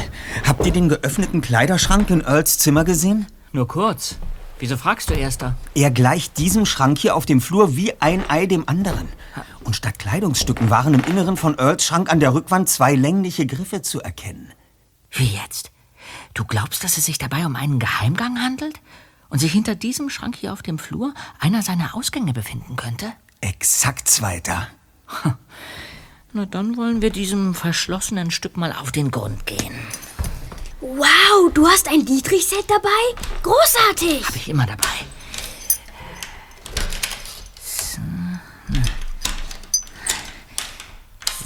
habt 0.45 0.65
ihr 0.65 0.73
den 0.73 0.89
geöffneten 0.89 1.41
Kleiderschrank 1.41 2.09
in 2.09 2.21
Earls 2.21 2.57
Zimmer 2.57 2.83
gesehen? 2.83 3.27
Nur 3.53 3.67
kurz. 3.67 4.17
Wieso 4.59 4.77
fragst 4.77 5.09
du, 5.09 5.13
Erster? 5.13 5.55
Er 5.73 5.91
gleicht 5.91 6.37
diesem 6.37 6.65
Schrank 6.65 6.97
hier 6.97 7.15
auf 7.15 7.25
dem 7.25 7.41
Flur 7.41 7.75
wie 7.75 7.93
ein 8.01 8.29
Ei 8.29 8.47
dem 8.47 8.67
anderen. 8.67 9.07
Und 9.63 9.75
statt 9.75 9.97
Kleidungsstücken 9.97 10.69
waren 10.69 10.93
im 10.93 11.03
Inneren 11.03 11.37
von 11.37 11.57
Earls 11.57 11.85
Schrank 11.85 12.11
an 12.11 12.19
der 12.19 12.33
Rückwand 12.33 12.69
zwei 12.69 12.95
längliche 12.95 13.45
Griffe 13.45 13.81
zu 13.81 14.01
erkennen. 14.01 14.51
Wie 15.09 15.25
jetzt? 15.25 15.71
Du 16.33 16.43
glaubst, 16.45 16.83
dass 16.83 16.97
es 16.97 17.05
sich 17.05 17.17
dabei 17.17 17.45
um 17.45 17.55
einen 17.55 17.79
Geheimgang 17.79 18.39
handelt? 18.39 18.79
Und 19.31 19.39
sich 19.39 19.53
hinter 19.53 19.75
diesem 19.75 20.09
Schrank 20.09 20.35
hier 20.35 20.51
auf 20.51 20.61
dem 20.61 20.77
Flur 20.77 21.13
einer 21.39 21.61
seiner 21.61 21.95
Ausgänge 21.95 22.33
befinden 22.33 22.75
könnte? 22.75 23.13
Exakt, 23.39 24.09
Zweiter. 24.09 24.67
Na, 26.33 26.45
dann 26.45 26.75
wollen 26.75 27.01
wir 27.01 27.11
diesem 27.11 27.55
verschlossenen 27.55 28.29
Stück 28.29 28.57
mal 28.57 28.73
auf 28.73 28.91
den 28.91 29.09
Grund 29.09 29.45
gehen. 29.45 29.73
Wow, 30.81 31.51
du 31.53 31.65
hast 31.65 31.87
ein 31.87 32.05
Dietrich-Set 32.05 32.65
dabei? 32.67 32.89
Großartig! 33.41 34.27
Habe 34.27 34.37
ich 34.37 34.49
immer 34.49 34.65
dabei. 34.65 35.05
So. 37.63 38.01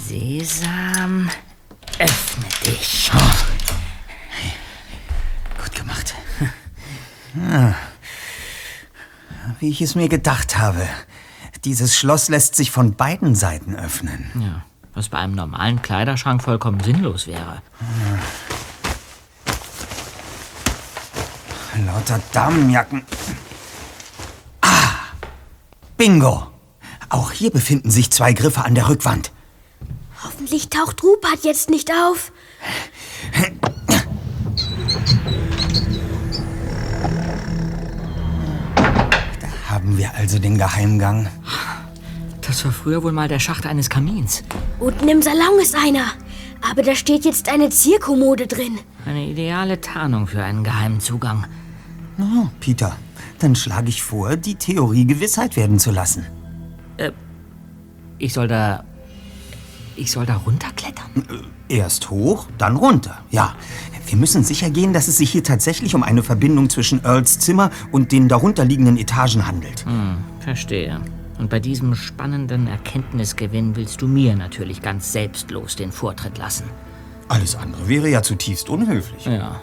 Sesam, 0.08 1.30
öffne 1.98 2.48
dich. 2.64 3.12
Gut 5.62 5.72
gemacht. 5.72 6.14
Ah. 7.36 7.74
Wie 9.60 9.70
ich 9.70 9.80
es 9.80 9.94
mir 9.94 10.08
gedacht 10.08 10.58
habe. 10.58 10.86
Dieses 11.64 11.96
Schloss 11.96 12.28
lässt 12.28 12.54
sich 12.54 12.70
von 12.70 12.94
beiden 12.94 13.34
Seiten 13.34 13.74
öffnen. 13.74 14.30
Ja, 14.34 14.64
was 14.94 15.08
bei 15.08 15.18
einem 15.18 15.34
normalen 15.34 15.82
Kleiderschrank 15.82 16.42
vollkommen 16.42 16.80
sinnlos 16.80 17.26
wäre. 17.26 17.62
Lauter 21.84 22.20
Damenjacken. 22.32 23.02
Ah! 24.62 24.94
Bingo! 25.96 26.46
Auch 27.08 27.30
hier 27.30 27.50
befinden 27.50 27.90
sich 27.90 28.10
zwei 28.10 28.32
Griffe 28.32 28.64
an 28.64 28.74
der 28.74 28.88
Rückwand. 28.88 29.30
Hoffentlich 30.24 30.70
taucht 30.70 31.02
Rupert 31.02 31.44
jetzt 31.44 31.70
nicht 31.70 31.90
auf. 31.90 32.32
Haben 39.66 39.98
wir 39.98 40.14
also 40.14 40.38
den 40.38 40.58
Geheimgang? 40.58 41.28
Das 42.40 42.64
war 42.64 42.72
früher 42.72 43.02
wohl 43.02 43.12
mal 43.12 43.28
der 43.28 43.40
Schacht 43.40 43.66
eines 43.66 43.90
Kamins. 43.90 44.44
Unten 44.78 45.08
im 45.08 45.22
Salon 45.22 45.58
ist 45.60 45.74
einer. 45.74 46.06
Aber 46.70 46.82
da 46.82 46.94
steht 46.94 47.24
jetzt 47.24 47.48
eine 47.48 47.70
Zierkommode 47.70 48.46
drin. 48.46 48.78
Eine 49.04 49.26
ideale 49.26 49.80
Tarnung 49.80 50.26
für 50.26 50.42
einen 50.42 50.62
geheimen 50.62 51.00
Zugang. 51.00 51.46
Oh, 52.18 52.46
Peter, 52.60 52.96
dann 53.40 53.56
schlage 53.56 53.88
ich 53.88 54.02
vor, 54.02 54.36
die 54.36 54.54
Theorie 54.54 55.04
Gewissheit 55.04 55.56
werden 55.56 55.78
zu 55.78 55.90
lassen. 55.90 56.24
Äh, 56.96 57.12
ich 58.18 58.32
soll 58.32 58.48
da. 58.48 58.84
Ich 59.96 60.12
soll 60.12 60.26
da 60.26 60.36
runterklettern? 60.36 61.10
Erst 61.68 62.10
hoch, 62.10 62.46
dann 62.58 62.76
runter. 62.76 63.18
Ja, 63.30 63.54
wir 64.06 64.16
müssen 64.16 64.44
sicher 64.44 64.70
gehen, 64.70 64.92
dass 64.92 65.08
es 65.08 65.18
sich 65.18 65.30
hier 65.30 65.42
tatsächlich 65.42 65.94
um 65.94 66.02
eine 66.02 66.22
Verbindung 66.22 66.70
zwischen 66.70 67.04
Earls 67.04 67.38
Zimmer 67.38 67.70
und 67.90 68.12
den 68.12 68.28
darunterliegenden 68.28 68.96
Etagen 68.96 69.46
handelt. 69.46 69.84
Hm, 69.84 70.18
verstehe. 70.40 71.00
Und 71.38 71.50
bei 71.50 71.60
diesem 71.60 71.94
spannenden 71.94 72.66
Erkenntnisgewinn 72.66 73.76
willst 73.76 74.00
du 74.00 74.08
mir 74.08 74.36
natürlich 74.36 74.80
ganz 74.80 75.12
selbstlos 75.12 75.76
den 75.76 75.92
Vortritt 75.92 76.38
lassen. 76.38 76.64
Alles 77.28 77.56
andere 77.56 77.88
wäre 77.88 78.08
ja 78.08 78.22
zutiefst 78.22 78.68
unhöflich. 78.68 79.26
Ja. 79.26 79.60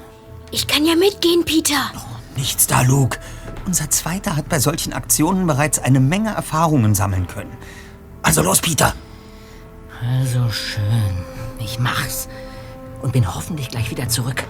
Ich 0.51 0.67
kann 0.67 0.85
ja 0.85 0.95
mitgehen, 0.95 1.45
Peter. 1.45 1.91
Nichts 2.35 2.67
da, 2.67 2.81
Luke. 2.81 3.17
Unser 3.65 3.89
Zweiter 3.89 4.35
hat 4.35 4.49
bei 4.49 4.59
solchen 4.59 4.93
Aktionen 4.93 5.47
bereits 5.47 5.79
eine 5.79 5.99
Menge 5.99 6.31
Erfahrungen 6.31 6.93
sammeln 6.93 7.27
können. 7.27 7.51
Also 8.21 8.41
los, 8.41 8.59
Peter. 8.59 8.93
Also 10.01 10.49
schön. 10.49 11.13
Ich 11.59 11.79
mach's. 11.79 12.27
Und 13.03 13.11
bin 13.11 13.35
hoffentlich 13.35 13.69
gleich 13.69 13.91
wieder 13.91 14.09
zurück. 14.09 14.43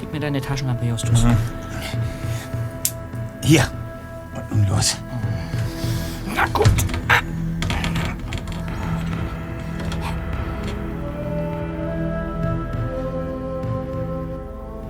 Gib 0.00 0.12
mir 0.12 0.18
deine 0.18 0.40
Taschenlampe, 0.40 0.86
Justus. 0.86 1.22
Mhm. 1.22 1.36
Hier. 3.44 3.70
Und 4.50 4.68
los. 4.68 4.96
Na 6.34 6.46
gut. 6.46 6.68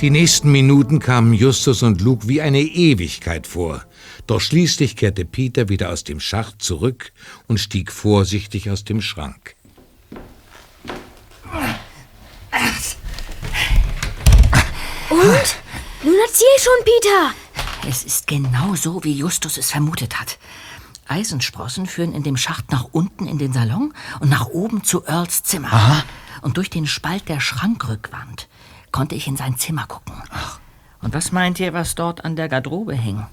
Die 0.00 0.08
nächsten 0.08 0.50
Minuten 0.50 0.98
kamen 0.98 1.34
Justus 1.34 1.82
und 1.82 2.00
Luke 2.00 2.26
wie 2.26 2.40
eine 2.40 2.60
Ewigkeit 2.60 3.46
vor. 3.46 3.84
Doch 4.26 4.40
schließlich 4.40 4.96
kehrte 4.96 5.26
Peter 5.26 5.68
wieder 5.68 5.90
aus 5.90 6.04
dem 6.04 6.20
Schacht 6.20 6.62
zurück 6.62 7.12
und 7.48 7.58
stieg 7.58 7.92
vorsichtig 7.92 8.70
aus 8.70 8.84
dem 8.84 9.02
Schrank. 9.02 9.56
Und? 15.10 15.56
Nun 16.02 16.14
erzähl 16.24 16.46
schon, 16.58 16.84
Peter. 16.84 17.34
Es 17.88 18.04
ist 18.04 18.26
genau 18.26 18.74
so, 18.74 19.02
wie 19.04 19.12
Justus 19.12 19.58
es 19.58 19.70
vermutet 19.70 20.20
hat. 20.20 20.38
Eisensprossen 21.08 21.86
führen 21.86 22.14
in 22.14 22.22
dem 22.22 22.36
Schacht 22.36 22.70
nach 22.70 22.86
unten 22.92 23.26
in 23.26 23.38
den 23.38 23.52
Salon 23.52 23.92
und 24.20 24.30
nach 24.30 24.46
oben 24.46 24.84
zu 24.84 25.04
Earls 25.06 25.42
Zimmer. 25.42 25.72
Aha. 25.72 26.04
Und 26.42 26.56
durch 26.56 26.70
den 26.70 26.86
Spalt 26.86 27.28
der 27.28 27.40
Schrankrückwand 27.40 28.48
konnte 28.92 29.14
ich 29.14 29.26
in 29.26 29.36
sein 29.36 29.58
Zimmer 29.58 29.86
gucken. 29.86 30.14
Und 31.02 31.12
was 31.12 31.32
meint 31.32 31.58
ihr, 31.58 31.72
was 31.72 31.94
dort 31.96 32.24
an 32.24 32.36
der 32.36 32.48
Garderobe 32.48 32.94
hing? 32.94 33.26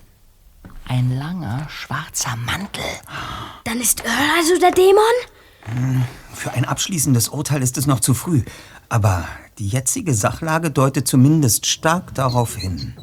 Ein 0.88 1.17
langer, 1.17 1.67
schwarzer 1.69 2.36
Mantel. 2.36 2.84
Dann 3.65 3.80
ist 3.80 4.03
Earl 4.05 4.38
also 4.38 4.59
der 4.59 4.71
Dämon? 4.71 5.03
Hm, 5.74 6.03
Für 6.34 6.51
ein 6.51 6.65
abschließendes 6.65 7.30
Urteil 7.30 7.61
ist 7.61 7.78
es 7.78 7.88
noch 7.88 7.99
zu 7.99 8.13
früh. 8.13 8.43
Aber 8.89 9.26
die 9.57 9.68
jetzige 9.68 10.13
Sachlage 10.13 10.72
deutet 10.72 11.07
zumindest 11.07 11.65
stark 11.65 12.13
darauf 12.13 12.55
hin. 12.55 12.93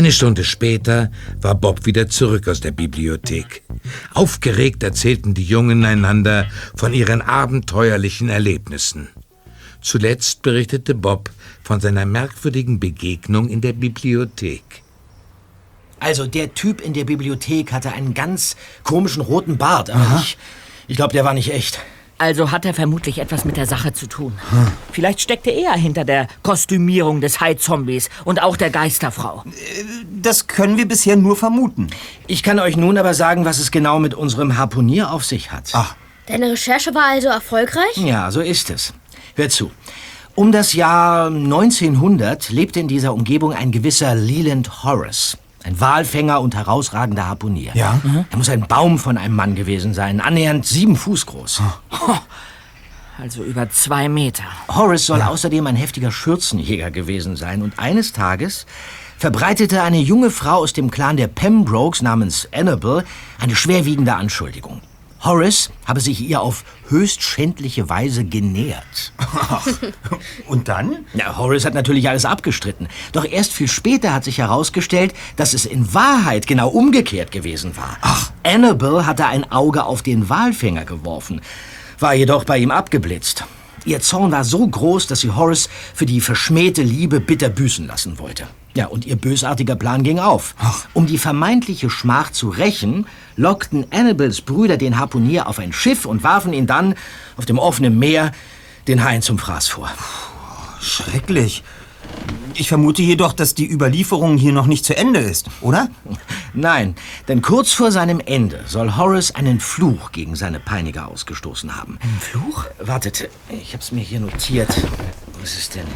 Eine 0.00 0.12
Stunde 0.12 0.44
später 0.44 1.10
war 1.42 1.54
Bob 1.54 1.84
wieder 1.84 2.08
zurück 2.08 2.48
aus 2.48 2.60
der 2.60 2.70
Bibliothek. 2.70 3.62
Aufgeregt 4.14 4.82
erzählten 4.82 5.34
die 5.34 5.44
Jungen 5.44 5.84
einander 5.84 6.46
von 6.74 6.94
ihren 6.94 7.20
abenteuerlichen 7.20 8.30
Erlebnissen. 8.30 9.08
Zuletzt 9.82 10.40
berichtete 10.40 10.94
Bob 10.94 11.28
von 11.62 11.80
seiner 11.80 12.06
merkwürdigen 12.06 12.80
Begegnung 12.80 13.50
in 13.50 13.60
der 13.60 13.74
Bibliothek. 13.74 14.62
Also, 15.98 16.26
der 16.26 16.54
Typ 16.54 16.80
in 16.80 16.94
der 16.94 17.04
Bibliothek 17.04 17.70
hatte 17.70 17.92
einen 17.92 18.14
ganz 18.14 18.56
komischen 18.84 19.20
roten 19.20 19.58
Bart, 19.58 19.90
aber 19.90 20.22
ich, 20.22 20.38
ich 20.88 20.96
glaube, 20.96 21.12
der 21.12 21.26
war 21.26 21.34
nicht 21.34 21.52
echt. 21.52 21.78
Also 22.20 22.50
hat 22.50 22.66
er 22.66 22.74
vermutlich 22.74 23.18
etwas 23.18 23.46
mit 23.46 23.56
der 23.56 23.64
Sache 23.64 23.94
zu 23.94 24.06
tun. 24.06 24.38
Vielleicht 24.92 25.22
steckte 25.22 25.48
er 25.48 25.72
hinter 25.72 26.04
der 26.04 26.28
Kostümierung 26.42 27.22
des 27.22 27.40
Hai-Zombies 27.40 28.10
und 28.26 28.42
auch 28.42 28.58
der 28.58 28.68
Geisterfrau. 28.68 29.42
Das 30.20 30.46
können 30.46 30.76
wir 30.76 30.86
bisher 30.86 31.16
nur 31.16 31.34
vermuten. 31.34 31.88
Ich 32.26 32.42
kann 32.42 32.58
euch 32.58 32.76
nun 32.76 32.98
aber 32.98 33.14
sagen, 33.14 33.46
was 33.46 33.58
es 33.58 33.70
genau 33.70 33.98
mit 33.98 34.12
unserem 34.12 34.58
Harpunier 34.58 35.10
auf 35.12 35.24
sich 35.24 35.50
hat. 35.50 35.70
Ach. 35.72 35.94
Deine 36.26 36.50
Recherche 36.52 36.94
war 36.94 37.06
also 37.06 37.28
erfolgreich? 37.28 37.96
Ja, 37.96 38.30
so 38.30 38.42
ist 38.42 38.68
es. 38.68 38.92
Hör 39.34 39.48
zu. 39.48 39.70
Um 40.34 40.52
das 40.52 40.74
Jahr 40.74 41.28
1900 41.28 42.50
lebte 42.50 42.80
in 42.80 42.88
dieser 42.88 43.14
Umgebung 43.14 43.54
ein 43.54 43.72
gewisser 43.72 44.14
Leland 44.14 44.84
Horace. 44.84 45.38
Ein 45.64 45.78
Walfänger 45.80 46.40
und 46.40 46.54
herausragender 46.54 47.28
Harpunier. 47.28 47.72
Ja? 47.74 48.00
Er 48.30 48.36
muss 48.38 48.48
ein 48.48 48.62
Baum 48.62 48.98
von 48.98 49.18
einem 49.18 49.34
Mann 49.34 49.54
gewesen 49.54 49.92
sein, 49.94 50.20
annähernd 50.20 50.64
sieben 50.66 50.96
Fuß 50.96 51.26
groß. 51.26 51.62
Also 53.20 53.42
über 53.42 53.68
zwei 53.68 54.08
Meter. 54.08 54.44
Horace 54.68 55.04
soll 55.06 55.20
außerdem 55.20 55.66
ein 55.66 55.76
heftiger 55.76 56.10
Schürzenjäger 56.10 56.90
gewesen 56.90 57.36
sein. 57.36 57.60
Und 57.60 57.78
eines 57.78 58.14
Tages 58.14 58.64
verbreitete 59.18 59.82
eine 59.82 59.98
junge 59.98 60.30
Frau 60.30 60.56
aus 60.56 60.72
dem 60.72 60.90
Clan 60.90 61.18
der 61.18 61.26
Pembrokes 61.28 62.00
namens 62.00 62.48
Annabel 62.54 63.04
eine 63.38 63.54
schwerwiegende 63.54 64.14
Anschuldigung. 64.14 64.80
Horace 65.22 65.70
habe 65.84 66.00
sich 66.00 66.20
ihr 66.20 66.40
auf 66.40 66.64
höchst 66.88 67.22
schändliche 67.22 67.88
Weise 67.88 68.24
genähert. 68.24 69.12
Und 70.46 70.68
dann? 70.68 71.04
Ja, 71.14 71.36
Horace 71.36 71.64
hat 71.64 71.74
natürlich 71.74 72.08
alles 72.08 72.24
abgestritten. 72.24 72.88
Doch 73.12 73.24
erst 73.24 73.52
viel 73.52 73.68
später 73.68 74.14
hat 74.14 74.24
sich 74.24 74.38
herausgestellt, 74.38 75.14
dass 75.36 75.54
es 75.54 75.66
in 75.66 75.92
Wahrheit 75.92 76.46
genau 76.46 76.68
umgekehrt 76.68 77.30
gewesen 77.30 77.76
war. 77.76 77.98
Ach. 78.00 78.30
Annabel 78.42 79.04
hatte 79.04 79.26
ein 79.26 79.50
Auge 79.52 79.84
auf 79.84 80.02
den 80.02 80.30
Walfänger 80.30 80.86
geworfen, 80.86 81.42
war 81.98 82.14
jedoch 82.14 82.44
bei 82.44 82.56
ihm 82.56 82.70
abgeblitzt. 82.70 83.44
Ihr 83.84 84.00
Zorn 84.00 84.32
war 84.32 84.44
so 84.44 84.66
groß, 84.66 85.06
dass 85.06 85.20
sie 85.20 85.30
Horace 85.30 85.68
für 85.94 86.06
die 86.06 86.20
verschmähte 86.20 86.82
Liebe 86.82 87.20
bitter 87.20 87.48
büßen 87.48 87.86
lassen 87.86 88.18
wollte. 88.18 88.46
Ja, 88.74 88.86
und 88.86 89.04
ihr 89.04 89.16
bösartiger 89.16 89.74
Plan 89.74 90.04
ging 90.04 90.20
auf. 90.20 90.54
Um 90.94 91.06
die 91.06 91.18
vermeintliche 91.18 91.90
Schmach 91.90 92.30
zu 92.30 92.50
rächen, 92.50 93.06
lockten 93.36 93.86
Annabels 93.90 94.42
Brüder 94.42 94.76
den 94.76 94.98
Harpunier 94.98 95.48
auf 95.48 95.58
ein 95.58 95.72
Schiff 95.72 96.04
und 96.04 96.22
warfen 96.22 96.52
ihn 96.52 96.66
dann 96.66 96.94
auf 97.36 97.46
dem 97.46 97.58
offenen 97.58 97.98
Meer 97.98 98.32
den 98.86 99.02
Haien 99.02 99.22
zum 99.22 99.38
Fraß 99.38 99.68
vor. 99.68 99.90
Schrecklich. 100.80 101.64
Ich 102.54 102.68
vermute 102.68 103.00
jedoch, 103.00 103.32
dass 103.32 103.54
die 103.54 103.70
Überlieferung 103.70 104.36
hier 104.36 104.52
noch 104.52 104.66
nicht 104.66 104.84
zu 104.84 104.96
Ende 104.96 105.20
ist, 105.20 105.46
oder? 105.60 105.88
Nein, 106.52 106.94
denn 107.28 107.42
kurz 107.42 107.72
vor 107.72 107.90
seinem 107.90 108.20
Ende 108.20 108.64
soll 108.66 108.96
Horace 108.96 109.34
einen 109.34 109.60
Fluch 109.60 110.12
gegen 110.12 110.36
seine 110.36 110.60
Peiniger 110.60 111.08
ausgestoßen 111.08 111.76
haben. 111.76 111.98
Ein 112.02 112.18
Fluch? 112.20 112.66
Wartet, 112.78 113.30
ich 113.50 113.72
hab's 113.72 113.92
mir 113.92 114.02
hier 114.02 114.20
notiert. 114.20 114.68
Was 115.40 115.56
ist 115.56 115.74
denn? 115.74 115.86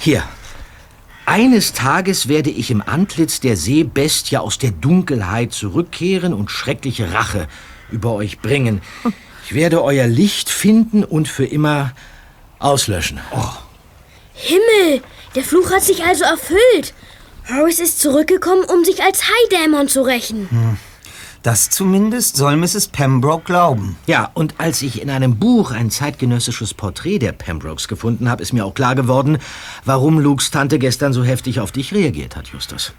Hier. 0.00 0.24
Eines 1.24 1.72
Tages 1.72 2.26
werde 2.26 2.50
ich 2.50 2.72
im 2.72 2.82
Antlitz 2.82 3.38
der 3.38 3.56
Seebestie 3.56 4.38
aus 4.38 4.58
der 4.58 4.72
Dunkelheit 4.72 5.52
zurückkehren 5.52 6.34
und 6.34 6.50
schreckliche 6.50 7.12
Rache 7.12 7.46
über 7.92 8.12
euch 8.12 8.40
bringen. 8.40 8.80
Ich 9.46 9.54
werde 9.54 9.84
euer 9.84 10.08
Licht 10.08 10.48
finden 10.48 11.04
und 11.04 11.28
für 11.28 11.44
immer 11.44 11.92
auslöschen. 12.58 13.20
Himmel, 14.34 15.02
der 15.34 15.44
Fluch 15.44 15.70
hat 15.70 15.82
sich 15.82 16.04
also 16.04 16.24
erfüllt. 16.24 16.94
Horace 17.48 17.80
ist 17.80 18.00
zurückgekommen, 18.00 18.64
um 18.64 18.84
sich 18.84 19.02
als 19.02 19.22
High-Dämon 19.24 19.88
zu 19.88 20.02
rächen. 20.02 20.48
Hm. 20.50 20.76
Das 21.42 21.70
zumindest 21.70 22.36
soll 22.36 22.56
Mrs. 22.56 22.86
Pembroke 22.86 23.42
glauben. 23.44 23.96
Ja, 24.06 24.30
und 24.34 24.54
als 24.58 24.80
ich 24.80 25.02
in 25.02 25.10
einem 25.10 25.40
Buch 25.40 25.72
ein 25.72 25.90
zeitgenössisches 25.90 26.72
Porträt 26.72 27.18
der 27.18 27.32
Pembrokes 27.32 27.88
gefunden 27.88 28.30
habe, 28.30 28.42
ist 28.42 28.52
mir 28.52 28.64
auch 28.64 28.74
klar 28.74 28.94
geworden, 28.94 29.38
warum 29.84 30.20
Lukes 30.20 30.52
Tante 30.52 30.78
gestern 30.78 31.12
so 31.12 31.24
heftig 31.24 31.58
auf 31.58 31.72
dich 31.72 31.92
reagiert 31.92 32.36
hat, 32.36 32.48
Justus. 32.48 32.92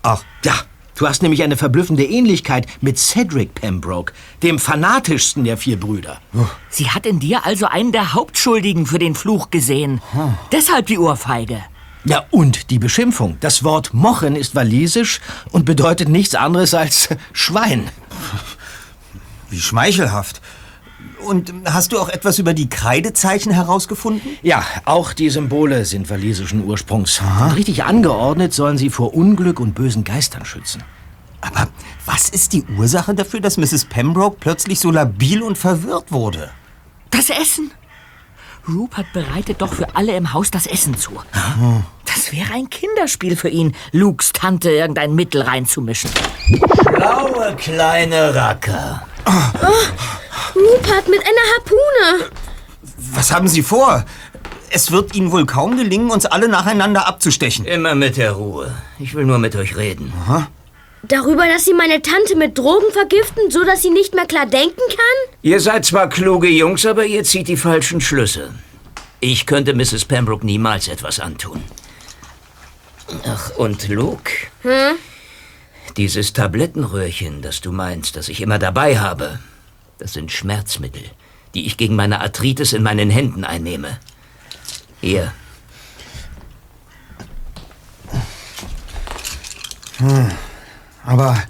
Ach. 0.00 0.22
Ja, 0.46 0.54
du 0.96 1.06
hast 1.06 1.20
nämlich 1.20 1.42
eine 1.42 1.58
verblüffende 1.58 2.04
Ähnlichkeit 2.04 2.66
mit 2.80 2.98
Cedric 2.98 3.54
Pembroke, 3.54 4.14
dem 4.42 4.58
fanatischsten 4.58 5.44
der 5.44 5.58
vier 5.58 5.78
Brüder. 5.78 6.22
Sie 6.70 6.88
hat 6.88 7.04
in 7.04 7.20
dir 7.20 7.44
also 7.44 7.66
einen 7.66 7.92
der 7.92 8.14
Hauptschuldigen 8.14 8.86
für 8.86 8.98
den 8.98 9.14
Fluch 9.14 9.50
gesehen. 9.50 10.00
Deshalb 10.52 10.86
die 10.86 10.98
Ohrfeige. 10.98 11.60
Ja, 12.04 12.24
und 12.30 12.70
die 12.70 12.78
Beschimpfung. 12.78 13.36
Das 13.40 13.62
Wort 13.62 13.92
Mochen 13.92 14.36
ist 14.36 14.54
walisisch 14.54 15.20
und 15.50 15.64
bedeutet 15.64 16.08
nichts 16.08 16.34
anderes 16.34 16.74
als 16.74 17.08
Schwein. 17.32 17.88
Wie 19.50 19.60
schmeichelhaft. 19.60 20.40
Und 21.24 21.52
hast 21.66 21.92
du 21.92 21.98
auch 21.98 22.08
etwas 22.08 22.38
über 22.38 22.54
die 22.54 22.70
Kreidezeichen 22.70 23.52
herausgefunden? 23.52 24.38
Ja, 24.42 24.64
auch 24.86 25.12
die 25.12 25.28
Symbole 25.28 25.84
sind 25.84 26.08
walisischen 26.08 26.64
Ursprungs. 26.64 27.20
Und 27.42 27.56
richtig 27.56 27.84
angeordnet 27.84 28.54
sollen 28.54 28.78
sie 28.78 28.88
vor 28.88 29.14
Unglück 29.14 29.60
und 29.60 29.74
bösen 29.74 30.04
Geistern 30.04 30.46
schützen. 30.46 30.82
Aber 31.42 31.68
was 32.06 32.28
ist 32.28 32.52
die 32.52 32.64
Ursache 32.78 33.14
dafür, 33.14 33.40
dass 33.40 33.56
Mrs. 33.56 33.84
Pembroke 33.86 34.36
plötzlich 34.40 34.80
so 34.80 34.90
labil 34.90 35.42
und 35.42 35.58
verwirrt 35.58 36.10
wurde? 36.10 36.50
Das 37.10 37.28
Essen. 37.30 37.70
Rupert 38.72 39.12
bereitet 39.12 39.60
doch 39.62 39.72
für 39.72 39.96
alle 39.96 40.14
im 40.16 40.32
Haus 40.32 40.50
das 40.50 40.66
Essen 40.66 40.96
zu. 40.96 41.12
Das 42.06 42.32
wäre 42.32 42.52
ein 42.54 42.68
Kinderspiel 42.70 43.36
für 43.36 43.48
ihn, 43.48 43.74
Lukes 43.92 44.32
Tante 44.32 44.70
irgendein 44.70 45.14
Mittel 45.14 45.42
reinzumischen. 45.42 46.10
Schlaue 46.82 47.54
kleine 47.56 48.34
Racker. 48.34 49.06
Oh, 49.26 50.58
Rupert 50.58 51.08
mit 51.08 51.20
einer 51.20 51.46
Harpune. 51.54 52.30
Was 53.12 53.32
haben 53.32 53.48
Sie 53.48 53.62
vor? 53.62 54.04
Es 54.70 54.92
wird 54.92 55.14
Ihnen 55.14 55.32
wohl 55.32 55.46
kaum 55.46 55.76
gelingen, 55.76 56.10
uns 56.10 56.26
alle 56.26 56.48
nacheinander 56.48 57.06
abzustechen. 57.08 57.64
Immer 57.64 57.94
mit 57.94 58.16
der 58.16 58.32
Ruhe. 58.32 58.74
Ich 58.98 59.14
will 59.14 59.24
nur 59.24 59.38
mit 59.38 59.56
euch 59.56 59.76
reden. 59.76 60.12
Darüber, 61.02 61.46
dass 61.46 61.64
Sie 61.64 61.72
meine 61.74 62.02
Tante 62.02 62.36
mit 62.36 62.56
Drogen 62.58 62.92
vergiften, 62.92 63.50
so 63.50 63.64
dass 63.64 63.82
sie 63.82 63.90
nicht 63.90 64.14
mehr 64.14 64.26
klar 64.26 64.46
denken 64.46 64.80
kann? 64.88 65.34
Ihr 65.42 65.58
seid 65.60 65.84
zwar 65.86 66.08
kluge 66.08 66.48
Jungs, 66.48 66.84
aber 66.84 67.06
ihr 67.06 67.24
zieht 67.24 67.48
die 67.48 67.56
falschen 67.56 68.00
Schlüsse. 68.00 68.52
Ich 69.20 69.46
könnte 69.46 69.74
Mrs. 69.74 70.04
Pembroke 70.04 70.44
niemals 70.44 70.88
etwas 70.88 71.18
antun. 71.20 71.62
Ach, 73.26 73.50
und 73.56 73.88
Luke, 73.88 74.30
Hm? 74.62 74.96
dieses 75.96 76.32
Tablettenröhrchen, 76.32 77.42
das 77.42 77.60
du 77.60 77.72
meinst, 77.72 78.16
das 78.16 78.28
ich 78.28 78.40
immer 78.40 78.58
dabei 78.58 78.98
habe, 78.98 79.40
das 79.98 80.12
sind 80.12 80.30
Schmerzmittel, 80.30 81.02
die 81.54 81.66
ich 81.66 81.76
gegen 81.76 81.96
meine 81.96 82.20
Arthritis 82.20 82.72
in 82.72 82.82
meinen 82.82 83.10
Händen 83.10 83.44
einnehme. 83.44 83.98
Hier, 85.00 85.32
Hm. 89.98 90.30
Aber 91.04 91.42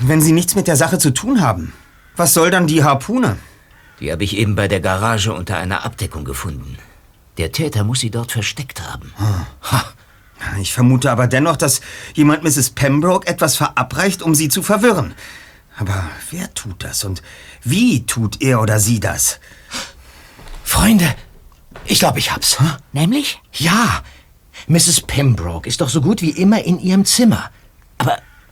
wenn 0.00 0.20
Sie 0.20 0.32
nichts 0.32 0.54
mit 0.54 0.66
der 0.66 0.76
Sache 0.76 0.98
zu 0.98 1.10
tun 1.10 1.40
haben, 1.40 1.72
was 2.16 2.34
soll 2.34 2.50
dann 2.50 2.66
die 2.66 2.84
Harpune? 2.84 3.38
die 4.02 4.10
habe 4.10 4.24
ich 4.24 4.36
eben 4.36 4.56
bei 4.56 4.66
der 4.66 4.80
Garage 4.80 5.32
unter 5.32 5.56
einer 5.58 5.84
Abdeckung 5.84 6.24
gefunden. 6.24 6.76
Der 7.38 7.52
Täter 7.52 7.84
muss 7.84 8.00
sie 8.00 8.10
dort 8.10 8.32
versteckt 8.32 8.82
haben. 8.82 9.12
Ich 10.60 10.72
vermute 10.72 11.08
aber 11.12 11.28
dennoch, 11.28 11.56
dass 11.56 11.80
jemand 12.14 12.42
Mrs. 12.42 12.70
Pembroke 12.70 13.28
etwas 13.28 13.56
verabreicht, 13.56 14.20
um 14.22 14.34
sie 14.34 14.48
zu 14.48 14.60
verwirren. 14.60 15.14
Aber 15.78 16.10
wer 16.30 16.52
tut 16.52 16.82
das 16.82 17.04
und 17.04 17.22
wie 17.62 18.04
tut 18.04 18.42
er 18.42 18.60
oder 18.60 18.80
sie 18.80 18.98
das? 18.98 19.38
Freunde, 20.64 21.14
ich 21.84 22.00
glaube, 22.00 22.18
ich 22.18 22.32
hab's. 22.32 22.58
Nämlich? 22.92 23.40
Ja, 23.52 24.02
Mrs. 24.66 25.02
Pembroke 25.02 25.68
ist 25.68 25.80
doch 25.80 25.88
so 25.88 26.00
gut 26.00 26.22
wie 26.22 26.30
immer 26.30 26.64
in 26.64 26.80
ihrem 26.80 27.04
Zimmer. 27.04 27.50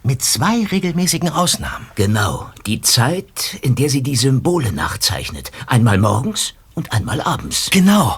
Mit 0.03 0.22
zwei 0.22 0.64
regelmäßigen 0.64 1.28
Ausnahmen. 1.28 1.86
Genau, 1.94 2.48
die 2.64 2.80
Zeit, 2.80 3.59
in 3.61 3.74
der 3.74 3.90
sie 3.90 4.03
die 4.03 4.16
Symbole 4.16 4.72
nachzeichnet. 4.72 5.53
Einmal 5.66 5.98
morgens 5.98 6.55
und 6.74 6.92
einmal 6.92 7.20
abends. 7.20 7.68
Genau. 7.70 8.16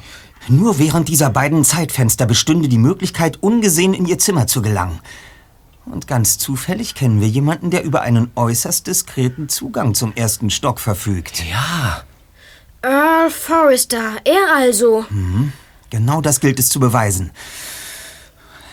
Nur 0.49 0.79
während 0.79 1.09
dieser 1.09 1.31
beiden 1.31 1.65
Zeitfenster 1.65 2.27
bestünde 2.27 2.69
die 2.69 2.79
Möglichkeit, 2.79 3.43
ungesehen 3.43 3.95
in 3.95 4.07
ihr 4.07 4.19
Zimmer 4.19 4.47
zu 4.47 4.63
gelangen. 4.63 5.01
Und 5.85 6.07
ganz 6.07 6.39
zufällig 6.39 6.95
kennen 6.95 7.21
wir 7.21 7.29
jemanden, 7.29 7.71
der 7.71 7.83
über 7.83 8.03
einen 8.03 8.31
äußerst 8.37 8.87
diskreten 8.87 9.49
Zugang 9.49 9.95
zum 9.95 10.13
ersten 10.15 10.51
Stock 10.51 10.79
verfügt. 10.79 11.43
Ja. 11.45 12.05
Earl 12.83 13.31
Forrester, 13.31 14.17
er 14.25 14.55
also. 14.57 15.05
Mhm. 15.11 15.53
Genau 15.91 16.21
das 16.21 16.39
gilt 16.39 16.59
es 16.61 16.69
zu 16.69 16.79
beweisen. 16.79 17.33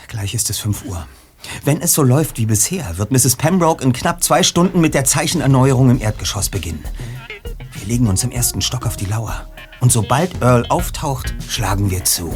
Gleich 0.08 0.34
ist 0.34 0.50
es 0.50 0.60
5 0.60 0.86
Uhr. 0.86 1.08
Wenn 1.64 1.82
es 1.82 1.94
so 1.94 2.04
läuft 2.04 2.38
wie 2.38 2.46
bisher, 2.46 2.98
wird 2.98 3.12
Mrs. 3.12 3.36
Pembroke 3.36 3.84
in 3.84 3.94
knapp 3.94 4.24
zwei 4.24 4.44
Stunden 4.44 4.82
mit 4.82 4.94
der 4.94 5.06
Zeichenerneuerung 5.06 5.90
im 5.90 6.02
Erdgeschoss 6.02 6.50
beginnen. 6.50 6.84
Wir 7.74 7.88
legen 7.88 8.08
uns 8.08 8.24
im 8.24 8.32
ersten 8.32 8.62
Stock 8.62 8.86
auf 8.86 8.98
die 8.98 9.06
Lauer. 9.06 9.48
Und 9.80 9.92
sobald 9.92 10.42
Earl 10.42 10.66
auftaucht, 10.68 11.34
schlagen 11.48 11.90
wir 11.90 12.04
zu. 12.04 12.34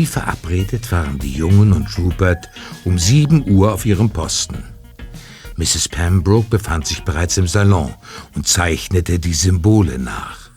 Wie 0.00 0.06
verabredet 0.06 0.90
waren 0.92 1.18
die 1.18 1.34
Jungen 1.34 1.74
und 1.74 1.98
Rupert 1.98 2.48
um 2.86 2.98
7 2.98 3.46
Uhr 3.50 3.74
auf 3.74 3.84
ihrem 3.84 4.08
Posten. 4.08 4.64
Mrs. 5.56 5.90
Pembroke 5.90 6.48
befand 6.48 6.86
sich 6.86 7.04
bereits 7.04 7.36
im 7.36 7.46
Salon 7.46 7.94
und 8.34 8.48
zeichnete 8.48 9.18
die 9.18 9.34
Symbole 9.34 9.98
nach. 9.98 10.48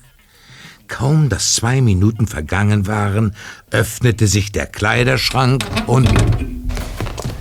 Kaum 0.88 1.28
dass 1.28 1.56
zwei 1.56 1.82
Minuten 1.82 2.26
vergangen 2.26 2.88
waren, 2.88 3.36
öffnete 3.70 4.28
sich 4.28 4.54
der 4.54 4.66
Kleiderschrank 4.66 5.66
und... 5.88 6.08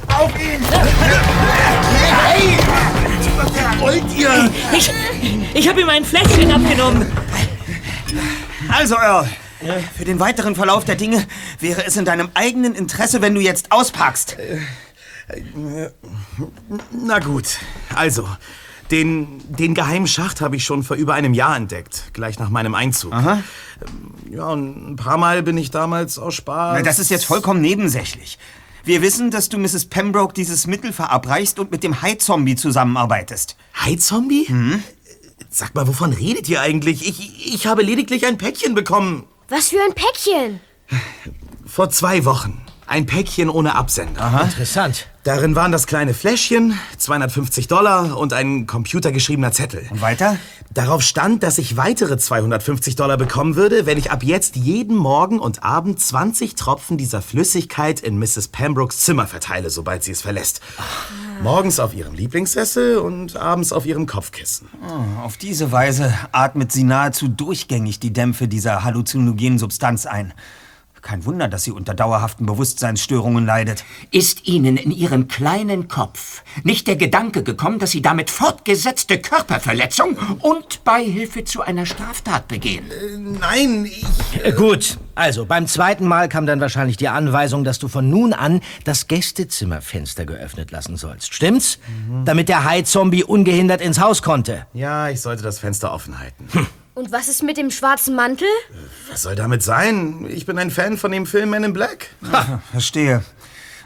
Auf 0.08 0.32
ihn! 0.40 0.60
Wollt 3.78 4.18
ihr? 4.18 4.50
Ich, 4.76 4.90
ich 5.54 5.68
habe 5.68 5.82
ihm 5.82 5.88
ein 5.88 6.04
Fläschchen 6.04 6.50
abgenommen. 6.50 7.06
Also, 8.68 8.96
Earl, 8.96 9.28
für 9.96 10.04
den 10.04 10.20
weiteren 10.20 10.54
Verlauf 10.54 10.84
der 10.84 10.96
Dinge 10.96 11.24
wäre 11.60 11.84
es 11.84 11.96
in 11.96 12.04
deinem 12.04 12.30
eigenen 12.34 12.74
Interesse, 12.74 13.22
wenn 13.22 13.34
du 13.34 13.40
jetzt 13.40 13.72
auspackst. 13.72 14.36
Na 16.90 17.18
gut, 17.20 17.58
also, 17.94 18.28
den, 18.90 19.40
den 19.48 19.74
geheimen 19.74 20.06
Schacht 20.06 20.40
habe 20.40 20.56
ich 20.56 20.64
schon 20.64 20.82
vor 20.82 20.96
über 20.96 21.14
einem 21.14 21.32
Jahr 21.32 21.56
entdeckt, 21.56 22.10
gleich 22.12 22.38
nach 22.38 22.50
meinem 22.50 22.74
Einzug. 22.74 23.12
Aha. 23.12 23.42
Ja, 24.30 24.48
und 24.48 24.92
ein 24.92 24.96
paar 24.96 25.16
Mal 25.16 25.42
bin 25.42 25.56
ich 25.56 25.70
damals 25.70 26.18
aus 26.18 26.34
Spaß... 26.34 26.78
Na, 26.78 26.82
das 26.82 26.98
ist 26.98 27.10
jetzt 27.10 27.24
vollkommen 27.24 27.60
nebensächlich. 27.60 28.38
Wir 28.84 29.00
wissen, 29.00 29.30
dass 29.30 29.48
du 29.48 29.58
Mrs. 29.58 29.86
Pembroke 29.86 30.34
dieses 30.34 30.66
Mittel 30.66 30.92
verabreichst 30.92 31.58
und 31.58 31.70
mit 31.70 31.84
dem 31.84 32.02
Hai-Zombie 32.02 32.56
zusammenarbeitest. 32.56 33.56
Hai-Zombie? 33.74 34.46
Mhm. 34.48 34.82
Sag 35.48 35.74
mal, 35.74 35.86
wovon 35.86 36.12
redet 36.12 36.48
ihr 36.48 36.60
eigentlich? 36.60 37.06
Ich, 37.06 37.54
ich 37.54 37.66
habe 37.66 37.82
lediglich 37.82 38.26
ein 38.26 38.38
Päckchen 38.38 38.74
bekommen. 38.74 39.24
Was 39.52 39.68
für 39.68 39.82
ein 39.82 39.92
Päckchen? 39.92 40.60
Vor 41.66 41.90
zwei 41.90 42.24
Wochen. 42.24 42.62
Ein 42.86 43.04
Päckchen 43.04 43.50
ohne 43.50 43.74
Absender. 43.74 44.40
Interessant. 44.44 45.08
Darin 45.24 45.54
waren 45.54 45.70
das 45.72 45.86
kleine 45.86 46.14
Fläschchen, 46.14 46.78
250 46.96 47.68
Dollar 47.68 48.16
und 48.16 48.32
ein 48.32 48.66
computergeschriebener 48.66 49.52
Zettel. 49.52 49.86
Und 49.90 50.00
weiter? 50.00 50.38
Darauf 50.72 51.02
stand, 51.02 51.42
dass 51.42 51.58
ich 51.58 51.76
weitere 51.76 52.16
250 52.16 52.96
Dollar 52.96 53.18
bekommen 53.18 53.54
würde, 53.54 53.84
wenn 53.84 53.98
ich 53.98 54.10
ab 54.10 54.22
jetzt 54.22 54.56
jeden 54.56 54.96
Morgen 54.96 55.38
und 55.38 55.62
Abend 55.62 56.00
20 56.00 56.54
Tropfen 56.54 56.96
dieser 56.96 57.20
Flüssigkeit 57.20 58.00
in 58.00 58.18
Mrs. 58.18 58.48
Pembrokes 58.48 59.00
Zimmer 59.00 59.26
verteile, 59.26 59.68
sobald 59.68 60.02
sie 60.02 60.12
es 60.12 60.22
verlässt. 60.22 60.62
Morgens 61.42 61.80
auf 61.80 61.92
ihrem 61.92 62.14
Lieblingssessel 62.14 62.98
und 62.98 63.34
abends 63.34 63.72
auf 63.72 63.84
ihrem 63.84 64.06
Kopfkissen. 64.06 64.68
Oh, 64.80 65.22
auf 65.22 65.36
diese 65.36 65.72
Weise 65.72 66.14
atmet 66.30 66.70
sie 66.70 66.84
nahezu 66.84 67.26
durchgängig 67.26 67.98
die 67.98 68.12
Dämpfe 68.12 68.46
dieser 68.46 68.84
halluzinogenen 68.84 69.58
Substanz 69.58 70.06
ein. 70.06 70.34
Kein 71.02 71.24
Wunder, 71.24 71.48
dass 71.48 71.64
sie 71.64 71.72
unter 71.72 71.94
dauerhaften 71.94 72.46
Bewusstseinsstörungen 72.46 73.44
leidet. 73.44 73.84
Ist 74.12 74.46
Ihnen 74.46 74.76
in 74.76 74.92
Ihrem 74.92 75.26
kleinen 75.26 75.88
Kopf 75.88 76.44
nicht 76.62 76.86
der 76.86 76.94
Gedanke 76.94 77.42
gekommen, 77.42 77.80
dass 77.80 77.90
Sie 77.90 78.02
damit 78.02 78.30
fortgesetzte 78.30 79.18
Körperverletzung 79.18 80.16
und 80.38 80.84
Beihilfe 80.84 81.42
zu 81.42 81.60
einer 81.60 81.86
Straftat 81.86 82.46
begehen? 82.46 82.84
nein, 83.40 83.86
ich... 83.86 84.44
Äh, 84.44 84.52
Gut, 84.52 84.96
also 85.16 85.44
beim 85.44 85.66
zweiten 85.66 86.06
Mal 86.06 86.28
kam 86.28 86.46
dann 86.46 86.60
wahrscheinlich 86.60 86.96
die 86.96 87.08
Anweisung, 87.08 87.64
dass 87.64 87.80
du 87.80 87.88
von 87.88 88.08
nun 88.08 88.32
an 88.32 88.60
das 88.84 89.08
Gästezimmerfenster 89.08 90.24
geöffnet 90.24 90.70
lassen 90.70 90.96
sollst. 90.96 91.34
Stimmt's? 91.34 91.80
Damit 92.24 92.48
der 92.48 92.64
Hai-Zombie 92.64 93.24
ungehindert 93.24 93.80
ins 93.80 93.98
Haus 93.98 94.22
konnte. 94.22 94.66
Ja, 94.72 95.08
ich 95.08 95.20
sollte 95.20 95.42
das 95.42 95.58
Fenster 95.58 95.92
offen 95.92 96.18
halten. 96.20 96.48
Und 96.94 97.10
was 97.10 97.28
ist 97.28 97.42
mit 97.42 97.56
dem 97.56 97.70
schwarzen 97.70 98.14
Mantel? 98.14 98.48
Was 99.10 99.22
soll 99.22 99.34
damit 99.34 99.62
sein? 99.62 100.26
Ich 100.28 100.44
bin 100.44 100.58
ein 100.58 100.70
Fan 100.70 100.98
von 100.98 101.10
dem 101.10 101.24
Film 101.24 101.50
Men 101.50 101.64
in 101.64 101.72
Black. 101.72 102.10
Ha, 102.30 102.60
verstehe. 102.70 103.24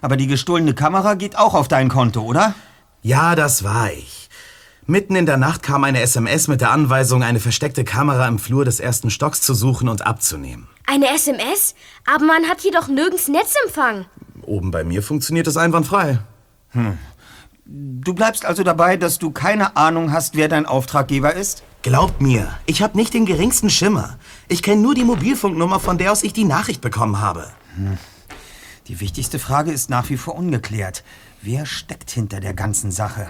Aber 0.00 0.16
die 0.16 0.26
gestohlene 0.26 0.74
Kamera 0.74 1.14
geht 1.14 1.38
auch 1.38 1.54
auf 1.54 1.68
dein 1.68 1.88
Konto, 1.88 2.22
oder? 2.22 2.54
Ja, 3.02 3.36
das 3.36 3.62
war 3.62 3.92
ich. 3.92 4.28
Mitten 4.86 5.14
in 5.16 5.26
der 5.26 5.36
Nacht 5.36 5.62
kam 5.62 5.84
eine 5.84 6.00
SMS 6.00 6.48
mit 6.48 6.61
der 6.61 6.70
Anweisung, 6.70 7.22
eine 7.22 7.40
versteckte 7.40 7.84
Kamera 7.84 8.26
im 8.26 8.38
Flur 8.38 8.64
des 8.64 8.80
ersten 8.80 9.11
Stocks 9.11 9.40
zu 9.40 9.54
suchen 9.54 9.88
und 9.88 10.04
abzunehmen. 10.04 10.68
Eine 10.86 11.09
SMS? 11.14 11.74
Aber 12.07 12.24
man 12.24 12.44
hat 12.48 12.61
hier 12.61 12.72
doch 12.72 12.88
nirgends 12.88 13.28
Netzempfang. 13.28 14.07
Oben 14.42 14.70
bei 14.70 14.84
mir 14.84 15.02
funktioniert 15.02 15.46
es 15.46 15.57
einwandfrei. 15.57 16.18
Hm. 16.70 16.98
Du 17.64 18.14
bleibst 18.14 18.44
also 18.44 18.62
dabei, 18.62 18.96
dass 18.96 19.18
du 19.18 19.30
keine 19.30 19.76
Ahnung 19.76 20.12
hast, 20.12 20.36
wer 20.36 20.48
dein 20.48 20.66
Auftraggeber 20.66 21.34
ist? 21.34 21.64
Glaubt 21.87 22.20
mir, 22.20 22.49
ich 22.66 22.82
habe 22.82 22.97
nicht 22.97 23.14
den 23.14 23.26
geringsten 23.26 23.70
Schimmer. 23.70 24.18
Ich 24.49 24.64
kenne 24.64 24.82
nur 24.82 24.97
die 24.97 25.05
Mobilfunknummer, 25.05 25.78
von 25.78 25.99
der 25.99 26.11
aus 26.11 26.24
ich 26.24 26.32
die 26.32 26.43
Nachricht 26.43 26.80
bekommen 26.80 27.20
habe. 27.20 27.47
Hm. 27.76 27.97
Die 28.89 28.99
wichtigste 28.99 29.39
Frage 29.39 29.70
ist 29.70 29.89
nach 29.89 30.11
wie 30.11 30.16
vor 30.16 30.34
ungeklärt. 30.34 31.05
Wer 31.43 31.64
steckt 31.64 32.11
hinter 32.11 32.41
der 32.41 32.55
ganzen 32.55 32.91
Sache? 32.91 33.28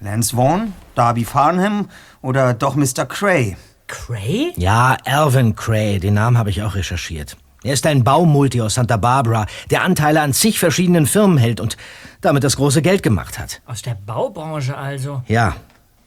Lance 0.00 0.34
Vaughn, 0.34 0.72
Darby 0.94 1.26
Farnham 1.26 1.90
oder 2.22 2.54
doch 2.54 2.76
Mr. 2.76 3.04
Cray? 3.04 3.58
Cray? 3.88 4.54
Ja, 4.56 4.96
Alvin 5.04 5.54
Cray, 5.54 6.00
den 6.00 6.14
Namen 6.14 6.38
habe 6.38 6.48
ich 6.48 6.62
auch 6.62 6.74
recherchiert. 6.74 7.36
Er 7.62 7.74
ist 7.74 7.84
ein 7.84 8.04
Baumulti 8.04 8.62
aus 8.62 8.76
Santa 8.76 8.96
Barbara, 8.96 9.44
der 9.70 9.82
Anteile 9.82 10.22
an 10.22 10.32
zig 10.32 10.58
verschiedenen 10.58 11.04
Firmen 11.04 11.36
hält 11.36 11.60
und 11.60 11.76
damit 12.22 12.42
das 12.42 12.56
große 12.56 12.80
Geld 12.80 13.02
gemacht 13.02 13.38
hat. 13.38 13.60
Aus 13.66 13.82
der 13.82 13.96
Baubranche 13.96 14.78
also. 14.78 15.22
Ja. 15.28 15.56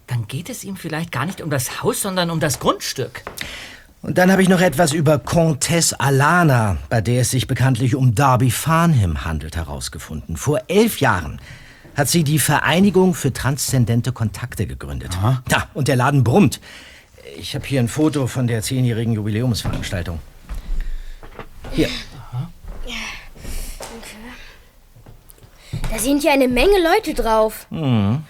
Dann 0.08 0.28
geht 0.28 0.50
es 0.50 0.64
ihm 0.64 0.76
vielleicht 0.76 1.12
gar 1.12 1.26
nicht 1.26 1.42
um 1.42 1.50
das 1.50 1.82
Haus, 1.82 2.02
sondern 2.02 2.30
um 2.30 2.40
das 2.40 2.60
Grundstück. 2.60 3.24
Und 4.02 4.20
dann 4.20 4.32
habe 4.32 4.44
ich 4.44 4.50
noch 4.50 4.62
etwas 4.62 4.94
über 4.94 5.18
Comtesse 5.18 6.00
Alana, 6.00 6.78
bei 6.90 7.02
der 7.02 7.22
es 7.22 7.32
sich 7.32 7.48
bekanntlich 7.48 7.96
um 7.96 8.14
Darby 8.14 8.52
Farnham 8.52 9.26
handelt, 9.26 9.56
herausgefunden. 9.56 10.38
Vor 10.38 10.62
elf 10.68 11.00
Jahren 11.00 11.42
hat 11.96 12.08
sie 12.08 12.24
die 12.24 12.38
Vereinigung 12.38 13.16
für 13.16 13.34
transzendente 13.34 14.12
Kontakte 14.12 14.68
gegründet. 14.68 15.18
Ja, 15.50 15.70
und 15.74 15.88
der 15.88 15.96
Laden 15.96 16.24
brummt. 16.24 16.60
Ich 17.38 17.56
habe 17.56 17.66
hier 17.66 17.80
ein 17.80 17.88
Foto 17.88 18.28
von 18.28 18.46
der 18.46 18.62
zehnjährigen 18.62 19.14
Jubiläumsveranstaltung. 19.14 20.20
Hier. 21.72 21.90
Da 25.92 26.00
sind 26.00 26.24
ja 26.24 26.32
eine 26.32 26.48
Menge 26.48 26.78
Leute 26.80 27.14
drauf. 27.14 27.68
Mhm. 27.70 28.24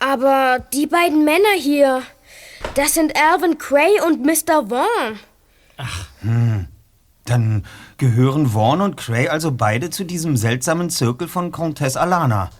Aber 0.00 0.64
die 0.72 0.86
beiden 0.86 1.24
Männer 1.24 1.54
hier, 1.58 2.02
das 2.74 2.94
sind 2.94 3.14
Alvin 3.16 3.58
Cray 3.58 4.00
und 4.06 4.24
Mr. 4.24 4.68
Vaughn. 4.68 5.20
Hm. 6.22 6.66
Dann 7.26 7.64
gehören 7.96 8.48
Vaughn 8.48 8.80
und 8.80 8.96
Cray 8.96 9.28
also 9.28 9.52
beide 9.52 9.90
zu 9.90 10.04
diesem 10.04 10.36
seltsamen 10.36 10.90
Zirkel 10.90 11.28
von 11.28 11.52
Comtesse 11.52 12.00
Alana. 12.00 12.50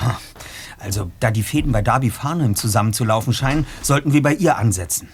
Ha. 0.00 0.18
Also, 0.78 1.10
da 1.20 1.30
die 1.30 1.42
Fäden 1.42 1.72
bei 1.72 1.80
Darby 1.80 2.10
Farnham 2.10 2.54
zusammenzulaufen 2.54 3.32
scheinen, 3.32 3.66
sollten 3.82 4.12
wir 4.12 4.22
bei 4.22 4.34
ihr 4.34 4.56
ansetzen. 4.56 5.08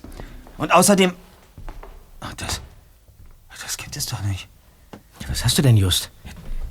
Und 0.56 0.72
außerdem... 0.72 1.12
Ach, 2.20 2.34
das... 2.34 2.60
Das 3.62 3.76
gibt 3.76 3.96
es 3.96 4.06
doch 4.06 4.22
nicht. 4.22 4.48
Was 5.28 5.44
hast 5.44 5.58
du 5.58 5.62
denn, 5.62 5.76
Just? 5.76 6.10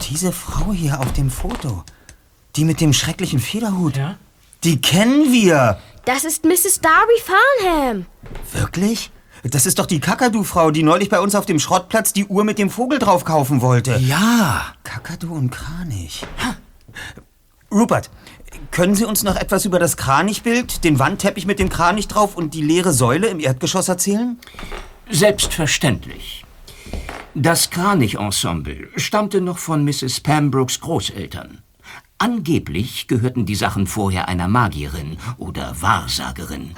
Diese 0.10 0.32
Frau 0.32 0.74
hier 0.74 1.00
auf 1.00 1.14
dem 1.14 1.30
Foto. 1.30 1.84
Die 2.56 2.66
mit 2.66 2.82
dem 2.82 2.92
schrecklichen 2.92 3.40
Federhut. 3.40 3.98
Ja? 3.98 4.18
Die 4.64 4.82
kennen 4.82 5.32
wir. 5.32 5.80
Das 6.06 6.24
ist 6.24 6.46
Mrs. 6.46 6.82
Darby 6.82 7.22
Farnham. 7.24 8.06
Wirklich? 8.54 9.12
Das 9.44 9.66
ist 9.66 9.80
doch 9.80 9.86
die 9.86 10.00
Kakadu-Frau, 10.00 10.72
die 10.72 10.84
neulich 10.84 11.10
bei 11.10 11.20
uns 11.20 11.36
auf 11.36 11.46
dem 11.46 11.60
Schrottplatz 11.60 12.14
die 12.14 12.26
Uhr 12.26 12.44
mit 12.44 12.58
dem 12.58 12.70
Vogel 12.70 13.00
drauf 13.00 13.24
kaufen 13.24 13.62
wollte. 13.62 13.98
Ja. 13.98 14.74
Kakadu 14.84 15.34
und 15.34 15.52
Kranich. 15.52 16.26
Ha. 16.44 16.56
Rupert, 17.72 18.10
können 18.72 18.96
Sie 18.96 19.06
uns 19.06 19.24
noch 19.24 19.36
etwas 19.36 19.66
über 19.66 19.80
das 19.80 19.98
Kranichbild, 19.98 20.84
den 20.84 21.00
Wandteppich 21.00 21.46
mit 21.46 21.60
dem 21.60 21.70
Kranich 21.70 22.08
drauf 22.08 22.36
und 22.36 22.54
die 22.54 22.62
leere 22.62 22.94
Säule 22.94 23.28
im 23.28 23.40
Erdgeschoss 23.40 23.90
erzählen? 23.90 24.40
Selbstverständlich. 25.10 26.46
Das 27.36 27.70
Kranich-Ensemble 27.70 28.90
stammte 28.96 29.42
noch 29.42 29.60
von 29.60 29.84
Mrs. 29.84 30.22
Pembrokes 30.22 30.80
Großeltern. 30.80 31.62
Angeblich 32.20 33.08
gehörten 33.08 33.46
die 33.46 33.56
Sachen 33.56 33.86
vorher 33.86 34.28
einer 34.28 34.48
Magierin 34.48 35.18
oder 35.38 35.76
Wahrsagerin. 35.82 36.74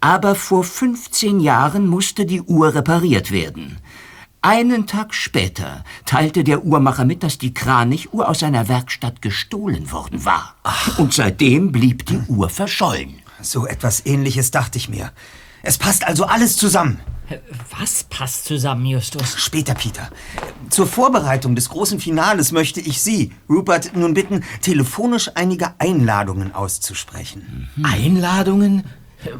Aber 0.00 0.34
vor 0.36 0.62
15 0.62 1.40
Jahren 1.40 1.88
musste 1.88 2.26
die 2.26 2.42
Uhr 2.42 2.74
repariert 2.74 3.32
werden. 3.32 3.78
Einen 4.40 4.86
Tag 4.86 5.14
später 5.14 5.84
teilte 6.04 6.44
der 6.44 6.64
Uhrmacher 6.64 7.04
mit, 7.04 7.22
dass 7.22 7.38
die 7.38 7.54
Kranichuhr 7.54 8.28
aus 8.28 8.40
seiner 8.40 8.68
Werkstatt 8.68 9.22
gestohlen 9.22 9.90
worden 9.92 10.24
war. 10.24 10.56
Und 10.96 11.12
seitdem 11.12 11.72
blieb 11.72 12.06
die 12.06 12.20
Uhr 12.28 12.48
verschollen. 12.48 13.22
So 13.40 13.66
etwas 13.66 14.06
ähnliches 14.06 14.50
dachte 14.50 14.78
ich 14.78 14.88
mir. 14.88 15.12
Es 15.62 15.78
passt 15.78 16.04
also 16.06 16.24
alles 16.24 16.56
zusammen. 16.56 17.00
Was 17.78 18.04
passt 18.04 18.44
zusammen, 18.44 18.84
Justus? 18.86 19.34
Später, 19.36 19.74
Peter. 19.74 20.10
Zur 20.70 20.86
Vorbereitung 20.86 21.54
des 21.54 21.68
großen 21.68 22.00
Finales 22.00 22.52
möchte 22.52 22.80
ich 22.80 23.00
Sie, 23.00 23.32
Rupert, 23.48 23.96
nun 23.96 24.14
bitten, 24.14 24.44
telefonisch 24.60 25.30
einige 25.34 25.74
Einladungen 25.78 26.54
auszusprechen. 26.54 27.68
Einladungen? 27.82 28.84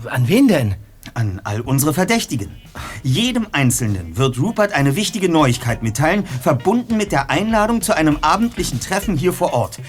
An 0.09 0.29
wen 0.29 0.49
denn? 0.49 0.75
An 1.15 1.41
all 1.45 1.61
unsere 1.61 1.93
Verdächtigen. 1.93 2.57
Jedem 3.03 3.49
Einzelnen 3.53 4.17
wird 4.17 4.39
Rupert 4.39 4.73
eine 4.73 4.95
wichtige 4.95 5.29
Neuigkeit 5.29 5.83
mitteilen, 5.83 6.25
verbunden 6.25 6.97
mit 6.97 7.13
der 7.13 7.29
Einladung 7.29 7.83
zu 7.83 7.95
einem 7.97 8.19
abendlichen 8.21 8.81
Treffen 8.81 9.17
hier 9.17 9.33
vor 9.33 9.53
Ort. 9.53 9.81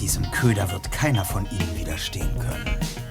Diesem 0.00 0.30
Köder 0.32 0.70
wird 0.72 0.90
keiner 0.90 1.24
von 1.24 1.46
Ihnen 1.46 1.78
widerstehen 1.78 2.30
können. 2.38 3.05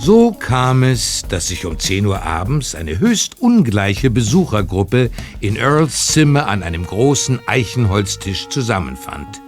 So 0.00 0.30
kam 0.32 0.84
es, 0.84 1.24
dass 1.28 1.48
sich 1.48 1.66
um 1.66 1.78
10 1.78 2.06
Uhr 2.06 2.22
abends 2.22 2.74
eine 2.74 2.98
höchst 2.98 3.40
ungleiche 3.40 4.10
Besuchergruppe 4.10 5.10
in 5.40 5.56
Earls 5.56 6.06
Zimmer 6.06 6.46
an 6.46 6.62
einem 6.62 6.86
großen 6.86 7.40
Eichenholztisch 7.46 8.48
zusammenfand. 8.48 9.40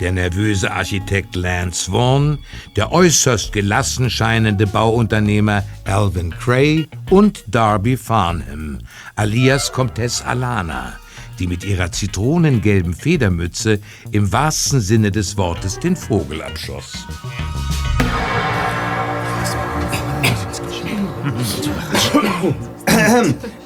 der 0.00 0.12
nervöse 0.12 0.70
Architekt 0.70 1.34
Lance 1.34 1.90
Vaughn, 1.90 2.38
der 2.76 2.92
äußerst 2.92 3.52
gelassen 3.52 4.10
scheinende 4.10 4.66
Bauunternehmer 4.66 5.64
Alvin 5.84 6.30
Cray 6.30 6.86
und 7.10 7.44
Darby 7.46 7.96
Farnham, 7.96 8.78
alias 9.16 9.72
Comtesse 9.72 10.24
Alana, 10.24 10.94
die 11.38 11.46
mit 11.46 11.64
ihrer 11.64 11.90
zitronengelben 11.90 12.94
Federmütze 12.94 13.80
im 14.12 14.30
wahrsten 14.32 14.80
Sinne 14.80 15.10
des 15.10 15.36
Wortes 15.36 15.78
den 15.78 15.96
Vogel 15.96 16.42
abschoss. 16.42 17.06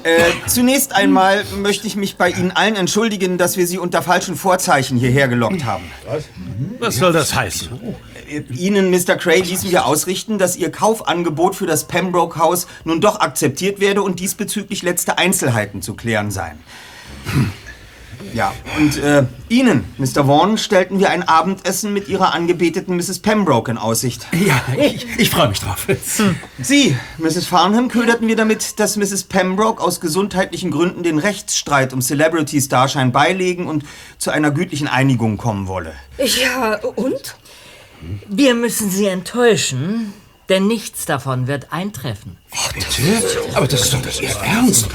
Äh, 0.05 0.21
zunächst 0.47 0.95
einmal 0.95 1.45
möchte 1.57 1.87
ich 1.87 1.97
mich 1.97 2.17
bei 2.17 2.31
Ihnen 2.31 2.51
allen 2.53 2.77
entschuldigen, 2.77 3.37
dass 3.37 3.57
wir 3.57 3.67
Sie 3.67 3.79
unter 3.79 4.01
falschen 4.01 4.37
Vorzeichen 4.37 4.97
hierher 4.97 5.29
gelockt 5.29 5.65
haben. 5.65 5.85
Was? 6.07 6.25
Was 6.79 6.97
soll 6.97 7.13
das 7.13 7.35
heißen? 7.35 7.69
Äh, 8.29 8.43
Ihnen, 8.55 8.91
Mr. 8.91 9.17
Cray, 9.17 9.43
ließen 9.43 9.71
wir 9.71 9.87
ausrichten, 9.87 10.39
dass 10.39 10.57
Ihr 10.57 10.71
Kaufangebot 10.71 11.57
für 11.57 11.67
das 11.67 11.85
Pembroke 11.85 12.39
House 12.39 12.67
nun 12.85 13.01
doch 13.01 13.21
akzeptiert 13.21 13.81
werde 13.81 14.03
und 14.03 14.21
diesbezüglich 14.21 14.83
letzte 14.83 15.19
Einzelheiten 15.19 15.83
zu 15.83 15.95
klären 15.95 16.31
seien. 16.31 16.59
Ja, 18.35 18.53
und 18.79 18.99
äh, 18.99 19.25
Ihnen, 19.49 19.85
Mr. 19.99 20.27
Vaughan, 20.27 20.59
stellten 20.59 20.99
wir 20.99 21.11
ein 21.11 21.23
Abendessen 21.23 21.93
mit 21.93 22.09
Ihrer 22.09 22.35
angebeteten 22.35 22.97
Mrs. 22.97 23.21
Pembroke 23.21 23.71
in 23.71 23.79
Aussicht. 23.79 24.27
Ja, 24.33 24.63
ich, 24.77 25.07
ich 25.19 25.31
freue 25.31 25.49
mich 25.49 25.61
drauf. 25.61 25.87
Sie, 26.61 26.97
Mrs. 27.19 27.47
Farnham, 27.47 27.89
köderten 27.89 28.29
wir 28.29 28.37
damit, 28.37 28.79
dass 28.81 28.97
Mrs. 28.97 29.25
Pembroke 29.25 29.83
aus 29.83 30.01
gesundheitlichen 30.01 30.71
Gründen 30.71 31.03
den 31.03 31.19
Rechtsstreit 31.19 31.93
um 31.93 32.01
Celebrities 32.01 32.69
Darschein 32.69 33.13
beilegen 33.13 33.67
und 33.67 33.85
zu 34.19 34.31
einer 34.31 34.51
gütlichen 34.51 34.89
Einigung 34.89 35.37
kommen 35.37 35.67
wolle. 35.67 35.93
Ja, 36.19 36.79
und? 36.97 37.37
Wir 38.29 38.55
müssen 38.55 38.91
Sie 38.91 39.07
enttäuschen, 39.07 40.13
denn 40.49 40.67
nichts 40.67 41.05
davon 41.05 41.47
wird 41.47 41.73
eintreffen. 41.73 42.39
Bitte? 42.75 43.23
Aber 43.55 43.67
das 43.67 43.83
ist 43.83 43.93
doch 43.93 44.03
das 44.03 44.21
Ihr 44.21 44.31
Ernst. 44.31 44.89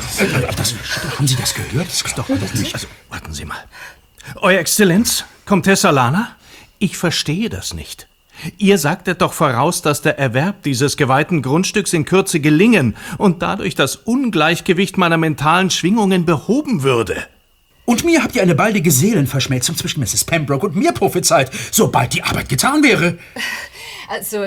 Das, 0.58 0.74
haben 1.18 1.28
Sie 1.28 1.36
das 1.36 1.54
gehört? 1.54 1.88
Das 1.88 2.02
ist 2.02 2.18
doch 2.18 2.28
nicht. 2.30 2.74
Also, 2.74 2.88
warten 3.10 3.34
Sie 3.34 3.46
mal. 3.46 3.64
Euer 4.38 4.60
Exzellenz, 4.60 5.26
Comtesse 5.46 5.92
Lana, 5.92 6.36
ich 6.80 6.98
verstehe 6.98 7.50
das 7.50 7.74
nicht. 7.74 8.08
Ihr 8.58 8.78
sagtet 8.78 9.22
doch 9.22 9.34
voraus, 9.34 9.82
dass 9.82 10.02
der 10.02 10.18
Erwerb 10.18 10.64
dieses 10.64 10.98
geweihten 10.98 11.42
Grundstücks 11.42 11.94
in 11.94 12.04
Kürze 12.04 12.40
gelingen 12.40 12.96
und 13.18 13.42
dadurch 13.42 13.76
das 13.76 13.96
Ungleichgewicht 13.96 14.98
meiner 14.98 15.18
mentalen 15.18 15.70
Schwingungen 15.70 16.26
behoben 16.26 16.84
würde. 16.84 17.28
Und 17.86 18.06
mir 18.06 18.24
habt 18.24 18.36
ihr 18.36 18.42
eine 18.42 18.56
baldige 18.56 18.92
Seelenverschmelzung 18.92 19.76
zwischen 19.76 20.00
Mrs. 20.00 20.24
Pembroke 20.24 20.66
und 20.66 20.76
mir 20.76 20.94
prophezeit, 20.94 21.52
sobald 21.72 22.14
die 22.14 22.24
Arbeit 22.24 22.50
getan 22.50 22.82
wäre. 22.82 23.18
Also, 24.10 24.46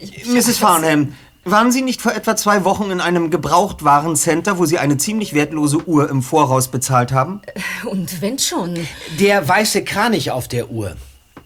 ich, 0.00 0.26
Mrs. 0.26 0.58
Farnham, 0.58 1.14
waren 1.44 1.72
Sie 1.72 1.82
nicht 1.82 2.02
vor 2.02 2.12
etwa 2.12 2.36
zwei 2.36 2.64
Wochen 2.64 2.90
in 2.90 3.00
einem 3.00 3.30
Gebrauchtwarencenter, 3.30 4.58
wo 4.58 4.66
Sie 4.66 4.78
eine 4.78 4.98
ziemlich 4.98 5.32
wertlose 5.32 5.86
Uhr 5.88 6.08
im 6.10 6.22
Voraus 6.22 6.68
bezahlt 6.68 7.12
haben? 7.12 7.40
Und 7.84 8.20
wenn 8.20 8.38
schon. 8.38 8.78
Der 9.18 9.48
weiße 9.48 9.84
Kranich 9.84 10.30
auf 10.30 10.48
der 10.48 10.70
Uhr 10.70 10.96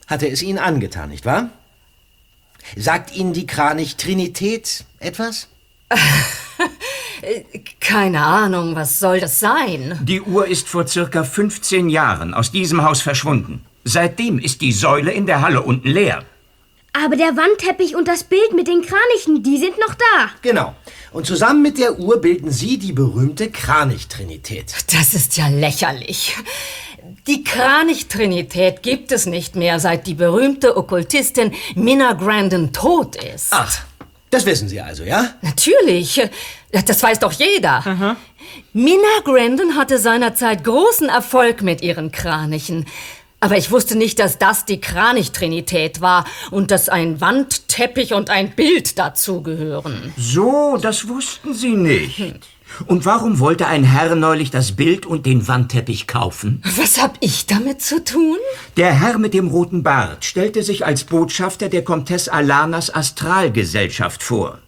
hatte 0.07 0.29
es 0.29 0.43
Ihnen 0.43 0.59
angetan, 0.59 1.11
nicht 1.11 1.25
wahr? 1.25 1.51
Sagt 2.77 3.15
Ihnen 3.15 3.33
die 3.33 3.47
Kranich-Trinität 3.47 4.85
etwas? 4.99 5.49
Keine 7.81 8.23
Ahnung, 8.23 8.75
was 8.75 8.99
soll 8.99 9.21
das 9.21 9.39
sein? 9.39 9.99
Die 10.03 10.21
Uhr 10.21 10.47
ist 10.47 10.69
vor 10.69 10.87
circa 10.87 11.25
15 11.25 11.89
Jahren 11.89 12.35
aus 12.35 12.51
diesem 12.51 12.83
Haus 12.83 13.01
verschwunden. 13.01 13.65
Seitdem 13.85 14.39
ist 14.39 14.61
die 14.61 14.73
Säule 14.73 15.13
in 15.13 15.27
der 15.27 15.41
Halle 15.41 15.63
unten 15.63 15.89
leer. 15.89 16.25
Aber 16.97 17.17
der 17.17 17.37
Wandteppich 17.37 17.97
und 17.97 18.07
das 18.07 18.23
Bild 18.23 18.53
mit 18.55 18.69
den 18.69 18.81
Kranichen, 18.83 19.43
die 19.43 19.59
sind 19.59 19.79
noch 19.81 19.95
da. 19.95 20.31
Genau. 20.43 20.77
Und 21.13 21.27
zusammen 21.27 21.61
mit 21.61 21.77
der 21.79 21.99
Uhr 21.99 22.21
bilden 22.21 22.53
Sie 22.53 22.79
die 22.79 22.93
berühmte 22.93 23.51
Kranich-Trinität. 23.51 24.73
Das 24.93 25.13
ist 25.13 25.37
ja 25.37 25.49
lächerlich. 25.49 26.37
Die 27.27 27.43
Kranich-Trinität 27.43 28.83
gibt 28.83 29.11
es 29.11 29.27
nicht 29.27 29.57
mehr, 29.57 29.81
seit 29.81 30.07
die 30.07 30.15
berühmte 30.15 30.77
Okkultistin 30.77 31.53
Minna 31.75 32.13
Grandin 32.13 32.73
tot 32.73 33.17
ist. 33.17 33.49
Ach, 33.51 33.81
das 34.31 34.47
wissen 34.47 34.69
Sie 34.69 34.81
also, 34.81 35.03
ja? 35.03 35.35
Natürlich. 35.43 36.23
Das 36.71 37.03
weiß 37.03 37.19
doch 37.19 37.33
jeder. 37.33 38.17
Minna 38.73 39.21
Grandin 39.25 39.77
hatte 39.77 39.99
seinerzeit 39.99 40.63
großen 40.63 41.09
Erfolg 41.09 41.63
mit 41.63 41.83
ihren 41.83 42.13
Kranichen. 42.13 42.87
Aber 43.41 43.59
ich 43.59 43.71
wusste 43.71 43.97
nicht, 43.97 44.19
dass 44.19 44.39
das 44.39 44.65
die 44.65 44.81
Kranich-Trinität 44.81 46.01
war 46.01 46.25
und 46.51 46.71
dass 46.71 46.89
ein 46.89 47.21
Wandteppich 47.21 48.15
und 48.15 48.31
ein 48.31 48.51
Bild 48.51 48.99
dazugehören. 48.99 50.15
So, 50.17 50.79
das 50.81 51.09
wussten 51.09 51.53
Sie 51.53 51.77
nicht. 51.77 52.41
Und 52.87 53.05
warum 53.05 53.39
wollte 53.39 53.67
ein 53.67 53.85
Herr 53.85 54.15
neulich 54.15 54.51
das 54.51 54.73
Bild 54.73 55.07
und 55.07 55.27
den 55.27 55.47
Wandteppich 55.47 56.07
kaufen? 56.07 56.63
Was 56.77 57.01
hab 57.01 57.17
ich 57.21 57.47
damit 57.47 57.83
zu 57.83 58.03
tun? 58.03 58.37
Der 58.77 58.93
Herr 58.93 59.19
mit 59.19 59.35
dem 59.35 59.49
roten 59.49 59.83
Bart 59.83 60.25
stellte 60.25 60.63
sich 60.63 60.85
als 60.85 61.05
Botschafter 61.05 61.69
der 61.69 61.85
Comtesse 61.85 62.33
Alanas 62.33 62.93
Astralgesellschaft 62.93 64.23
vor. 64.23 64.59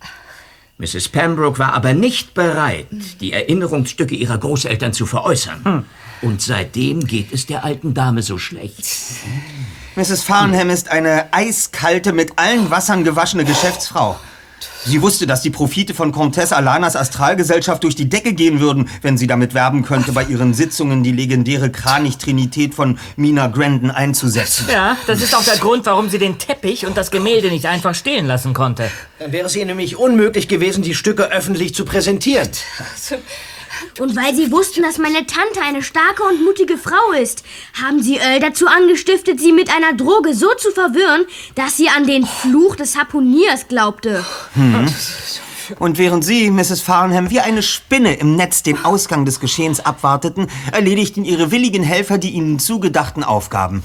Mrs. 0.79 1.09
Pembroke 1.09 1.59
war 1.59 1.73
aber 1.73 1.95
nicht 1.95 2.35
bereit, 2.35 2.87
die 3.21 3.33
Erinnerungsstücke 3.33 4.15
ihrer 4.15 4.39
Großeltern 4.39 4.93
zu 4.93 5.07
veräußern. 5.07 5.87
Und 6.23 6.41
seitdem 6.43 7.07
geht 7.07 7.33
es 7.33 7.47
der 7.47 7.65
alten 7.65 7.95
Dame 7.95 8.23
so 8.23 8.39
schlecht. 8.39 8.87
Mrs. 9.97 10.23
Farnham 10.23 10.71
ist 10.71 10.91
eine 10.91 11.33
eiskalte, 11.33 12.13
mit 12.13 12.39
allen 12.39 12.71
Wassern 12.71 13.05
gewaschene 13.05 13.45
Geschäftsfrau. 13.45 14.19
Sie 14.85 15.03
wusste, 15.03 15.27
dass 15.27 15.43
die 15.43 15.51
Profite 15.51 15.95
von 15.95 16.13
Comtesse 16.13 16.57
Alanas 16.57 16.95
Astralgesellschaft 16.95 17.83
durch 17.83 17.97
die 17.97 18.09
Decke 18.09 18.35
gehen 18.35 18.61
würden, 18.61 18.89
wenn 19.03 19.19
sie 19.19 19.27
damit 19.27 19.53
werben 19.53 19.83
könnte, 19.83 20.13
bei 20.13 20.23
ihren 20.23 20.55
Sitzungen 20.55 21.03
die 21.03 21.11
legendäre 21.11 21.71
Kranich-Trinität 21.71 22.73
von 22.73 22.99
Mina 23.17 23.49
Grandin 23.49 23.91
einzusetzen. 23.91 24.67
Ja, 24.71 24.97
das 25.09 25.23
ist 25.23 25.35
auch 25.35 25.43
der 25.43 25.57
Grund, 25.57 25.87
warum 25.87 26.09
sie 26.09 26.19
den 26.19 26.39
Teppich 26.39 26.87
und 26.87 26.97
das 26.97 27.11
Gemälde 27.11 27.49
nicht 27.49 27.67
einfach 27.67 27.97
stehen 27.97 28.27
lassen 28.27 28.55
konnte. 28.55 28.89
Dann 29.19 29.33
wäre 29.33 29.47
es 29.47 29.57
ihr 29.57 29.67
nämlich 29.67 29.97
unmöglich 29.97 30.47
gewesen, 30.47 30.83
die 30.85 30.95
Stücke 30.95 31.33
öffentlich 31.33 31.75
zu 31.75 31.85
präsentieren. 31.85 32.49
Und 33.99 34.17
weil 34.17 34.35
sie 34.35 34.51
wussten, 34.53 34.83
dass 34.83 34.99
meine 34.99 35.27
Tante 35.27 35.61
eine 35.63 35.83
starke 35.83 36.23
und 36.25 36.45
mutige 36.45 36.79
Frau 36.79 37.13
ist, 37.21 37.45
haben 37.81 38.03
sie 38.03 38.17
Earl 38.17 38.41
dazu 38.41 38.67
angestiftet, 38.67 39.41
sie 39.41 39.53
mit 39.53 39.71
einer 39.71 39.95
Droge 39.95 40.35
so 40.35 40.49
zu 40.59 40.71
verwirren, 40.71 41.27
dass 41.55 41.77
sie 41.77 41.89
an 41.89 42.07
den 42.07 42.27
Fluch 42.27 42.77
des 42.77 42.97
Harpuniers 42.97 43.69
glaubte. 43.69 44.25
Hm. 44.55 44.89
Und 45.79 45.99
während 45.99 46.25
Sie, 46.25 46.51
Mrs. 46.51 46.81
Farnham, 46.81 47.31
wie 47.31 47.41
eine 47.41 47.63
Spinne 47.63 48.15
im 48.15 48.37
Netz 48.37 48.63
den 48.63 48.85
Ausgang 48.85 49.25
des 49.25 49.41
Geschehens 49.41 49.81
abwarteten, 49.81 50.47
erledigten 50.73 51.25
Ihre 51.25 51.51
willigen 51.51 51.83
Helfer 51.83 52.19
die 52.19 52.31
ihnen 52.31 52.59
zugedachten 52.59 53.25
Aufgaben. 53.25 53.83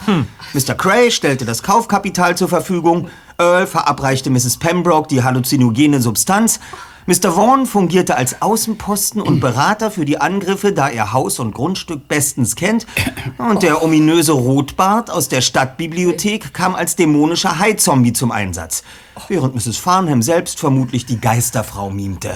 Mr. 0.54 0.76
Cray 0.76 1.12
stellte 1.12 1.46
das 1.46 1.64
Kaufkapital 1.64 2.38
zur 2.38 2.50
Verfügung, 2.50 3.10
Earl 3.38 3.66
verabreichte 3.66 4.30
Mrs. 4.30 4.58
Pembroke 4.58 5.08
die 5.08 5.24
halluzinogene 5.24 6.02
Substanz, 6.02 6.60
Mr. 7.08 7.36
Vaughan 7.36 7.66
fungierte 7.66 8.16
als 8.16 8.42
Außenposten 8.42 9.22
und 9.22 9.40
Berater 9.40 9.90
für 9.90 10.06
die 10.06 10.20
Angriffe, 10.20 10.72
da 10.72 10.88
er 10.88 11.14
Haus 11.14 11.40
und 11.40 11.54
Grundstück 11.54 12.08
bestens 12.08 12.56
kennt. 12.56 12.86
Und 13.38 13.64
der 13.64 13.84
ominöse 13.84 14.34
Rotbart 14.34 15.10
aus 15.10 15.28
der 15.28 15.42
Stadtbibliothek 15.42 16.54
kam 16.54 16.76
als 16.76 16.96
dämonischer 16.96 17.60
Hai-Zombie 17.60 18.14
zum 18.14 18.32
Einsatz, 18.32 18.84
während 19.28 19.56
Mrs. 19.56 19.78
Farnham 19.78 20.22
selbst 20.22 20.60
vermutlich 20.60 21.06
die 21.06 21.20
Geisterfrau 21.20 21.90
mimte. 21.90 22.36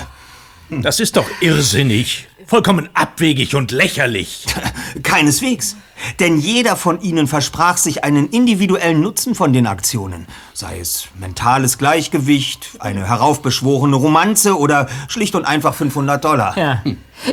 Das 0.70 1.00
ist 1.00 1.16
doch 1.16 1.26
irrsinnig. 1.42 2.28
Vollkommen 2.48 2.90
abwegig 2.94 3.56
und 3.56 3.72
lächerlich. 3.72 4.46
Keineswegs. 5.04 5.76
Denn 6.20 6.38
jeder 6.40 6.76
von 6.76 7.02
ihnen 7.02 7.28
versprach 7.28 7.78
sich 7.78 8.04
einen 8.04 8.30
individuellen 8.30 9.02
Nutzen 9.02 9.34
von 9.34 9.54
den 9.54 9.66
Aktionen. 9.66 10.28
Sei 10.54 10.80
es 10.80 11.08
mentales 11.20 11.78
Gleichgewicht, 11.78 12.72
eine 12.80 13.08
heraufbeschworene 13.08 13.96
Romanze 13.96 14.60
oder 14.60 14.88
schlicht 15.08 15.36
und 15.36 15.46
einfach 15.46 15.74
500 15.74 16.24
Dollar. 16.24 16.58
Ja. 16.58 16.84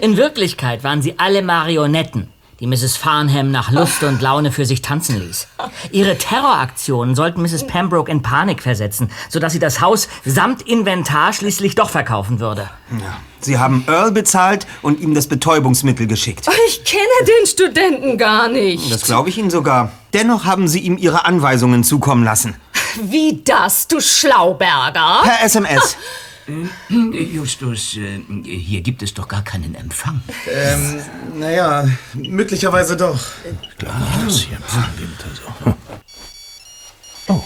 In 0.01 0.17
Wirklichkeit 0.17 0.85
waren 0.85 1.03
sie 1.03 1.19
alle 1.19 1.43
Marionetten, 1.43 2.29
die 2.63 2.69
Mrs. 2.69 2.97
Farnham 2.97 3.51
nach 3.51 3.73
Lust 3.73 4.05
und 4.05 4.23
Laune 4.23 4.53
für 4.53 4.65
sich 4.65 4.83
tanzen 4.83 5.19
ließ. 5.19 5.49
Ihre 5.91 6.17
Terroraktionen 6.17 7.17
sollten 7.17 7.43
Mrs. 7.43 7.67
Pembroke 7.67 8.09
in 8.11 8.23
Panik 8.23 8.63
versetzen, 8.63 9.11
sodass 9.29 9.53
sie 9.53 9.59
das 9.59 9.81
Haus 9.81 10.09
samt 10.25 10.63
Inventar 10.63 11.33
schließlich 11.33 11.75
doch 11.75 11.91
verkaufen 11.91 12.39
würde. 12.39 12.71
Ja. 12.93 13.17
Sie 13.41 13.59
haben 13.59 13.85
Earl 13.89 14.13
bezahlt 14.13 14.69
und 14.81 15.01
ihm 15.01 15.13
das 15.13 15.27
Betäubungsmittel 15.27 16.07
geschickt. 16.07 16.49
Ich 16.69 16.85
kenne 16.85 17.03
den 17.27 17.47
Studenten 17.49 18.17
gar 18.17 18.47
nicht. 18.47 18.93
Das 18.93 19.03
glaube 19.03 19.31
ich 19.31 19.39
Ihnen 19.39 19.51
sogar. 19.51 19.91
Dennoch 20.15 20.45
haben 20.45 20.69
Sie 20.69 20.79
ihm 20.79 20.97
Ihre 20.99 21.25
Anweisungen 21.25 21.83
zukommen 21.83 22.23
lassen. 22.23 22.55
Wie 23.03 23.43
das, 23.45 23.89
du 23.89 24.01
Schlauberger? 24.01 25.23
Per 25.25 25.45
SMS. 25.45 25.97
Justus, 26.89 27.97
äh, 27.97 28.21
hier 28.45 28.81
gibt 28.81 29.03
es 29.03 29.15
doch 29.15 29.29
gar 29.29 29.43
keinen 29.43 29.75
Empfang. 29.75 30.21
Ähm, 30.51 31.01
naja, 31.39 31.89
möglicherweise 32.15 32.97
doch. 32.97 33.21
Klar, 33.79 34.03
dass 34.25 34.41
hier 34.41 34.57
Empfang 34.57 34.89
gibt. 34.99 35.25
Also. 35.25 35.77
Oh, 37.29 37.43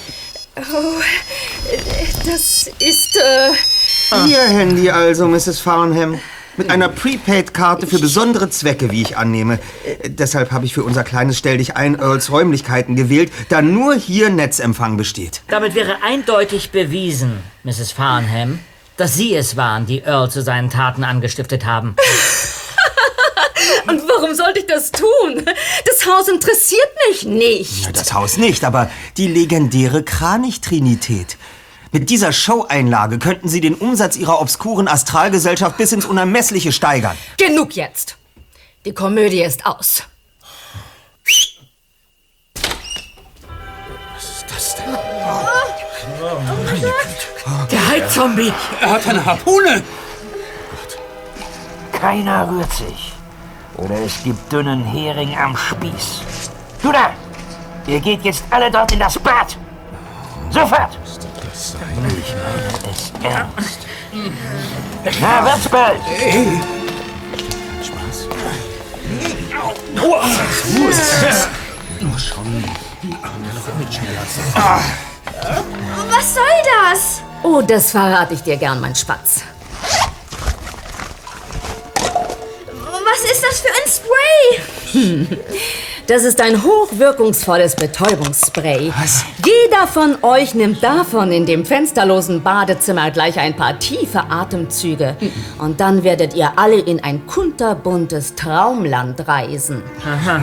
das 2.26 2.70
ist, 2.78 3.16
äh... 3.16 4.28
Ihr 4.28 4.42
Handy 4.42 4.90
also, 4.90 5.28
Mrs. 5.28 5.60
Farnham. 5.60 6.18
Mit 6.56 6.70
einer 6.70 6.88
Prepaid-Karte 6.88 7.86
für 7.86 7.98
besondere 7.98 8.48
Zwecke, 8.48 8.90
wie 8.90 9.02
ich 9.02 9.18
annehme. 9.18 9.58
Äh, 9.84 10.08
deshalb 10.08 10.52
habe 10.52 10.64
ich 10.64 10.72
für 10.72 10.84
unser 10.84 11.04
kleines 11.04 11.36
Stell-dich-ein 11.36 11.96
Earls 11.96 12.30
Räumlichkeiten 12.30 12.96
gewählt, 12.96 13.30
da 13.50 13.60
nur 13.60 13.94
hier 13.94 14.30
Netzempfang 14.30 14.96
besteht. 14.96 15.42
Damit 15.48 15.74
wäre 15.74 16.02
eindeutig 16.02 16.70
bewiesen, 16.70 17.40
Mrs. 17.62 17.92
Farnham, 17.92 18.58
dass 18.96 19.14
Sie 19.14 19.34
es 19.34 19.56
waren, 19.56 19.86
die 19.86 20.02
Earl 20.02 20.30
zu 20.30 20.42
seinen 20.42 20.70
Taten 20.70 21.04
angestiftet 21.04 21.64
haben. 21.64 21.96
Und 23.88 24.02
warum 24.08 24.34
sollte 24.34 24.60
ich 24.60 24.66
das 24.66 24.90
tun? 24.90 25.44
Das 25.84 26.06
Haus 26.06 26.28
interessiert 26.28 26.88
mich 27.08 27.24
nicht. 27.24 27.84
Na, 27.84 27.92
das 27.92 28.12
Haus 28.12 28.36
nicht, 28.36 28.64
aber 28.64 28.90
die 29.16 29.28
legendäre 29.28 30.02
Kranich-Trinität. 30.02 31.36
Mit 31.92 32.10
dieser 32.10 32.32
Show-Einlage 32.32 33.18
könnten 33.18 33.48
Sie 33.48 33.60
den 33.60 33.74
Umsatz 33.74 34.16
Ihrer 34.16 34.40
obskuren 34.40 34.88
Astralgesellschaft 34.88 35.76
bis 35.76 35.92
ins 35.92 36.04
Unermessliche 36.04 36.72
steigern. 36.72 37.16
Genug 37.38 37.76
jetzt. 37.76 38.16
Die 38.84 38.92
Komödie 38.92 39.42
ist 39.42 39.66
aus. 39.66 40.02
Der 47.70 47.88
Heizzombie! 47.88 48.52
Er 48.80 48.90
hat 48.90 49.06
eine 49.08 49.24
Harpune! 49.24 49.82
Keiner 51.92 52.48
rührt 52.48 52.72
sich. 52.72 53.12
Oder 53.76 53.94
es 54.04 54.24
gibt 54.24 54.52
dünnen 54.52 54.84
Hering 54.84 55.36
am 55.36 55.56
Spieß. 55.56 56.22
Du 56.82 56.90
da! 56.90 57.10
Ihr 57.86 58.00
geht 58.00 58.24
jetzt 58.24 58.42
alle 58.50 58.68
dort 58.70 58.90
in 58.92 58.98
das 58.98 59.18
Bad! 59.18 59.56
Sofort! 60.50 60.98
Das 61.42 61.72
sein. 61.72 61.80
Ich 62.18 62.34
meine 62.34 62.66
es 62.92 63.12
ernst. 63.22 63.86
Na, 65.20 65.44
wird's 65.44 65.68
bald! 65.68 66.00
Hey! 66.04 66.60
Spaß. 67.82 68.28
Oh, 70.02 70.22
schon. 72.18 72.64
Ah. 74.54 74.80
Was 75.42 76.34
soll 76.34 76.44
das? 76.64 77.20
Oh, 77.42 77.60
das 77.62 77.90
verrate 77.90 78.34
ich 78.34 78.42
dir 78.42 78.56
gern, 78.56 78.80
mein 78.80 78.94
Spatz. 78.94 79.42
Was 82.74 83.30
ist 83.30 83.42
das 83.42 83.60
für 83.60 83.68
ein 83.68 83.88
Spray? 83.88 84.60
Das 86.06 86.22
ist 86.22 86.40
ein 86.40 86.62
hochwirkungsvolles 86.62 87.74
Betäubungsspray. 87.74 88.92
Was? 88.96 89.24
Jeder 89.44 89.88
von 89.88 90.16
euch 90.22 90.54
nimmt 90.54 90.80
davon 90.80 91.32
in 91.32 91.46
dem 91.46 91.66
fensterlosen 91.66 92.44
Badezimmer 92.44 93.10
gleich 93.10 93.40
ein 93.40 93.56
paar 93.56 93.80
tiefe 93.80 94.30
Atemzüge. 94.30 95.16
Und 95.58 95.80
dann 95.80 96.04
werdet 96.04 96.34
ihr 96.34 96.52
alle 96.54 96.78
in 96.78 97.02
ein 97.02 97.26
kunterbuntes 97.26 98.36
Traumland 98.36 99.26
reisen. 99.26 99.82
Aha. 100.04 100.42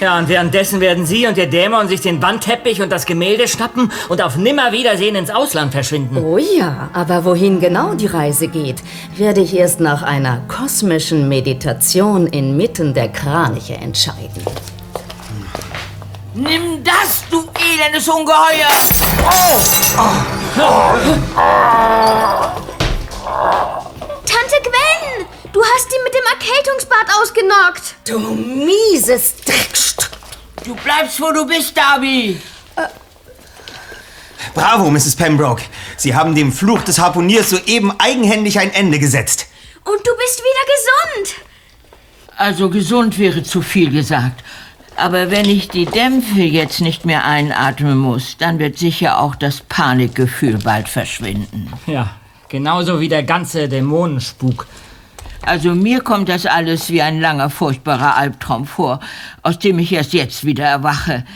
Ja, 0.00 0.18
und 0.18 0.28
währenddessen 0.30 0.80
werden 0.80 1.04
Sie 1.04 1.26
und 1.26 1.36
Ihr 1.36 1.48
Dämon 1.48 1.86
sich 1.88 2.00
den 2.00 2.22
Wandteppich 2.22 2.80
und 2.80 2.90
das 2.90 3.04
Gemälde 3.04 3.46
schnappen 3.46 3.92
und 4.08 4.22
auf 4.22 4.36
Nimmerwiedersehen 4.36 5.14
ins 5.14 5.28
Ausland 5.28 5.72
verschwinden. 5.72 6.16
Oh 6.16 6.38
ja, 6.38 6.88
aber 6.94 7.26
wohin 7.26 7.60
genau 7.60 7.92
die 7.94 8.06
Reise 8.06 8.48
geht, 8.48 8.76
werde 9.16 9.42
ich 9.42 9.54
erst 9.54 9.80
nach 9.80 10.02
einer 10.02 10.40
kosmischen 10.48 11.28
Meditation 11.28 12.26
inmitten 12.26 12.94
der 12.94 13.10
Kraniche 13.10 13.74
entscheiden. 13.80 14.44
Nimm 16.34 16.84
das, 16.84 17.24
du 17.30 17.48
elendes 17.58 18.08
Ungeheuer! 18.08 18.68
Tante 24.26 24.56
Gwen! 24.62 25.26
Du 25.52 25.60
hast 25.62 25.92
ihn 25.92 26.04
mit 26.04 26.14
dem 26.14 26.24
Erkältungsbad 26.24 27.06
ausgenockt. 27.20 27.94
Du 28.06 28.18
mieses 28.18 29.34
Dreckst! 29.44 30.10
Du 30.64 30.74
bleibst, 30.76 31.20
wo 31.20 31.32
du 31.32 31.46
bist, 31.46 31.76
Darby! 31.76 32.40
Bravo, 34.54 34.90
Mrs. 34.90 35.16
Pembroke. 35.16 35.62
Sie 35.96 36.14
haben 36.14 36.34
dem 36.34 36.52
Fluch 36.52 36.82
des 36.82 36.98
Harpuniers 36.98 37.50
soeben 37.50 37.92
eigenhändig 37.98 38.58
ein 38.58 38.72
Ende 38.72 38.98
gesetzt. 38.98 39.46
Und 39.84 40.06
du 40.06 40.16
bist 40.16 40.38
wieder 40.38 41.24
gesund. 41.24 41.49
Also 42.40 42.70
gesund 42.70 43.18
wäre 43.18 43.42
zu 43.42 43.60
viel 43.60 43.90
gesagt. 43.90 44.42
Aber 44.96 45.30
wenn 45.30 45.44
ich 45.44 45.68
die 45.68 45.84
Dämpfe 45.84 46.40
jetzt 46.40 46.80
nicht 46.80 47.04
mehr 47.04 47.26
einatmen 47.26 47.98
muss, 47.98 48.38
dann 48.38 48.58
wird 48.58 48.78
sicher 48.78 49.20
auch 49.20 49.34
das 49.34 49.60
Panikgefühl 49.60 50.56
bald 50.56 50.88
verschwinden. 50.88 51.70
Ja, 51.86 52.16
genauso 52.48 52.98
wie 52.98 53.08
der 53.08 53.24
ganze 53.24 53.68
Dämonenspuk. 53.68 54.66
Also 55.42 55.74
mir 55.74 56.00
kommt 56.00 56.30
das 56.30 56.46
alles 56.46 56.88
wie 56.88 57.02
ein 57.02 57.20
langer, 57.20 57.50
furchtbarer 57.50 58.16
Albtraum 58.16 58.64
vor, 58.64 59.00
aus 59.42 59.58
dem 59.58 59.78
ich 59.78 59.92
erst 59.92 60.14
jetzt 60.14 60.46
wieder 60.46 60.64
erwache. 60.64 61.26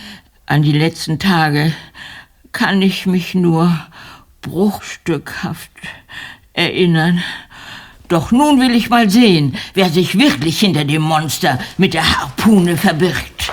An 0.47 0.62
die 0.62 0.72
letzten 0.72 1.18
Tage 1.18 1.74
kann 2.52 2.81
ich 2.81 3.05
mich 3.05 3.35
nur 3.35 3.78
bruchstückhaft 4.40 5.70
erinnern. 6.55 7.22
Doch 8.09 8.32
nun 8.32 8.60
will 8.60 8.74
ich 8.74 8.90
mal 8.90 9.09
sehen, 9.09 9.56
wer 9.72 9.89
sich 9.89 10.18
wirklich 10.18 10.60
hinter 10.60 10.85
dem 10.85 11.02
Monster 11.02 11.59
mit 11.78 11.94
der 11.94 12.18
Harpune 12.18 12.76
verbirgt. 12.76 13.52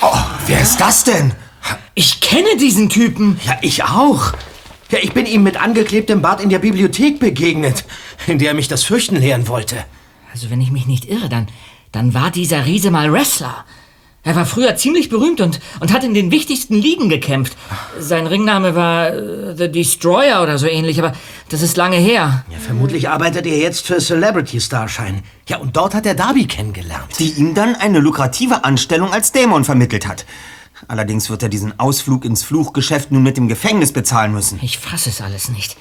Oh, 0.00 0.16
wer 0.46 0.60
ist 0.60 0.80
das 0.80 1.04
denn? 1.04 1.32
Ich 1.94 2.20
kenne 2.20 2.56
diesen 2.58 2.88
Typen. 2.88 3.38
Ja, 3.44 3.58
ich 3.60 3.84
auch. 3.84 4.32
Ja, 4.90 4.98
ich 5.02 5.12
bin 5.12 5.26
ihm 5.26 5.42
mit 5.42 5.60
angeklebtem 5.60 6.22
Bart 6.22 6.40
in 6.40 6.48
der 6.48 6.60
Bibliothek 6.60 7.18
begegnet, 7.18 7.84
in 8.26 8.38
der 8.38 8.48
er 8.48 8.54
mich 8.54 8.68
das 8.68 8.84
Fürchten 8.84 9.16
lehren 9.16 9.46
wollte. 9.48 9.84
Also 10.32 10.48
wenn 10.50 10.62
ich 10.62 10.70
mich 10.70 10.86
nicht 10.86 11.04
irre, 11.04 11.28
dann, 11.28 11.48
dann 11.92 12.14
war 12.14 12.30
dieser 12.30 12.64
Riese 12.64 12.90
mal 12.90 13.12
Wrestler. 13.12 13.66
Er 14.28 14.36
war 14.36 14.44
früher 14.44 14.76
ziemlich 14.76 15.08
berühmt 15.08 15.40
und, 15.40 15.58
und 15.80 15.90
hat 15.90 16.04
in 16.04 16.12
den 16.12 16.30
wichtigsten 16.30 16.74
Ligen 16.74 17.08
gekämpft. 17.08 17.56
Sein 17.98 18.26
Ringname 18.26 18.74
war 18.74 19.08
äh, 19.08 19.56
The 19.56 19.72
Destroyer 19.72 20.42
oder 20.42 20.58
so 20.58 20.66
ähnlich, 20.66 20.98
aber 20.98 21.14
das 21.48 21.62
ist 21.62 21.78
lange 21.78 21.96
her. 21.96 22.44
Ja, 22.50 22.58
vermutlich 22.58 23.08
arbeitet 23.08 23.46
er 23.46 23.56
jetzt 23.56 23.86
für 23.86 23.96
Celebrity 24.00 24.60
Starshine. 24.60 25.22
Ja, 25.46 25.56
und 25.56 25.78
dort 25.78 25.94
hat 25.94 26.04
er 26.04 26.12
Darby 26.12 26.46
kennengelernt. 26.46 27.18
Die 27.18 27.30
ihm 27.30 27.54
dann 27.54 27.74
eine 27.74 28.00
lukrative 28.00 28.64
Anstellung 28.64 29.14
als 29.14 29.32
Dämon 29.32 29.64
vermittelt 29.64 30.06
hat. 30.06 30.26
Allerdings 30.88 31.30
wird 31.30 31.42
er 31.42 31.48
diesen 31.48 31.80
Ausflug 31.80 32.26
ins 32.26 32.42
Fluchgeschäft 32.42 33.10
nun 33.10 33.22
mit 33.22 33.38
dem 33.38 33.48
Gefängnis 33.48 33.92
bezahlen 33.92 34.32
müssen. 34.32 34.60
Ich 34.60 34.76
fasse 34.76 35.08
es 35.08 35.22
alles 35.22 35.48
nicht. 35.48 35.78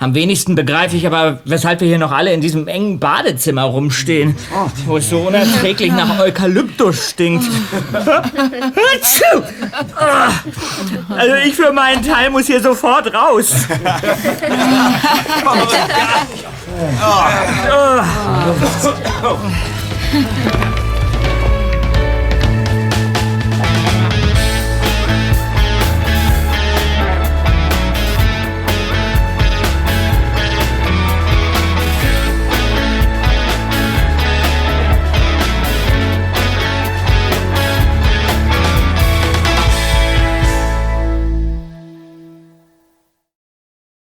Am 0.00 0.14
wenigsten 0.14 0.54
begreife 0.54 0.96
ich 0.96 1.06
aber, 1.06 1.40
weshalb 1.44 1.82
wir 1.82 1.88
hier 1.88 1.98
noch 1.98 2.10
alle 2.10 2.32
in 2.32 2.40
diesem 2.40 2.66
engen 2.68 2.98
Badezimmer 2.98 3.64
rumstehen, 3.64 4.34
wo 4.86 4.96
es 4.96 5.10
so 5.10 5.18
unerträglich 5.18 5.92
nach 5.92 6.18
Eukalyptus 6.18 7.10
stinkt. 7.10 7.44
also 11.10 11.34
ich 11.44 11.54
für 11.54 11.70
meinen 11.72 12.02
Teil 12.02 12.30
muss 12.30 12.46
hier 12.46 12.62
sofort 12.62 13.12
raus. 13.12 13.52
oh. 19.22 19.36